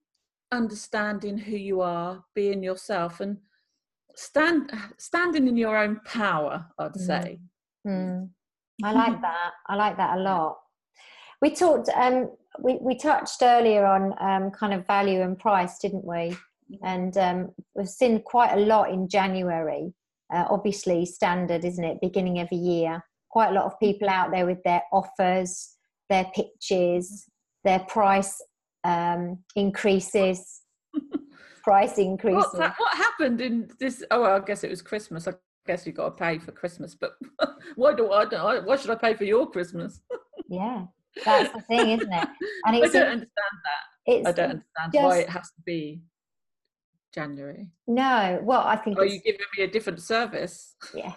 understanding 0.52 1.38
who 1.38 1.58
you 1.58 1.82
are 1.82 2.24
being 2.34 2.64
yourself 2.64 3.20
and 3.20 3.38
stand 4.16 4.72
standing 4.98 5.48
in 5.48 5.58
your 5.58 5.76
own 5.76 6.00
power 6.06 6.66
i'd 6.80 6.94
mm. 6.94 7.06
say. 7.06 7.40
Mm. 7.86 8.30
i 8.84 8.94
like 9.04 9.20
that. 9.22 9.52
I 9.68 9.76
like 9.76 9.98
that 9.98 10.18
a 10.18 10.22
lot 10.22 10.60
we 11.44 11.54
talked 11.54 11.90
um 11.90 12.32
we, 12.60 12.78
we 12.82 12.96
touched 12.96 13.42
earlier 13.42 13.86
on 13.86 14.14
um, 14.22 14.50
kind 14.52 14.74
of 14.74 14.88
value 14.88 15.22
and 15.22 15.38
price 15.38 15.78
didn't 15.80 16.06
we 16.06 16.36
and 16.84 17.18
um, 17.18 17.52
we've 17.76 17.90
seen 17.90 18.22
quite 18.22 18.54
a 18.54 18.62
lot 18.62 18.90
in 18.90 19.10
january 19.10 19.94
uh, 20.34 20.46
obviously 20.50 21.06
standard 21.06 21.66
isn't 21.66 21.84
it 21.84 22.00
beginning 22.02 22.40
of 22.40 22.48
a 22.54 22.56
year 22.56 23.04
quite 23.30 23.50
a 23.50 23.54
lot 23.54 23.66
of 23.66 23.78
people 23.80 24.08
out 24.08 24.32
there 24.32 24.46
with 24.46 24.64
their 24.64 24.84
offers 24.94 25.76
their 26.10 26.26
pitches 26.34 27.26
their 27.66 27.80
price 27.80 28.42
um, 28.86 29.38
increases 29.58 30.62
price 31.64 31.98
increases. 31.98 32.54
What, 32.54 32.74
what, 32.78 32.98
happened 32.98 33.42
in 33.42 33.70
this? 33.80 34.04
Oh, 34.12 34.22
well, 34.22 34.36
I 34.36 34.46
guess 34.46 34.64
it 34.64 34.70
was 34.70 34.82
Christmas. 34.82 35.28
I 35.28 35.34
guess 35.66 35.86
you've 35.88 35.96
got 35.96 36.18
to 36.18 36.24
pay 36.24 36.38
for 36.38 36.52
Christmas, 36.52 36.94
but 36.94 37.14
why 37.76 37.94
do 37.94 38.12
I? 38.12 38.60
Why 38.60 38.76
should 38.76 38.92
I 38.92 38.96
pay 38.96 39.14
for 39.14 39.24
your 39.24 39.50
Christmas? 39.50 40.02
yeah, 40.50 40.86
that's 41.26 41.54
the 41.54 41.62
thing, 41.62 41.90
isn't 41.90 42.14
it? 42.14 42.28
And 42.66 42.76
I 42.76 42.80
don't 42.80 42.96
understand 42.96 43.28
that. 43.28 43.84
I 44.08 44.32
don't 44.32 44.40
understand 44.40 44.94
just, 44.94 45.04
why 45.04 45.18
it 45.20 45.30
has 45.30 45.50
to 45.52 45.62
be 45.66 46.02
January. 47.14 47.70
No, 47.88 48.40
well, 48.44 48.62
I 48.62 48.76
think. 48.76 48.98
Are 48.98 49.06
you 49.06 49.20
giving 49.22 49.40
me 49.58 49.64
a 49.64 49.68
different 49.68 50.02
service? 50.02 50.76
Yeah, 50.94 51.14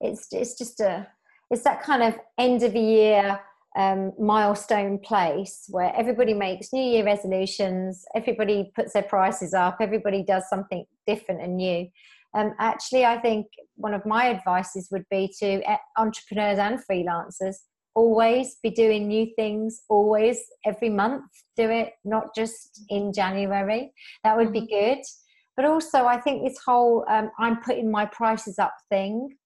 it's 0.00 0.28
it's 0.32 0.58
just 0.58 0.80
a 0.80 1.06
it's 1.50 1.62
that 1.62 1.82
kind 1.82 2.02
of 2.02 2.18
end 2.38 2.62
of 2.62 2.72
the 2.72 2.80
year 2.80 3.40
um, 3.76 4.12
milestone 4.18 4.98
place 4.98 5.66
where 5.68 5.94
everybody 5.94 6.34
makes 6.34 6.72
New 6.72 6.82
Year 6.82 7.04
resolutions, 7.04 8.04
everybody 8.14 8.72
puts 8.74 8.94
their 8.94 9.02
prices 9.02 9.54
up, 9.54 9.76
everybody 9.80 10.22
does 10.22 10.48
something 10.48 10.84
different 11.06 11.42
and 11.42 11.56
new. 11.56 11.86
Um, 12.34 12.54
actually, 12.58 13.04
I 13.04 13.18
think 13.18 13.46
one 13.76 13.94
of 13.94 14.04
my 14.04 14.30
advices 14.30 14.88
would 14.90 15.04
be 15.10 15.32
to 15.38 15.62
eh, 15.62 15.76
entrepreneurs 15.96 16.58
and 16.58 16.80
freelancers 16.90 17.56
always 17.96 18.56
be 18.62 18.70
doing 18.70 19.08
new 19.08 19.26
things, 19.34 19.82
always 19.88 20.38
every 20.64 20.90
month 20.90 21.24
do 21.56 21.68
it, 21.68 21.94
not 22.04 22.34
just 22.34 22.84
in 22.88 23.12
January. 23.12 23.92
That 24.22 24.36
would 24.36 24.52
be 24.52 24.60
mm-hmm. 24.60 24.94
good. 24.94 25.04
But 25.56 25.64
also, 25.64 26.06
I 26.06 26.20
think 26.20 26.44
this 26.44 26.58
whole 26.64 27.04
um, 27.08 27.30
I'm 27.38 27.60
putting 27.62 27.90
my 27.90 28.06
prices 28.06 28.58
up 28.58 28.74
thing 28.90 29.36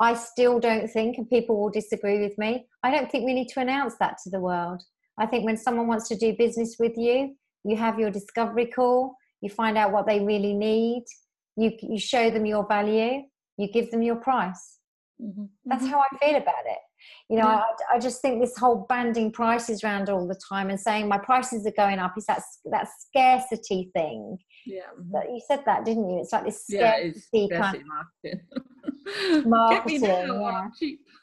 I 0.00 0.14
still 0.14 0.58
don't 0.58 0.88
think, 0.88 1.18
and 1.18 1.28
people 1.28 1.60
will 1.60 1.70
disagree 1.70 2.20
with 2.20 2.36
me, 2.38 2.66
I 2.82 2.90
don't 2.90 3.10
think 3.10 3.24
we 3.24 3.34
need 3.34 3.48
to 3.48 3.60
announce 3.60 3.94
that 4.00 4.16
to 4.24 4.30
the 4.30 4.40
world. 4.40 4.82
I 5.18 5.26
think 5.26 5.44
when 5.44 5.56
someone 5.56 5.86
wants 5.86 6.08
to 6.08 6.16
do 6.16 6.34
business 6.36 6.76
with 6.78 6.96
you, 6.96 7.36
you 7.64 7.76
have 7.76 7.98
your 7.98 8.10
discovery 8.10 8.66
call, 8.66 9.16
you 9.40 9.50
find 9.50 9.78
out 9.78 9.92
what 9.92 10.06
they 10.06 10.20
really 10.20 10.52
need, 10.52 11.04
you, 11.56 11.72
you 11.80 11.98
show 11.98 12.30
them 12.30 12.44
your 12.44 12.66
value, 12.66 13.22
you 13.56 13.68
give 13.72 13.90
them 13.90 14.02
your 14.02 14.16
price. 14.16 14.78
Mm-hmm. 15.22 15.44
That's 15.66 15.84
mm-hmm. 15.84 15.92
how 15.92 16.00
I 16.00 16.18
feel 16.18 16.36
about 16.36 16.64
it. 16.66 16.78
You 17.30 17.38
know, 17.38 17.48
yeah. 17.48 17.62
I, 17.92 17.96
I, 17.96 17.98
just 17.98 18.20
think 18.20 18.40
this 18.40 18.56
whole 18.56 18.84
banding 18.88 19.32
prices 19.32 19.82
around 19.82 20.10
all 20.10 20.28
the 20.28 20.38
time 20.48 20.68
and 20.68 20.78
saying 20.78 21.08
my 21.08 21.16
prices 21.16 21.66
are 21.66 21.72
going 21.76 21.98
up 21.98 22.12
is 22.18 22.26
that 22.26 22.42
that 22.70 22.88
scarcity 23.00 23.90
thing. 23.94 24.38
Yeah, 24.66 24.82
mm-hmm. 24.98 25.34
you 25.34 25.40
said 25.46 25.62
that, 25.64 25.84
didn't 25.84 26.08
you? 26.10 26.20
It's 26.20 26.32
like 26.32 26.44
this 26.44 26.66
scarcity, 26.66 27.22
yeah, 27.50 27.60
kind 27.60 27.76
of 27.76 27.82
marketing. 27.86 29.48
marketing 29.48 30.02
yeah. 30.02 30.68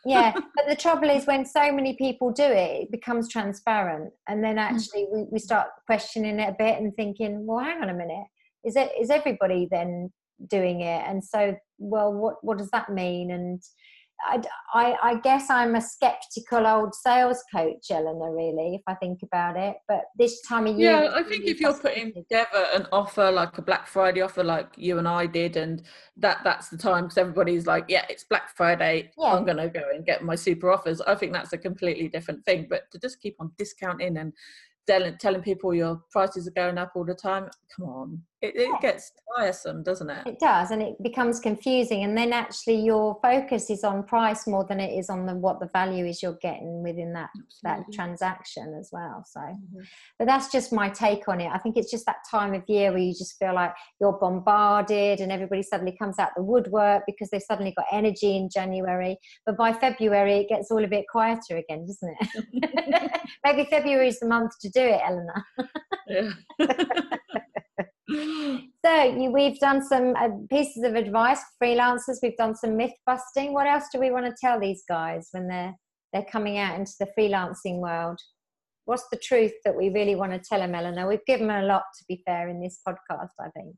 yeah, 0.06 0.32
but 0.56 0.68
the 0.68 0.76
trouble 0.76 1.10
is 1.10 1.26
when 1.28 1.46
so 1.46 1.72
many 1.72 1.96
people 1.96 2.32
do 2.32 2.44
it, 2.46 2.84
it 2.84 2.92
becomes 2.92 3.30
transparent, 3.30 4.12
and 4.28 4.44
then 4.44 4.56
mm. 4.56 4.62
actually 4.62 5.06
we, 5.14 5.26
we 5.32 5.40
start 5.40 5.68
questioning 5.86 6.40
it 6.40 6.50
a 6.50 6.56
bit 6.58 6.80
and 6.80 6.96
thinking, 6.96 7.46
well, 7.46 7.64
hang 7.64 7.82
on 7.82 7.90
a 7.90 7.94
minute, 7.94 8.26
is 8.66 8.76
it 8.76 8.92
is 9.00 9.10
everybody 9.10 9.68
then 9.70 10.12
doing 10.50 10.82
it? 10.82 11.04
And 11.08 11.24
so, 11.24 11.56
well, 11.78 12.14
what 12.14 12.36
what 12.42 12.58
does 12.58 12.70
that 12.72 12.90
mean? 12.90 13.32
And 13.32 13.62
I, 14.28 14.42
I, 14.74 14.98
I, 15.02 15.16
guess 15.16 15.50
I'm 15.50 15.76
a 15.76 15.82
skeptical 15.82 16.66
old 16.66 16.94
sales 16.96 17.44
coach, 17.54 17.88
Eleanor, 17.90 18.36
really, 18.36 18.76
if 18.76 18.82
I 18.88 18.96
think 18.96 19.24
about 19.24 19.58
it. 19.58 19.78
But 19.88 20.04
this 20.18 20.42
time 20.42 20.68
of 20.68 20.78
year. 20.78 21.04
Yeah, 21.04 21.12
I 21.14 21.24
think 21.24 21.46
if 21.46 21.60
you're 21.60 21.74
putting 21.74 22.14
together 22.14 22.68
an 22.74 22.88
offer 22.92 23.32
like 23.32 23.58
a 23.58 23.62
Black 23.62 23.88
Friday 23.88 24.22
offer, 24.22 24.44
like 24.44 24.70
you 24.76 24.98
and 24.98 25.08
I 25.08 25.26
did, 25.26 25.58
and 25.58 25.84
that 26.18 26.40
that's 26.44 26.70
the 26.70 26.78
time 26.78 27.06
because 27.06 27.18
everybody's 27.18 27.68
like, 27.68 27.86
yeah, 27.88 28.06
it's 28.10 28.24
Black 28.24 28.56
Friday. 28.56 29.12
Yeah. 29.18 29.34
I'm 29.34 29.46
going 29.46 29.58
to 29.58 29.70
go 29.70 29.84
and 29.94 30.06
get 30.06 30.24
my 30.24 30.36
super 30.36 30.72
offers. 30.72 31.02
I 31.02 31.16
think 31.16 31.34
that's 31.34 31.54
a 31.54 31.58
completely 31.58 32.08
different 32.08 32.46
thing. 32.46 32.68
But 32.70 32.92
to 32.92 33.00
just 33.00 33.22
keep 33.22 33.36
on 33.40 33.52
discounting 33.58 34.18
and 34.18 34.34
telling, 34.92 35.18
telling 35.18 35.42
people 35.42 35.74
your 35.74 36.02
prices 36.12 36.48
are 36.48 36.52
going 36.52 36.78
up 36.78 36.92
all 36.96 37.06
the 37.06 37.16
time, 37.16 37.50
come 37.76 37.88
on. 37.88 38.22
It, 38.42 38.56
it 38.56 38.82
gets 38.82 39.12
tiresome 39.38 39.84
doesn't 39.84 40.10
it? 40.10 40.26
It 40.26 40.40
does 40.40 40.72
and 40.72 40.82
it 40.82 40.96
becomes 41.04 41.40
confusing 41.40 42.04
and 42.04 42.18
then 42.18 42.34
actually 42.34 42.78
your 42.78 43.20
focus 43.22 43.70
is 43.70 43.84
on 43.84 44.04
price 44.04 44.48
more 44.48 44.66
than 44.68 44.80
it 44.80 44.98
is 44.98 45.12
on 45.12 45.28
the 45.28 45.36
what 45.36 45.60
the 45.60 45.70
value 45.72 46.08
is 46.08 46.24
you're 46.24 46.40
getting 46.42 46.82
within 46.82 47.14
that 47.14 47.30
Absolutely. 47.38 47.86
that 47.86 47.96
transaction 47.96 48.76
as 48.80 48.90
well 48.92 49.24
so. 49.30 49.42
Mm-hmm. 49.42 49.82
but 50.18 50.26
that's 50.26 50.52
just 50.52 50.74
my 50.74 50.90
take 50.90 51.28
on 51.28 51.40
it. 51.40 51.52
I 51.54 51.60
think 51.60 51.78
it's 51.78 51.92
just 51.92 52.08
that 52.08 52.18
time 52.32 52.56
of 52.56 52.64
year 52.68 52.90
where 52.90 53.00
you 53.00 53.14
just 53.14 53.38
feel 53.38 53.54
like 53.54 53.74
you're 54.00 54.18
bombarded 54.20 55.20
and 55.20 55.32
everybody 55.32 55.62
suddenly 55.62 55.96
comes 55.96 56.18
out 56.18 56.30
the 56.36 56.42
woodwork 56.44 57.04
because 57.06 57.30
they've 57.30 57.42
suddenly 57.42 57.74
got 57.78 57.86
energy 57.92 58.36
in 58.36 58.50
january 58.50 59.18
but 59.46 59.58
by 59.58 59.72
february 59.72 60.40
it 60.40 60.50
gets 60.50 60.72
all 60.72 60.84
a 60.84 60.88
bit 60.88 61.06
quieter 61.12 61.58
again 61.58 61.86
doesn't 61.86 62.16
it 62.20 63.22
maybe 63.44 63.68
february 63.70 64.08
is 64.08 64.20
the 64.20 64.28
month 64.28 64.52
to 64.60 64.70
do 64.70 64.82
it 64.82 65.02
eleanor 65.04 65.46
yeah 66.08 66.32
so 68.86 69.04
you, 69.04 69.32
we've 69.32 69.60
done 69.60 69.84
some 69.84 70.14
uh, 70.18 70.30
pieces 70.50 70.84
of 70.84 70.96
advice 70.96 71.40
for 71.58 71.68
freelancers. 71.68 72.18
We've 72.22 72.38
done 72.38 72.56
some 72.56 72.76
myth 72.76 72.94
busting. 73.06 73.54
What 73.54 73.68
else 73.68 73.86
do 73.94 74.00
we 74.00 74.12
want 74.12 74.26
to 74.26 74.36
tell 74.40 74.60
these 74.60 74.84
guys 74.88 75.30
when 75.32 75.48
they're 75.48 75.74
they're 76.12 76.26
coming 76.26 76.58
out 76.58 76.78
into 76.78 76.92
the 77.00 77.08
freelancing 77.18 77.80
world? 77.80 78.20
What's 78.86 79.08
the 79.12 79.18
truth 79.18 79.54
that 79.64 79.78
we 79.78 79.90
really 79.90 80.16
want 80.16 80.34
to 80.34 80.40
tell 80.40 80.60
them, 80.60 80.76
Eleanor? 80.76 81.08
We've 81.08 81.26
given 81.26 81.48
them 81.48 81.64
a 81.64 81.68
lot, 81.68 81.84
to 82.00 82.06
be 82.10 82.22
fair, 82.26 82.50
in 82.50 82.62
this 82.62 82.80
podcast. 82.86 83.30
I 83.40 83.50
think. 83.56 83.76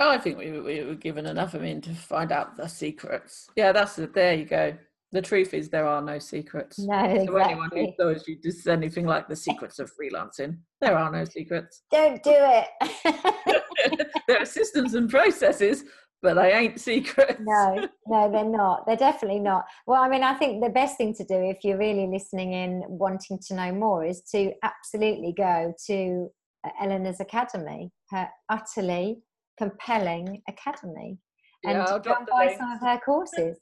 Oh, 0.00 0.10
I 0.10 0.18
think 0.18 0.38
we, 0.38 0.50
we 0.58 0.82
were 0.82 0.94
given 0.94 1.26
enough. 1.26 1.54
I 1.54 1.58
mean, 1.58 1.80
to 1.82 1.94
find 1.94 2.32
out 2.32 2.56
the 2.56 2.66
secrets. 2.66 3.48
Yeah, 3.54 3.72
that's 3.72 3.98
it. 3.98 4.14
There 4.14 4.34
you 4.34 4.46
go 4.46 4.76
the 5.12 5.22
truth 5.22 5.54
is 5.54 5.68
there 5.68 5.86
are 5.86 6.00
no 6.00 6.18
secrets. 6.18 6.78
No, 6.78 7.02
exactly. 7.04 7.26
So 7.26 7.36
anyone 7.36 7.70
who 7.72 7.92
knows 7.98 8.28
you 8.28 8.36
just 8.36 8.66
anything 8.68 9.06
like 9.06 9.28
the 9.28 9.36
secrets 9.36 9.78
of 9.78 9.90
freelancing, 9.96 10.58
there 10.80 10.96
are 10.96 11.10
no 11.10 11.24
secrets. 11.24 11.82
Don't 11.90 12.22
do 12.22 12.32
it. 12.34 14.06
there 14.28 14.40
are 14.40 14.46
systems 14.46 14.94
and 14.94 15.10
processes, 15.10 15.84
but 16.22 16.34
they 16.34 16.52
ain't 16.52 16.80
secrets. 16.80 17.40
No, 17.40 17.88
no, 18.06 18.30
they're 18.30 18.44
not. 18.44 18.86
They're 18.86 18.96
definitely 18.96 19.40
not. 19.40 19.64
Well, 19.86 20.00
I 20.00 20.08
mean, 20.08 20.22
I 20.22 20.34
think 20.34 20.62
the 20.62 20.70
best 20.70 20.96
thing 20.96 21.12
to 21.14 21.24
do 21.24 21.34
if 21.34 21.64
you're 21.64 21.78
really 21.78 22.06
listening 22.06 22.52
in, 22.52 22.84
wanting 22.86 23.40
to 23.48 23.54
know 23.54 23.72
more, 23.72 24.04
is 24.04 24.22
to 24.32 24.52
absolutely 24.62 25.34
go 25.36 25.74
to 25.88 26.28
uh, 26.64 26.70
Eleanor's 26.80 27.18
Academy, 27.18 27.90
her 28.10 28.28
utterly 28.48 29.22
compelling 29.58 30.40
academy, 30.48 31.18
and 31.64 31.78
yeah, 31.78 31.98
go 32.02 32.14
and 32.16 32.26
buy 32.26 32.54
some 32.56 32.70
of 32.70 32.80
her 32.80 32.98
courses 33.04 33.58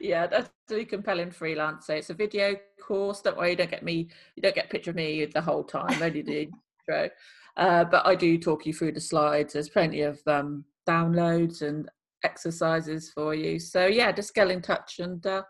yeah, 0.00 0.26
that's 0.26 0.50
really 0.70 0.84
compelling 0.84 1.30
freelance. 1.30 1.86
So 1.86 1.94
it's 1.94 2.10
a 2.10 2.14
video 2.14 2.56
course. 2.80 3.20
Don't 3.20 3.36
worry, 3.36 3.50
you 3.50 3.56
don't 3.56 3.70
get 3.70 3.82
me, 3.82 4.08
you 4.36 4.42
don't 4.42 4.54
get 4.54 4.66
a 4.66 4.68
picture 4.68 4.90
of 4.90 4.96
me 4.96 5.24
the 5.26 5.40
whole 5.40 5.64
time. 5.64 6.02
Only 6.02 6.22
the 6.22 6.48
intro. 6.88 7.10
Uh, 7.56 7.84
but 7.84 8.06
I 8.06 8.14
do 8.14 8.38
talk 8.38 8.66
you 8.66 8.72
through 8.72 8.92
the 8.92 9.00
slides. 9.00 9.52
There's 9.52 9.68
plenty 9.68 10.02
of 10.02 10.20
um, 10.26 10.64
downloads 10.88 11.62
and 11.62 11.88
exercises 12.24 13.10
for 13.10 13.34
you. 13.34 13.58
So 13.58 13.86
yeah, 13.86 14.12
just 14.12 14.34
get 14.34 14.50
in 14.50 14.62
touch 14.62 15.00
and 15.00 15.24
uh, 15.26 15.42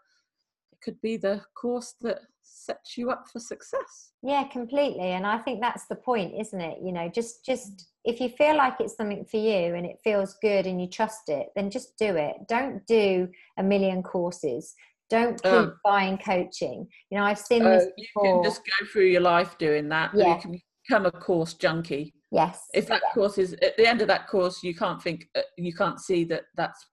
it 0.72 0.80
could 0.82 1.00
be 1.00 1.16
the 1.16 1.42
course 1.54 1.94
that 2.00 2.20
sets 2.64 2.96
you 2.96 3.10
up 3.10 3.24
for 3.32 3.38
success. 3.38 4.12
Yeah, 4.22 4.44
completely. 4.44 5.10
And 5.12 5.26
I 5.26 5.38
think 5.38 5.60
that's 5.60 5.86
the 5.86 5.96
point, 5.96 6.34
isn't 6.38 6.60
it? 6.60 6.78
You 6.82 6.92
know, 6.92 7.08
just 7.08 7.44
just 7.44 7.88
if 8.04 8.20
you 8.20 8.28
feel 8.30 8.56
like 8.56 8.74
it's 8.80 8.96
something 8.96 9.24
for 9.24 9.36
you 9.36 9.74
and 9.74 9.86
it 9.86 9.98
feels 10.02 10.36
good 10.42 10.66
and 10.66 10.80
you 10.80 10.88
trust 10.88 11.28
it, 11.28 11.48
then 11.54 11.70
just 11.70 11.96
do 11.98 12.16
it. 12.16 12.34
Don't 12.48 12.84
do 12.86 13.28
a 13.58 13.62
million 13.62 14.02
courses. 14.02 14.74
Don't 15.10 15.42
keep 15.42 15.52
um, 15.52 15.78
buying 15.84 16.16
coaching. 16.18 16.88
You 17.10 17.18
know, 17.18 17.24
I've 17.24 17.38
seen 17.38 17.64
this 17.64 17.86
before. 17.96 18.26
You 18.26 18.32
can 18.32 18.44
just 18.44 18.62
go 18.62 18.86
through 18.86 19.06
your 19.06 19.20
life 19.20 19.58
doing 19.58 19.88
that. 19.90 20.10
Yeah. 20.14 20.36
You 20.36 20.40
can 20.40 20.60
become 20.88 21.06
a 21.06 21.10
course 21.10 21.54
junkie. 21.54 22.14
Yes. 22.30 22.66
If 22.72 22.86
that 22.86 23.02
yeah. 23.04 23.12
course 23.12 23.36
is 23.36 23.52
at 23.60 23.76
the 23.76 23.86
end 23.86 24.00
of 24.00 24.08
that 24.08 24.26
course, 24.26 24.62
you 24.62 24.74
can't 24.74 25.02
think, 25.02 25.28
uh, 25.36 25.42
you 25.58 25.74
can't 25.74 26.00
see 26.00 26.24
that 26.24 26.44
that's 26.56 26.86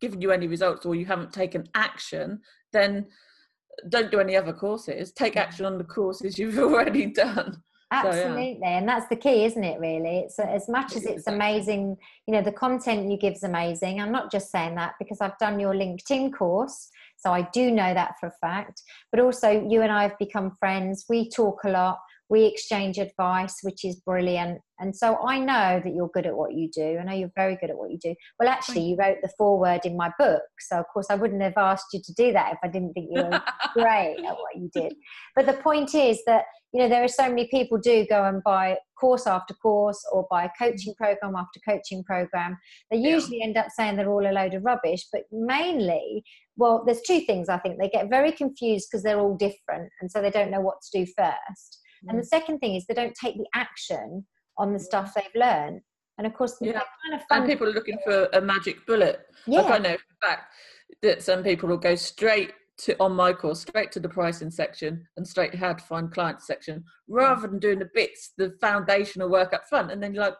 given 0.00 0.20
you 0.20 0.32
any 0.32 0.48
results 0.48 0.84
or 0.84 0.96
you 0.96 1.06
haven't 1.06 1.32
taken 1.32 1.68
action, 1.74 2.40
then 2.72 3.06
don't 3.88 4.10
do 4.10 4.20
any 4.20 4.36
other 4.36 4.52
courses. 4.52 5.12
Take 5.12 5.36
action 5.36 5.66
on 5.66 5.78
the 5.78 5.84
courses 5.84 6.38
you've 6.38 6.58
already 6.66 7.06
done. 7.06 7.62
Absolutely, 7.92 8.54
so, 8.54 8.68
yeah. 8.68 8.78
and 8.78 8.88
that's 8.88 9.08
the 9.08 9.16
key, 9.16 9.44
isn't 9.44 9.62
it? 9.62 9.78
Really, 9.78 10.18
it's 10.18 10.40
as 10.40 10.68
much 10.68 10.96
as 10.96 11.04
it's 11.04 11.28
amazing. 11.28 11.96
You 12.26 12.34
know, 12.34 12.42
the 12.42 12.50
content 12.50 13.08
you 13.08 13.16
give 13.16 13.34
is 13.34 13.44
amazing. 13.44 14.00
I'm 14.00 14.10
not 14.10 14.32
just 14.32 14.50
saying 14.50 14.74
that 14.74 14.94
because 14.98 15.20
I've 15.20 15.38
done 15.38 15.60
your 15.60 15.72
LinkedIn 15.72 16.32
course, 16.34 16.90
so 17.16 17.30
I 17.32 17.42
do 17.52 17.70
know 17.70 17.94
that 17.94 18.14
for 18.18 18.26
a 18.26 18.32
fact. 18.40 18.82
But 19.12 19.20
also, 19.20 19.50
you 19.50 19.82
and 19.82 19.92
I 19.92 20.02
have 20.02 20.18
become 20.18 20.50
friends. 20.58 21.04
We 21.08 21.30
talk 21.30 21.62
a 21.62 21.70
lot 21.70 21.98
we 22.28 22.44
exchange 22.44 22.98
advice 22.98 23.58
which 23.62 23.84
is 23.84 23.96
brilliant. 23.96 24.60
And 24.78 24.94
so 24.94 25.16
i 25.24 25.38
know 25.38 25.80
that 25.82 25.94
you're 25.94 26.10
good 26.12 26.26
at 26.26 26.36
what 26.36 26.54
you 26.54 26.68
do. 26.70 26.98
I 27.00 27.04
know 27.04 27.12
you're 27.12 27.30
very 27.34 27.56
good 27.60 27.70
at 27.70 27.78
what 27.78 27.90
you 27.90 27.98
do. 27.98 28.14
Well 28.38 28.48
actually 28.48 28.82
you 28.82 28.96
wrote 28.96 29.18
the 29.22 29.30
foreword 29.38 29.82
in 29.84 29.96
my 29.96 30.10
book. 30.18 30.42
So 30.60 30.78
of 30.78 30.86
course 30.92 31.06
i 31.10 31.14
wouldn't 31.14 31.42
have 31.42 31.56
asked 31.56 31.86
you 31.92 32.00
to 32.04 32.12
do 32.14 32.32
that 32.32 32.52
if 32.52 32.58
i 32.62 32.68
didn't 32.68 32.92
think 32.92 33.10
you 33.10 33.22
were 33.22 33.42
great 33.74 34.16
at 34.18 34.34
what 34.34 34.56
you 34.56 34.70
did. 34.74 34.94
But 35.34 35.46
the 35.46 35.54
point 35.54 35.94
is 35.94 36.20
that 36.26 36.44
you 36.72 36.82
know 36.82 36.88
there 36.88 37.04
are 37.04 37.08
so 37.08 37.28
many 37.28 37.48
people 37.48 37.78
do 37.78 38.06
go 38.08 38.24
and 38.24 38.42
buy 38.42 38.76
course 38.98 39.26
after 39.26 39.54
course 39.54 40.02
or 40.12 40.26
buy 40.30 40.50
coaching 40.58 40.94
mm-hmm. 40.94 41.04
program 41.04 41.36
after 41.36 41.60
coaching 41.66 42.02
program. 42.04 42.58
They 42.90 42.98
usually 42.98 43.38
yeah. 43.38 43.46
end 43.46 43.56
up 43.56 43.68
saying 43.70 43.96
they're 43.96 44.10
all 44.10 44.26
a 44.26 44.32
load 44.32 44.54
of 44.54 44.64
rubbish 44.64 45.06
but 45.12 45.22
mainly 45.30 46.24
well 46.56 46.82
there's 46.84 47.02
two 47.02 47.20
things 47.20 47.48
i 47.48 47.58
think. 47.58 47.78
They 47.78 47.88
get 47.88 48.10
very 48.10 48.32
confused 48.32 48.88
because 48.90 49.02
they're 49.04 49.20
all 49.20 49.36
different 49.36 49.90
and 50.00 50.10
so 50.10 50.20
they 50.20 50.30
don't 50.30 50.50
know 50.50 50.60
what 50.60 50.82
to 50.82 51.04
do 51.04 51.12
first 51.16 51.80
and 52.08 52.18
the 52.18 52.24
second 52.24 52.58
thing 52.58 52.74
is 52.74 52.86
they 52.86 52.94
don't 52.94 53.16
take 53.20 53.36
the 53.36 53.46
action 53.54 54.26
on 54.58 54.72
the 54.72 54.78
stuff 54.78 55.12
they've 55.14 55.24
learned. 55.34 55.80
And 56.18 56.26
of 56.26 56.34
course, 56.34 56.56
yeah. 56.60 56.72
kind 56.72 57.14
of 57.14 57.20
and 57.30 57.46
people 57.46 57.68
are 57.68 57.72
looking 57.72 57.98
for 58.04 58.28
a 58.32 58.40
magic 58.40 58.86
bullet. 58.86 59.20
Yeah. 59.46 59.60
Like 59.62 59.72
I 59.72 59.78
know 59.78 59.96
for 59.96 60.26
fact 60.26 60.54
that 61.02 61.22
some 61.22 61.42
people 61.42 61.68
will 61.68 61.76
go 61.76 61.94
straight 61.94 62.52
to 62.78 62.96
on 63.00 63.12
my 63.12 63.32
course, 63.32 63.60
straight 63.60 63.92
to 63.92 64.00
the 64.00 64.08
pricing 64.08 64.50
section 64.50 65.06
and 65.16 65.26
straight 65.26 65.52
to 65.52 65.58
how 65.58 65.72
to 65.74 65.84
find 65.84 66.10
clients 66.10 66.46
section, 66.46 66.84
rather 67.08 67.46
than 67.46 67.58
doing 67.58 67.78
the 67.78 67.90
bits, 67.94 68.32
the 68.38 68.54
foundational 68.60 69.28
work 69.28 69.52
up 69.52 69.68
front. 69.68 69.90
And 69.90 70.02
then 70.02 70.14
you're 70.14 70.24
like, 70.24 70.36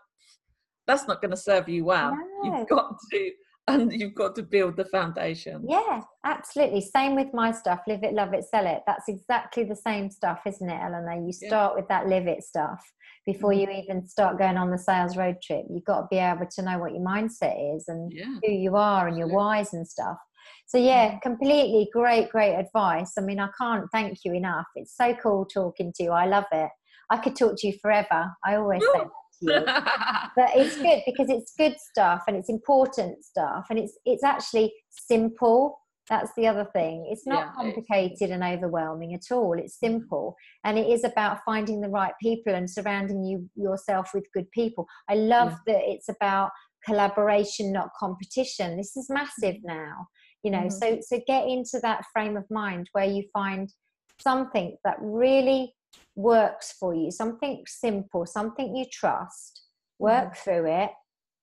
that's 0.86 1.06
not 1.06 1.20
going 1.20 1.32
to 1.32 1.36
serve 1.36 1.68
you 1.68 1.84
well. 1.84 2.16
No. 2.42 2.58
You've 2.58 2.68
got 2.68 2.94
to 3.12 3.30
and 3.68 3.92
you've 3.92 4.14
got 4.14 4.34
to 4.36 4.42
build 4.42 4.76
the 4.76 4.84
foundation. 4.86 5.64
Yeah, 5.68 6.02
absolutely. 6.24 6.80
Same 6.80 7.16
with 7.16 7.32
my 7.32 7.52
stuff, 7.52 7.80
live 7.86 8.02
it, 8.02 8.14
love 8.14 8.32
it, 8.34 8.44
sell 8.44 8.66
it. 8.66 8.82
That's 8.86 9.08
exactly 9.08 9.64
the 9.64 9.76
same 9.76 10.10
stuff, 10.10 10.40
isn't 10.46 10.68
it, 10.68 10.80
Eleanor? 10.80 11.22
You 11.24 11.32
start 11.32 11.72
yeah. 11.72 11.80
with 11.80 11.88
that 11.88 12.08
live 12.08 12.26
it 12.26 12.42
stuff 12.42 12.80
before 13.26 13.50
mm-hmm. 13.50 13.70
you 13.70 13.82
even 13.82 14.06
start 14.06 14.38
going 14.38 14.56
on 14.56 14.70
the 14.70 14.78
sales 14.78 15.16
road 15.16 15.36
trip. 15.42 15.64
You've 15.68 15.84
got 15.84 16.02
to 16.02 16.06
be 16.10 16.18
able 16.18 16.46
to 16.48 16.62
know 16.62 16.78
what 16.78 16.92
your 16.92 17.04
mindset 17.04 17.76
is 17.76 17.86
and 17.88 18.12
yeah. 18.14 18.36
who 18.44 18.52
you 18.52 18.76
are 18.76 19.08
and 19.08 19.18
your 19.18 19.28
whys 19.28 19.72
and 19.72 19.86
stuff. 19.86 20.18
So 20.66 20.78
yeah, 20.78 21.08
mm-hmm. 21.08 21.18
completely 21.22 21.88
great, 21.92 22.30
great 22.30 22.54
advice. 22.54 23.14
I 23.18 23.22
mean, 23.22 23.40
I 23.40 23.48
can't 23.58 23.86
thank 23.92 24.18
you 24.24 24.32
enough. 24.32 24.66
It's 24.76 24.96
so 24.96 25.14
cool 25.14 25.44
talking 25.44 25.92
to 25.96 26.02
you. 26.04 26.12
I 26.12 26.26
love 26.26 26.46
it. 26.52 26.70
I 27.10 27.18
could 27.18 27.36
talk 27.36 27.54
to 27.58 27.66
you 27.66 27.74
forever. 27.80 28.32
I 28.44 28.56
always 28.56 28.82
say 28.82 29.04
you. 29.40 29.52
but 29.64 30.50
it's 30.54 30.76
good 30.76 31.02
because 31.06 31.30
it's 31.30 31.54
good 31.56 31.76
stuff 31.78 32.22
and 32.26 32.36
it's 32.36 32.48
important 32.48 33.24
stuff 33.24 33.66
and 33.70 33.78
it's 33.78 33.98
it's 34.04 34.24
actually 34.24 34.72
simple 34.90 35.78
that's 36.08 36.30
the 36.36 36.46
other 36.46 36.66
thing 36.72 37.06
it's 37.10 37.26
not 37.26 37.46
yeah, 37.46 37.52
complicated 37.54 38.30
and 38.30 38.42
overwhelming 38.42 39.14
at 39.14 39.34
all 39.34 39.54
it's 39.58 39.76
mm-hmm. 39.76 39.94
simple 39.94 40.36
and 40.64 40.78
it 40.78 40.88
is 40.88 41.04
about 41.04 41.40
finding 41.44 41.80
the 41.80 41.88
right 41.88 42.12
people 42.20 42.54
and 42.54 42.70
surrounding 42.70 43.24
you 43.24 43.48
yourself 43.56 44.10
with 44.14 44.24
good 44.32 44.50
people 44.52 44.86
i 45.08 45.14
love 45.14 45.56
yeah. 45.66 45.74
that 45.74 45.82
it's 45.84 46.08
about 46.08 46.50
collaboration 46.84 47.72
not 47.72 47.90
competition 47.98 48.76
this 48.76 48.96
is 48.96 49.10
massive 49.10 49.56
mm-hmm. 49.56 49.68
now 49.68 50.06
you 50.42 50.50
know 50.50 50.58
mm-hmm. 50.58 50.96
so 50.96 50.98
so 51.00 51.20
get 51.26 51.48
into 51.48 51.80
that 51.82 52.04
frame 52.12 52.36
of 52.36 52.44
mind 52.50 52.88
where 52.92 53.06
you 53.06 53.24
find 53.32 53.72
something 54.20 54.76
that 54.84 54.96
really 55.00 55.72
works 56.14 56.72
for 56.78 56.94
you, 56.94 57.10
something 57.10 57.62
simple, 57.66 58.26
something 58.26 58.74
you 58.74 58.86
trust, 58.90 59.62
work 59.98 60.32
mm-hmm. 60.32 60.42
through 60.42 60.72
it, 60.72 60.90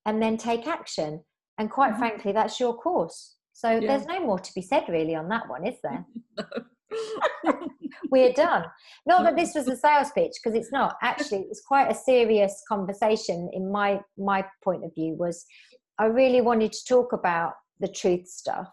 and 0.06 0.22
then 0.22 0.38
take 0.38 0.68
action. 0.68 1.24
And 1.58 1.70
quite 1.70 1.92
mm-hmm. 1.92 2.00
frankly, 2.00 2.32
that's 2.32 2.60
your 2.60 2.76
course. 2.76 3.36
So 3.54 3.70
yeah. 3.70 3.88
there's 3.88 4.08
no 4.08 4.20
more 4.20 4.40
to 4.40 4.52
be 4.56 4.62
said 4.62 4.86
really 4.90 5.16
on 5.16 5.30
that 5.30 5.48
one, 5.48 5.66
is 5.66 5.78
there? 5.84 6.06
We're 8.10 8.34
done. 8.34 8.66
Not 9.06 9.24
that 9.24 9.36
this 9.36 9.54
was 9.56 9.68
a 9.68 9.76
sales 9.86 10.12
pitch, 10.14 10.34
because 10.44 10.58
it's 10.58 10.72
not. 10.72 10.96
Actually, 11.02 11.46
it's 11.50 11.62
quite 11.62 11.92
a 11.92 11.96
serious 11.96 12.62
conversation. 12.68 13.50
In 13.54 13.72
my 13.72 14.00
my 14.18 14.46
point 14.64 14.84
of 14.84 14.94
view, 14.94 15.16
was 15.16 15.46
I 16.00 16.06
really 16.06 16.42
wanted 16.42 16.74
to 16.74 16.86
talk 16.88 17.14
about 17.14 17.54
the 17.80 17.88
truth 17.88 18.28
stuff. 18.28 18.72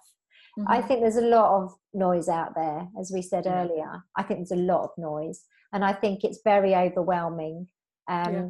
Mm-hmm. 0.58 0.70
I 0.70 0.82
think 0.82 1.00
there's 1.00 1.16
a 1.16 1.22
lot 1.22 1.62
of 1.62 1.74
noise 1.94 2.28
out 2.28 2.54
there, 2.54 2.88
as 3.00 3.10
we 3.12 3.22
said 3.22 3.44
yeah. 3.46 3.64
earlier. 3.64 4.04
I 4.16 4.22
think 4.22 4.40
there's 4.40 4.58
a 4.58 4.62
lot 4.62 4.84
of 4.84 4.90
noise 4.98 5.44
and 5.72 5.84
I 5.84 5.92
think 5.92 6.24
it's 6.24 6.40
very 6.44 6.74
overwhelming. 6.74 7.68
Um, 8.08 8.34
yeah. 8.34 8.48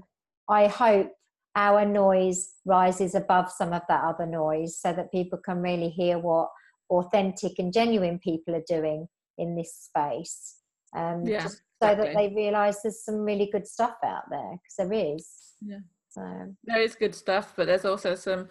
I 0.48 0.66
hope 0.66 1.12
our 1.56 1.84
noise 1.84 2.54
rises 2.64 3.14
above 3.14 3.50
some 3.50 3.72
of 3.72 3.82
that 3.88 4.04
other 4.04 4.26
noise 4.26 4.78
so 4.78 4.92
that 4.92 5.12
people 5.12 5.38
can 5.44 5.58
really 5.58 5.90
hear 5.90 6.18
what 6.18 6.48
authentic 6.88 7.58
and 7.58 7.72
genuine 7.72 8.18
people 8.18 8.54
are 8.54 8.64
doing 8.66 9.06
in 9.38 9.56
this 9.56 9.74
space. 9.74 10.56
Um, 10.96 11.24
yeah, 11.24 11.46
so 11.46 11.56
exactly. 11.82 12.06
that 12.06 12.16
they 12.16 12.34
realize 12.34 12.82
there's 12.82 13.04
some 13.04 13.20
really 13.20 13.48
good 13.52 13.66
stuff 13.66 13.96
out 14.04 14.24
there 14.30 14.52
because 14.52 14.76
there 14.76 14.92
is. 14.92 15.28
Yeah. 15.60 15.78
So 16.08 16.54
there 16.64 16.82
is 16.82 16.96
good 16.96 17.14
stuff, 17.14 17.52
but 17.56 17.66
there's 17.66 17.84
also 17.84 18.16
some, 18.16 18.48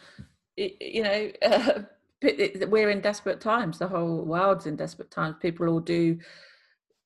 you 0.56 1.04
know, 1.04 1.32
uh, 1.42 1.82
we're 2.22 2.90
in 2.90 3.02
desperate 3.02 3.40
times. 3.40 3.80
The 3.80 3.88
whole 3.88 4.24
world's 4.24 4.66
in 4.66 4.76
desperate 4.76 5.12
times. 5.12 5.36
People 5.42 5.70
all 5.70 5.80
do 5.80 6.18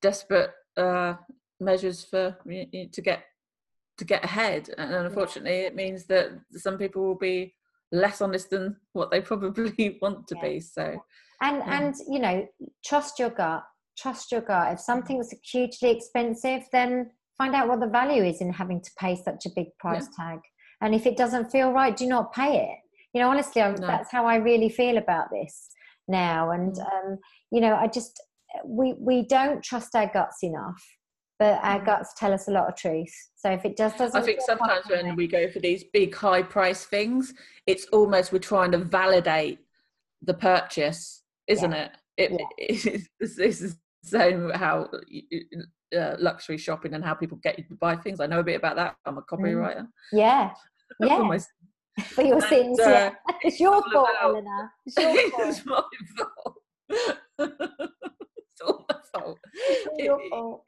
desperate 0.02 0.52
uh, 0.78 1.16
measures 1.60 2.04
for 2.04 2.38
to 2.46 3.02
get 3.02 3.24
to 3.98 4.06
get 4.06 4.24
ahead 4.24 4.70
and 4.78 4.94
unfortunately 4.94 5.60
it 5.60 5.76
means 5.76 6.06
that 6.06 6.32
some 6.52 6.78
people 6.78 7.04
will 7.04 7.18
be 7.18 7.54
less 7.92 8.22
honest 8.22 8.50
than 8.50 8.76
what 8.94 9.12
they 9.12 9.22
probably 9.32 9.98
want 10.02 10.28
to 10.28 10.36
yeah. 10.38 10.50
be 10.50 10.60
so 10.60 10.98
and 11.42 11.58
yeah. 11.58 11.82
and 11.82 11.96
you 12.10 12.20
know 12.20 12.48
trust 12.84 13.20
your 13.20 13.30
gut 13.30 13.64
trust 13.98 14.32
your 14.32 14.42
gut 14.42 14.74
if 14.74 14.80
something's 14.80 15.34
hugely 15.44 15.92
expensive 15.92 16.64
then 16.72 17.10
find 17.38 17.54
out 17.56 17.68
what 17.68 17.80
the 17.80 17.88
value 17.88 18.24
is 18.24 18.42
in 18.42 18.52
having 18.52 18.82
to 18.82 18.90
pay 18.98 19.16
such 19.16 19.46
a 19.46 19.50
big 19.56 19.68
price 19.80 20.08
yeah. 20.18 20.26
tag 20.26 20.40
and 20.82 20.96
if 20.96 21.06
it 21.06 21.16
doesn't 21.16 21.52
feel 21.52 21.72
right 21.72 21.96
do 21.96 22.08
not 22.08 22.34
pay 22.34 22.58
it 22.58 22.80
you 23.14 23.22
know 23.22 23.30
honestly 23.30 23.62
no. 23.62 23.76
that's 23.76 24.12
how 24.12 24.26
i 24.26 24.36
really 24.36 24.70
feel 24.70 24.98
about 24.98 25.28
this 25.32 25.70
now 26.08 26.52
and 26.52 26.76
mm. 26.76 26.86
um, 26.86 27.18
you 27.52 27.62
know 27.62 27.76
i 27.76 27.88
just 27.88 28.22
we 28.66 28.94
we 29.00 29.26
don't 29.28 29.64
trust 29.64 29.96
our 29.96 30.10
guts 30.14 30.44
enough 30.44 30.82
but 31.40 31.60
our 31.64 31.80
mm. 31.80 31.86
guts 31.86 32.14
tell 32.16 32.34
us 32.34 32.48
a 32.48 32.52
lot 32.52 32.70
of 32.70 32.76
truth. 32.78 33.14
So 33.36 33.52
if 33.52 33.66
it 33.66 33.76
just 33.76 33.98
doesn't, 33.98 34.22
I 34.22 34.24
think 34.24 34.40
sometimes 34.42 34.86
when 34.88 35.16
we 35.16 35.28
go 35.28 35.50
for 35.50 35.60
these 35.60 35.84
big 35.92 36.16
high 36.16 36.44
price 36.44 36.86
things, 36.86 37.34
it's 37.68 37.86
almost 37.88 38.32
we're 38.32 38.40
trying 38.40 38.72
to 38.72 38.78
validate 38.78 39.60
the 40.22 40.34
purchase, 40.34 41.24
isn't 41.48 41.72
yeah. 41.72 41.90
it? 42.18 42.32
It, 42.32 42.32
yeah. 42.32 42.48
it 42.58 43.02
this 43.20 43.62
is 43.62 43.76
the 44.04 44.08
same 44.08 44.52
how 44.52 44.90
uh, 45.98 46.16
luxury 46.20 46.58
shopping 46.58 46.94
and 46.94 47.04
how 47.04 47.14
people 47.14 47.40
get 47.44 47.58
you 47.58 47.66
to 47.66 47.76
buy 47.76 47.96
things. 47.96 48.20
I 48.20 48.28
know 48.28 48.40
a 48.40 48.44
bit 48.44 48.58
about 48.58 48.76
that. 48.78 48.96
I'm 49.06 49.18
a 49.18 49.22
mm. 49.22 49.26
copywriter. 49.30 49.82
Mm. 49.82 49.88
Yeah, 50.14 50.52
yeah. 51.02 51.38
For 52.02 52.24
your 52.24 52.36
and, 52.36 52.44
sins, 52.46 52.80
uh, 52.80 52.90
yeah. 52.90 53.14
It's 53.44 53.60
your 53.60 53.84
fault, 53.92 54.10
Eleanor. 54.22 54.72
It's 54.86 54.98
your 54.98 55.30
fault. 55.32 55.44
it's 55.50 55.66
my 55.66 55.84
fault. 56.18 56.60
it's 56.90 58.62
all 58.66 58.86
my 58.90 58.96
fault. 59.14 59.40
Your 59.98 60.20
fault. 60.30 60.64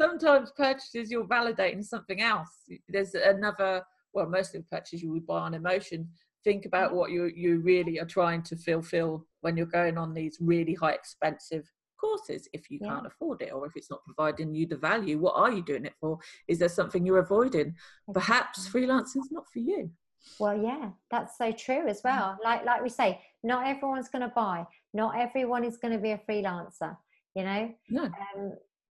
Sometimes 0.00 0.52
purchases 0.56 1.10
you're 1.10 1.26
validating 1.26 1.84
something 1.84 2.20
else. 2.20 2.48
There's 2.88 3.14
another, 3.14 3.82
well, 4.12 4.26
most 4.28 4.54
of 4.54 4.62
the 4.62 4.76
purchases 4.76 5.02
you 5.02 5.10
would 5.12 5.26
buy 5.26 5.40
on 5.40 5.54
emotion. 5.54 6.08
Think 6.44 6.66
about 6.66 6.92
mm. 6.92 6.96
what 6.96 7.10
you 7.10 7.30
you 7.34 7.60
really 7.60 7.98
are 7.98 8.06
trying 8.06 8.42
to 8.42 8.56
fulfill 8.56 9.26
when 9.40 9.56
you're 9.56 9.66
going 9.66 9.96
on 9.96 10.12
these 10.12 10.36
really 10.40 10.74
high 10.74 10.92
expensive 10.92 11.64
courses 12.04 12.48
if 12.52 12.70
you 12.70 12.78
yeah. 12.80 12.88
can't 12.88 13.06
afford 13.06 13.40
it 13.42 13.52
or 13.52 13.66
if 13.66 13.72
it's 13.76 13.90
not 13.90 14.04
providing 14.04 14.54
you 14.54 14.66
the 14.66 14.76
value 14.76 15.18
what 15.18 15.34
are 15.36 15.52
you 15.52 15.62
doing 15.62 15.84
it 15.84 15.94
for 16.00 16.18
is 16.48 16.58
there 16.58 16.68
something 16.68 17.04
you're 17.06 17.18
avoiding 17.18 17.74
perhaps 18.12 18.68
freelancing 18.68 19.22
is 19.24 19.30
not 19.30 19.44
for 19.52 19.60
you 19.60 19.90
Well, 20.38 20.56
yeah, 20.56 20.90
that's 21.10 21.38
so 21.38 21.52
true 21.52 21.86
as 21.88 22.00
well. 22.02 22.38
Like 22.42 22.64
like 22.64 22.82
we 22.82 22.88
say, 22.88 23.20
not 23.42 23.66
everyone's 23.66 24.08
going 24.08 24.22
to 24.22 24.32
buy. 24.34 24.64
Not 24.92 25.18
everyone 25.18 25.64
is 25.64 25.76
going 25.76 25.92
to 25.92 26.00
be 26.00 26.12
a 26.12 26.18
freelancer. 26.18 26.96
You 27.34 27.44
know. 27.44 27.74
No. 27.90 28.04
Um, 28.04 28.52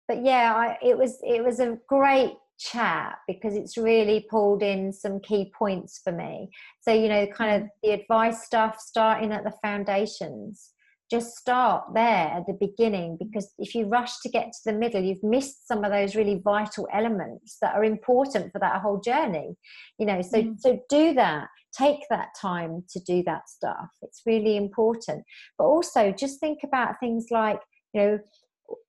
but 0.08 0.24
yeah, 0.24 0.54
I, 0.56 0.78
it 0.82 0.98
was 0.98 1.20
it 1.24 1.44
was 1.44 1.60
a 1.60 1.78
great 1.88 2.34
chat 2.58 3.20
because 3.28 3.56
it's 3.56 3.78
really 3.78 4.26
pulled 4.30 4.64
in 4.64 4.92
some 4.92 5.20
key 5.20 5.52
points 5.58 6.02
for 6.04 6.12
me. 6.12 6.50
So 6.82 6.92
you 6.92 7.10
know, 7.10 7.28
kind 7.28 7.62
of 7.62 7.70
the 7.84 7.92
advice 7.92 8.44
stuff, 8.44 8.80
starting 8.80 9.32
at 9.32 9.44
the 9.44 9.54
foundations 9.62 10.72
just 11.10 11.36
start 11.36 11.86
there 11.94 12.28
at 12.28 12.46
the 12.48 12.58
beginning 12.60 13.18
because 13.20 13.54
if 13.58 13.74
you 13.74 13.88
rush 13.88 14.20
to 14.20 14.30
get 14.30 14.52
to 14.52 14.72
the 14.72 14.78
middle 14.78 15.02
you've 15.02 15.24
missed 15.24 15.68
some 15.68 15.84
of 15.84 15.92
those 15.92 16.16
really 16.16 16.42
vital 16.44 16.88
elements 16.94 17.58
that 17.62 17.76
are 17.76 17.84
important 17.84 18.52
for 18.52 18.60
that 18.60 18.82
whole 18.82 19.00
journey 19.00 19.56
you 20.00 20.06
know. 20.06 20.22
So 20.22 20.42
mm. 20.42 20.60
so 20.60 20.80
do 20.90 21.14
that. 21.14 21.50
Take 21.78 22.00
that 22.10 22.30
time 22.40 22.84
to 22.90 23.00
do 23.02 23.22
that 23.24 23.48
stuff. 23.48 23.90
It's 24.02 24.24
really 24.26 24.58
important. 24.58 25.24
But 25.58 25.66
also 25.66 26.12
just 26.12 26.40
think 26.40 26.60
about 26.64 26.96
things 27.00 27.28
like 27.30 27.60
you 27.94 28.02
know 28.02 28.20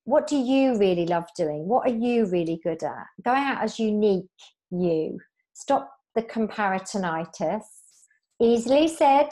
what 0.05 0.27
do 0.27 0.37
you 0.37 0.79
really 0.79 1.07
love 1.07 1.27
doing? 1.37 1.67
What 1.67 1.89
are 1.89 1.95
you 1.95 2.27
really 2.27 2.61
good 2.63 2.83
at? 2.83 3.07
Go 3.25 3.33
out 3.33 3.63
as 3.63 3.79
unique 3.79 4.27
you. 4.71 5.19
Stop 5.55 5.91
the 6.15 6.23
comparisonitis 6.23 7.63
easily 8.43 8.89
said 8.89 9.29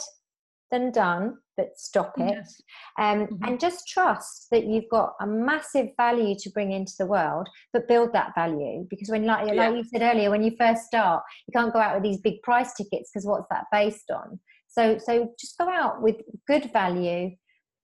than 0.70 0.90
done 0.90 1.36
but 1.56 1.70
stop 1.76 2.12
it 2.18 2.34
yes. 2.34 2.60
um, 2.98 3.26
mm-hmm. 3.26 3.44
and 3.44 3.60
just 3.60 3.88
trust 3.88 4.46
that 4.50 4.64
you've 4.64 4.88
got 4.90 5.14
a 5.20 5.26
massive 5.26 5.88
value 5.96 6.34
to 6.38 6.50
bring 6.50 6.72
into 6.72 6.92
the 6.98 7.06
world 7.06 7.48
but 7.72 7.88
build 7.88 8.12
that 8.12 8.32
value 8.34 8.86
because 8.88 9.08
when 9.08 9.24
like, 9.24 9.46
yeah. 9.46 9.54
like 9.54 9.74
you 9.74 9.84
said 9.84 10.02
earlier 10.02 10.30
when 10.30 10.42
you 10.42 10.52
first 10.58 10.84
start 10.84 11.22
you 11.46 11.52
can't 11.52 11.72
go 11.72 11.78
out 11.78 11.94
with 11.94 12.02
these 12.02 12.20
big 12.20 12.40
price 12.42 12.72
tickets 12.74 13.10
because 13.12 13.26
what's 13.26 13.46
that 13.50 13.64
based 13.72 14.10
on 14.10 14.38
so 14.68 14.98
so 14.98 15.28
just 15.38 15.58
go 15.58 15.68
out 15.68 16.00
with 16.02 16.16
good 16.46 16.70
value 16.72 17.30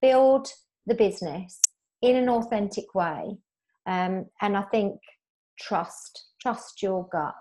build 0.00 0.48
the 0.86 0.94
business 0.94 1.58
in 2.02 2.16
an 2.16 2.28
authentic 2.28 2.94
way 2.94 3.36
um, 3.86 4.26
and 4.40 4.56
i 4.56 4.62
think 4.70 4.94
trust 5.58 6.28
trust 6.40 6.82
your 6.82 7.08
gut 7.10 7.34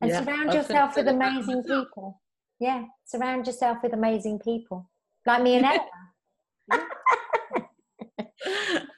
and 0.00 0.10
yeah, 0.10 0.24
surround 0.24 0.52
yourself 0.52 0.96
with 0.96 1.08
amazing 1.08 1.62
people 1.64 2.20
yeah 2.60 2.84
surround 3.06 3.46
yourself 3.46 3.78
with 3.82 3.92
amazing 3.92 4.38
people 4.38 4.88
like 5.26 5.42
me 5.42 5.56
and 5.56 5.66
Ella. 5.66 5.80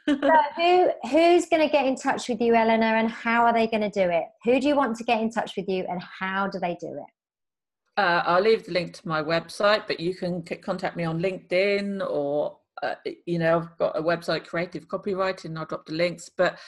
so 0.09 0.31
who 0.57 0.91
who's 1.09 1.47
going 1.47 1.63
to 1.63 1.69
get 1.69 1.87
in 1.87 1.97
touch 1.97 2.29
with 2.29 2.41
you 2.41 2.55
eleanor 2.55 2.97
and 2.97 3.11
how 3.11 3.45
are 3.45 3.53
they 3.53 3.67
going 3.67 3.83
to 3.83 3.91
do 3.91 4.09
it? 4.11 4.25
Who 4.45 4.61
do 4.61 4.69
you 4.69 4.77
want 4.77 4.97
to 4.97 5.05
get 5.05 5.21
in 5.21 5.31
touch 5.31 5.57
with 5.57 5.69
you 5.69 5.85
and 5.89 6.01
how 6.03 6.49
do 6.49 6.59
they 6.59 6.77
do 6.81 6.89
it? 6.89 7.13
Uh, 7.97 8.23
i'll 8.25 8.41
leave 8.41 8.65
the 8.65 8.73
link 8.73 8.95
to 8.95 9.07
my 9.07 9.23
website 9.23 9.83
but 9.87 10.01
you 10.01 10.15
can 10.15 10.43
contact 10.63 10.97
me 10.97 11.05
on 11.05 11.21
linkedin 11.21 12.01
or 12.09 12.57
uh, 12.83 12.95
you 13.27 13.39
know 13.39 13.59
i've 13.59 13.79
got 13.79 13.99
a 13.99 14.03
website 14.03 14.47
creative 14.47 14.89
copywriting 14.89 15.59
i'll 15.59 15.67
drop 15.67 15.85
the 15.85 15.93
links 15.93 16.31
but 16.35 16.59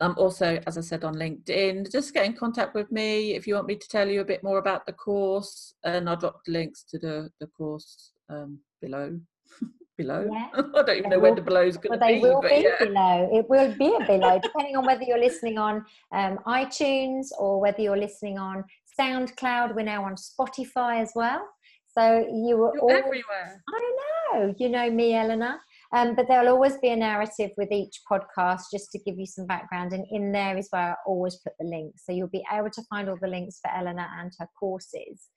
I'm 0.00 0.16
also, 0.16 0.60
as 0.66 0.78
I 0.78 0.80
said, 0.80 1.04
on 1.04 1.16
LinkedIn. 1.16 1.90
Just 1.90 2.14
get 2.14 2.24
in 2.24 2.34
contact 2.34 2.74
with 2.74 2.90
me 2.92 3.34
if 3.34 3.46
you 3.46 3.54
want 3.54 3.66
me 3.66 3.76
to 3.76 3.88
tell 3.88 4.08
you 4.08 4.20
a 4.20 4.24
bit 4.24 4.44
more 4.44 4.58
about 4.58 4.86
the 4.86 4.92
course, 4.92 5.74
and 5.84 6.08
I'll 6.08 6.16
drop 6.16 6.44
the 6.44 6.52
links 6.52 6.84
to 6.90 6.98
the, 6.98 7.30
the 7.40 7.46
course 7.48 8.12
um, 8.28 8.60
below. 8.80 9.18
below. 9.98 10.28
Yeah. 10.32 10.48
I 10.54 10.82
don't 10.82 10.96
even 10.96 11.10
know 11.10 11.18
where 11.18 11.34
the 11.34 11.42
below 11.42 11.66
is 11.66 11.76
going 11.76 11.98
to 11.98 12.04
well, 12.04 12.08
be. 12.08 12.14
They 12.14 12.20
will 12.20 12.40
be 12.40 12.68
yeah. 12.68 12.84
below. 12.84 13.28
It 13.32 13.50
will 13.50 13.74
be 13.76 13.94
a 14.00 14.06
below, 14.06 14.38
depending 14.42 14.76
on 14.76 14.86
whether 14.86 15.02
you're 15.02 15.18
listening 15.18 15.58
on 15.58 15.84
um, 16.12 16.38
iTunes 16.46 17.26
or 17.38 17.60
whether 17.60 17.82
you're 17.82 17.98
listening 17.98 18.38
on 18.38 18.64
SoundCloud. 18.98 19.74
We're 19.74 19.82
now 19.82 20.04
on 20.04 20.14
Spotify 20.14 21.02
as 21.02 21.12
well. 21.14 21.46
So 21.88 22.24
you 22.32 22.56
were 22.56 22.78
all 22.78 22.92
everywhere. 22.92 23.62
I 23.68 23.92
know. 24.32 24.54
You 24.58 24.68
know 24.68 24.90
me, 24.90 25.14
Eleanor. 25.14 25.58
Um, 25.94 26.14
but 26.14 26.26
there'll 26.28 26.52
always 26.52 26.76
be 26.78 26.88
a 26.88 26.96
narrative 26.96 27.50
with 27.56 27.72
each 27.72 28.00
podcast 28.10 28.64
just 28.70 28.90
to 28.92 28.98
give 28.98 29.18
you 29.18 29.26
some 29.26 29.46
background. 29.46 29.92
And 29.92 30.04
in 30.10 30.32
there 30.32 30.56
is 30.58 30.68
where 30.70 30.92
I 30.92 30.94
always 31.06 31.36
put 31.36 31.54
the 31.58 31.66
links. 31.66 32.02
So 32.04 32.12
you'll 32.12 32.28
be 32.28 32.44
able 32.52 32.70
to 32.70 32.82
find 32.90 33.08
all 33.08 33.16
the 33.20 33.28
links 33.28 33.58
for 33.62 33.70
Eleanor 33.74 34.06
and 34.18 34.30
her 34.38 34.48
courses. 34.58 35.28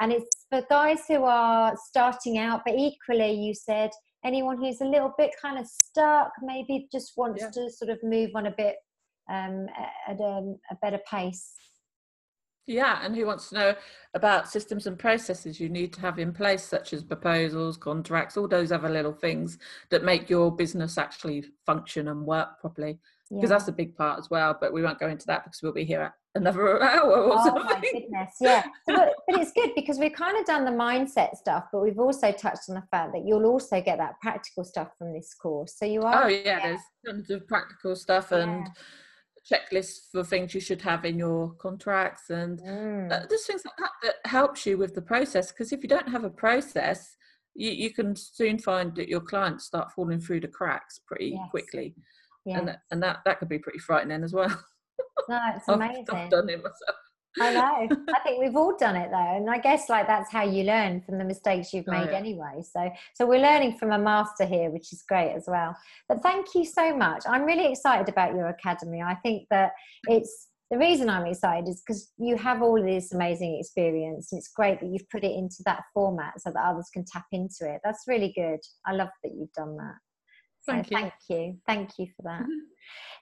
And 0.00 0.12
it's 0.12 0.28
for 0.50 0.62
guys 0.68 1.00
who 1.08 1.24
are 1.24 1.74
starting 1.88 2.38
out, 2.38 2.62
but 2.66 2.74
equally, 2.74 3.32
you 3.32 3.54
said 3.54 3.90
anyone 4.24 4.58
who's 4.58 4.80
a 4.80 4.86
little 4.86 5.12
bit 5.16 5.30
kind 5.40 5.58
of 5.58 5.66
stuck, 5.66 6.32
maybe 6.42 6.88
just 6.92 7.12
wants 7.16 7.42
yeah. 7.42 7.50
to 7.50 7.70
sort 7.70 7.90
of 7.90 7.98
move 8.02 8.30
on 8.34 8.46
a 8.46 8.54
bit 8.56 8.76
um, 9.30 9.66
at 10.08 10.20
a, 10.20 10.54
a 10.70 10.76
better 10.82 11.00
pace. 11.10 11.54
Yeah, 12.66 13.00
and 13.02 13.14
who 13.14 13.26
wants 13.26 13.50
to 13.50 13.54
know 13.54 13.74
about 14.14 14.48
systems 14.48 14.86
and 14.86 14.98
processes 14.98 15.60
you 15.60 15.68
need 15.68 15.92
to 15.94 16.00
have 16.00 16.18
in 16.18 16.32
place, 16.32 16.62
such 16.62 16.92
as 16.94 17.02
proposals, 17.02 17.76
contracts, 17.76 18.36
all 18.36 18.48
those 18.48 18.72
other 18.72 18.88
little 18.88 19.12
things 19.12 19.58
that 19.90 20.04
make 20.04 20.30
your 20.30 20.50
business 20.50 20.96
actually 20.96 21.44
function 21.66 22.08
and 22.08 22.24
work 22.24 22.60
properly? 22.60 22.98
Because 23.28 23.50
yeah. 23.50 23.56
that's 23.56 23.68
a 23.68 23.72
big 23.72 23.96
part 23.96 24.18
as 24.18 24.30
well, 24.30 24.56
but 24.58 24.72
we 24.72 24.82
won't 24.82 24.98
go 24.98 25.08
into 25.08 25.26
that 25.26 25.44
because 25.44 25.62
we'll 25.62 25.72
be 25.72 25.84
here 25.84 26.14
another 26.34 26.82
hour 26.82 27.12
or 27.12 27.34
oh 27.38 27.44
something. 27.44 27.64
my 27.64 27.80
goodness, 27.80 28.34
yeah. 28.40 28.62
So, 28.62 28.96
but, 28.96 29.12
but 29.28 29.40
it's 29.40 29.52
good 29.52 29.70
because 29.74 29.98
we've 29.98 30.12
kind 30.12 30.38
of 30.38 30.46
done 30.46 30.64
the 30.64 30.70
mindset 30.70 31.36
stuff, 31.36 31.64
but 31.70 31.82
we've 31.82 31.98
also 31.98 32.32
touched 32.32 32.68
on 32.68 32.76
the 32.76 32.84
fact 32.90 33.12
that 33.12 33.24
you'll 33.26 33.46
also 33.46 33.80
get 33.82 33.98
that 33.98 34.20
practical 34.22 34.64
stuff 34.64 34.88
from 34.98 35.12
this 35.12 35.34
course. 35.34 35.74
So 35.76 35.84
you 35.84 36.02
are. 36.02 36.24
Oh 36.24 36.28
yeah, 36.28 36.40
yeah. 36.44 36.60
there's 36.62 36.80
tons 37.06 37.30
of 37.30 37.46
practical 37.46 37.94
stuff 37.94 38.32
and. 38.32 38.66
Yeah 38.66 38.72
checklists 39.50 40.10
for 40.10 40.24
things 40.24 40.54
you 40.54 40.60
should 40.60 40.80
have 40.80 41.04
in 41.04 41.18
your 41.18 41.52
contracts 41.54 42.30
and 42.30 42.60
mm. 42.60 43.12
uh, 43.12 43.26
just 43.28 43.46
things 43.46 43.62
like 43.64 43.76
that 43.78 43.90
that 44.02 44.30
helps 44.30 44.64
you 44.64 44.78
with 44.78 44.94
the 44.94 45.02
process 45.02 45.52
because 45.52 45.72
if 45.72 45.82
you 45.82 45.88
don't 45.88 46.08
have 46.08 46.24
a 46.24 46.30
process 46.30 47.16
you, 47.54 47.70
you 47.70 47.90
can 47.90 48.16
soon 48.16 48.58
find 48.58 48.94
that 48.96 49.08
your 49.08 49.20
clients 49.20 49.66
start 49.66 49.92
falling 49.92 50.20
through 50.20 50.40
the 50.40 50.48
cracks 50.48 51.00
pretty 51.06 51.36
yes. 51.36 51.50
quickly 51.50 51.94
yes. 52.46 52.58
and, 52.58 52.76
and 52.90 53.02
that 53.02 53.18
that 53.26 53.38
could 53.38 53.48
be 53.48 53.58
pretty 53.58 53.78
frightening 53.78 54.24
as 54.24 54.32
well 54.32 54.64
no 55.28 55.40
it's 55.54 55.68
amazing 55.68 56.04
I've, 56.10 56.16
I've 56.16 56.30
done 56.30 56.48
it 56.48 56.58
myself 56.58 56.96
I 57.40 57.52
know. 57.52 57.88
I 58.14 58.20
think 58.20 58.40
we've 58.40 58.56
all 58.56 58.76
done 58.76 58.96
it 58.96 59.10
though, 59.10 59.36
and 59.36 59.50
I 59.50 59.58
guess 59.58 59.88
like 59.88 60.06
that's 60.06 60.30
how 60.30 60.42
you 60.42 60.64
learn 60.64 61.00
from 61.00 61.18
the 61.18 61.24
mistakes 61.24 61.72
you've 61.72 61.86
made 61.86 62.08
oh, 62.08 62.10
yeah. 62.10 62.16
anyway. 62.16 62.62
So, 62.62 62.90
so 63.14 63.26
we're 63.26 63.40
learning 63.42 63.76
from 63.78 63.92
a 63.92 63.98
master 63.98 64.44
here, 64.44 64.70
which 64.70 64.92
is 64.92 65.02
great 65.08 65.32
as 65.34 65.44
well. 65.46 65.76
But 66.08 66.22
thank 66.22 66.54
you 66.54 66.64
so 66.64 66.96
much. 66.96 67.24
I'm 67.28 67.44
really 67.44 67.70
excited 67.70 68.08
about 68.08 68.34
your 68.34 68.48
academy. 68.48 69.02
I 69.02 69.16
think 69.16 69.46
that 69.50 69.72
it's 70.08 70.48
the 70.70 70.78
reason 70.78 71.10
I'm 71.10 71.26
excited 71.26 71.68
is 71.68 71.82
because 71.86 72.12
you 72.18 72.36
have 72.36 72.62
all 72.62 72.78
of 72.78 72.86
this 72.86 73.12
amazing 73.12 73.58
experience, 73.58 74.32
and 74.32 74.38
it's 74.38 74.48
great 74.48 74.80
that 74.80 74.88
you've 74.88 75.08
put 75.10 75.24
it 75.24 75.32
into 75.32 75.62
that 75.66 75.82
format 75.92 76.40
so 76.40 76.50
that 76.50 76.64
others 76.64 76.88
can 76.92 77.04
tap 77.04 77.26
into 77.32 77.62
it. 77.62 77.80
That's 77.84 78.04
really 78.06 78.32
good. 78.34 78.60
I 78.86 78.92
love 78.92 79.10
that 79.22 79.32
you've 79.36 79.52
done 79.52 79.76
that. 79.76 79.94
Thank 80.66 80.86
so 80.86 80.90
you. 80.90 81.00
Thank 81.00 81.14
you. 81.28 81.58
Thank 81.66 81.90
you 81.98 82.06
for 82.16 82.22
that. 82.22 82.42
Mm-hmm. 82.42 82.73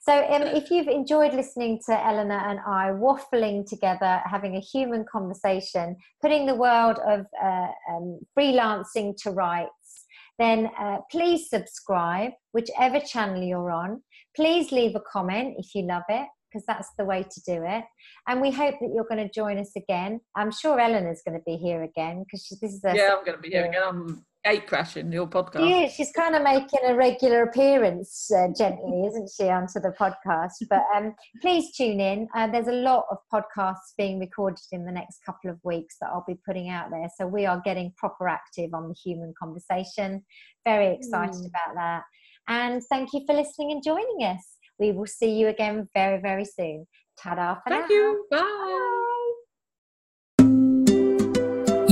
So, 0.03 0.13
um, 0.13 0.43
if 0.43 0.71
you've 0.71 0.89
enjoyed 0.89 1.33
listening 1.33 1.81
to 1.87 2.07
Eleanor 2.07 2.39
and 2.39 2.59
I 2.67 2.91
waffling 2.91 3.69
together, 3.69 4.21
having 4.25 4.57
a 4.57 4.61
human 4.61 5.05
conversation, 5.11 5.97
putting 6.21 6.47
the 6.47 6.57
world 6.57 6.99
of 7.07 7.27
uh, 7.41 7.69
um, 7.89 8.19
freelancing 8.37 9.17
to 9.23 9.31
rights, 9.31 10.07
then 10.41 10.71
uh, 10.77 10.99
please 11.11 11.49
subscribe, 11.49 12.33
whichever 12.53 12.99
channel 12.99 13.43
you're 13.43 13.71
on. 13.71 14.03
Please 14.35 14.73
leave 14.73 14.97
a 14.97 15.01
comment 15.01 15.55
if 15.59 15.73
you 15.75 15.83
love 15.83 16.03
it, 16.09 16.27
because 16.53 16.67
that's 16.67 16.89
the 16.99 17.05
way 17.05 17.23
to 17.23 17.41
do 17.47 17.63
it. 17.65 17.85
And 18.27 18.41
we 18.41 18.51
hope 18.51 18.75
that 18.81 18.91
you're 18.93 19.07
going 19.09 19.25
to 19.25 19.33
join 19.33 19.59
us 19.59 19.71
again. 19.77 20.21
I'm 20.35 20.51
sure 20.51 20.81
Eleanor's 20.81 21.23
going 21.25 21.39
to 21.39 21.45
be 21.45 21.57
here 21.57 21.83
again 21.83 22.25
because 22.25 22.49
this 22.61 22.73
is 22.73 22.83
a 22.85 22.97
yeah, 22.97 23.15
I'm 23.17 23.25
going 23.25 23.37
to 23.37 23.43
be 23.43 23.51
here 23.51 23.67
again. 23.67 23.83
I'm 23.85 24.25
gate 24.45 24.67
crashing 24.67 25.13
your 25.13 25.27
podcast. 25.27 25.69
Yeah, 25.69 25.89
she's 25.89 26.11
kind 26.13 26.35
of 26.35 26.43
making 26.43 26.81
a 26.87 26.95
regular 26.95 27.43
appearance 27.45 28.31
uh, 28.31 28.49
gently, 28.57 29.07
isn't 29.07 29.31
she, 29.37 29.49
onto 29.49 29.81
the 29.81 29.95
podcast? 29.99 30.53
But 30.69 30.83
um, 30.95 31.15
please 31.41 31.75
tune 31.77 32.01
in. 32.01 32.29
Uh, 32.35 32.49
there's 32.49 32.69
a 32.69 32.73
lot 32.73 33.05
of 33.11 33.19
podcasts 33.33 33.95
being 33.97 34.19
recorded 34.19 34.65
in 34.73 34.85
the 34.85 34.93
next 34.93 35.19
couple 35.25 35.51
of 35.51 35.59
weeks 35.65 35.97
that 36.01 36.11
I'll 36.13 36.25
be 36.27 36.39
putting 36.47 36.69
out 36.69 36.91
there. 36.91 37.09
So 37.17 37.27
we 37.27 37.47
are 37.47 37.63
getting 37.65 37.93
proper 37.97 38.29
active 38.29 38.75
on 38.75 38.89
the 38.89 38.95
human 38.95 39.33
conversation. 39.41 40.25
Very 40.65 40.95
excited 40.95 41.35
mm. 41.35 41.49
about 41.49 41.75
that. 41.77 42.03
And 42.49 42.83
thank 42.91 43.13
you 43.13 43.23
for 43.27 43.35
listening 43.35 43.73
and 43.73 43.83
joining 43.85 44.25
us. 44.25 44.57
We 44.79 44.93
will 44.93 45.07
see 45.07 45.39
you 45.39 45.49
again 45.49 45.89
very, 45.95 46.21
very 46.21 46.45
soon. 46.45 46.87
Ta-da 47.19 47.55
for 47.55 47.69
Thank 47.69 47.89
now. 47.89 47.95
you. 47.95 48.27
Bye. 48.31 48.39
Bye. 48.39 48.89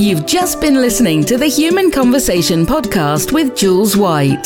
You've 0.01 0.25
just 0.25 0.59
been 0.59 0.81
listening 0.81 1.23
to 1.25 1.37
the 1.37 1.45
Human 1.45 1.91
Conversation 1.91 2.65
podcast 2.65 3.31
with 3.31 3.55
Jules 3.55 3.95
White. 3.95 4.45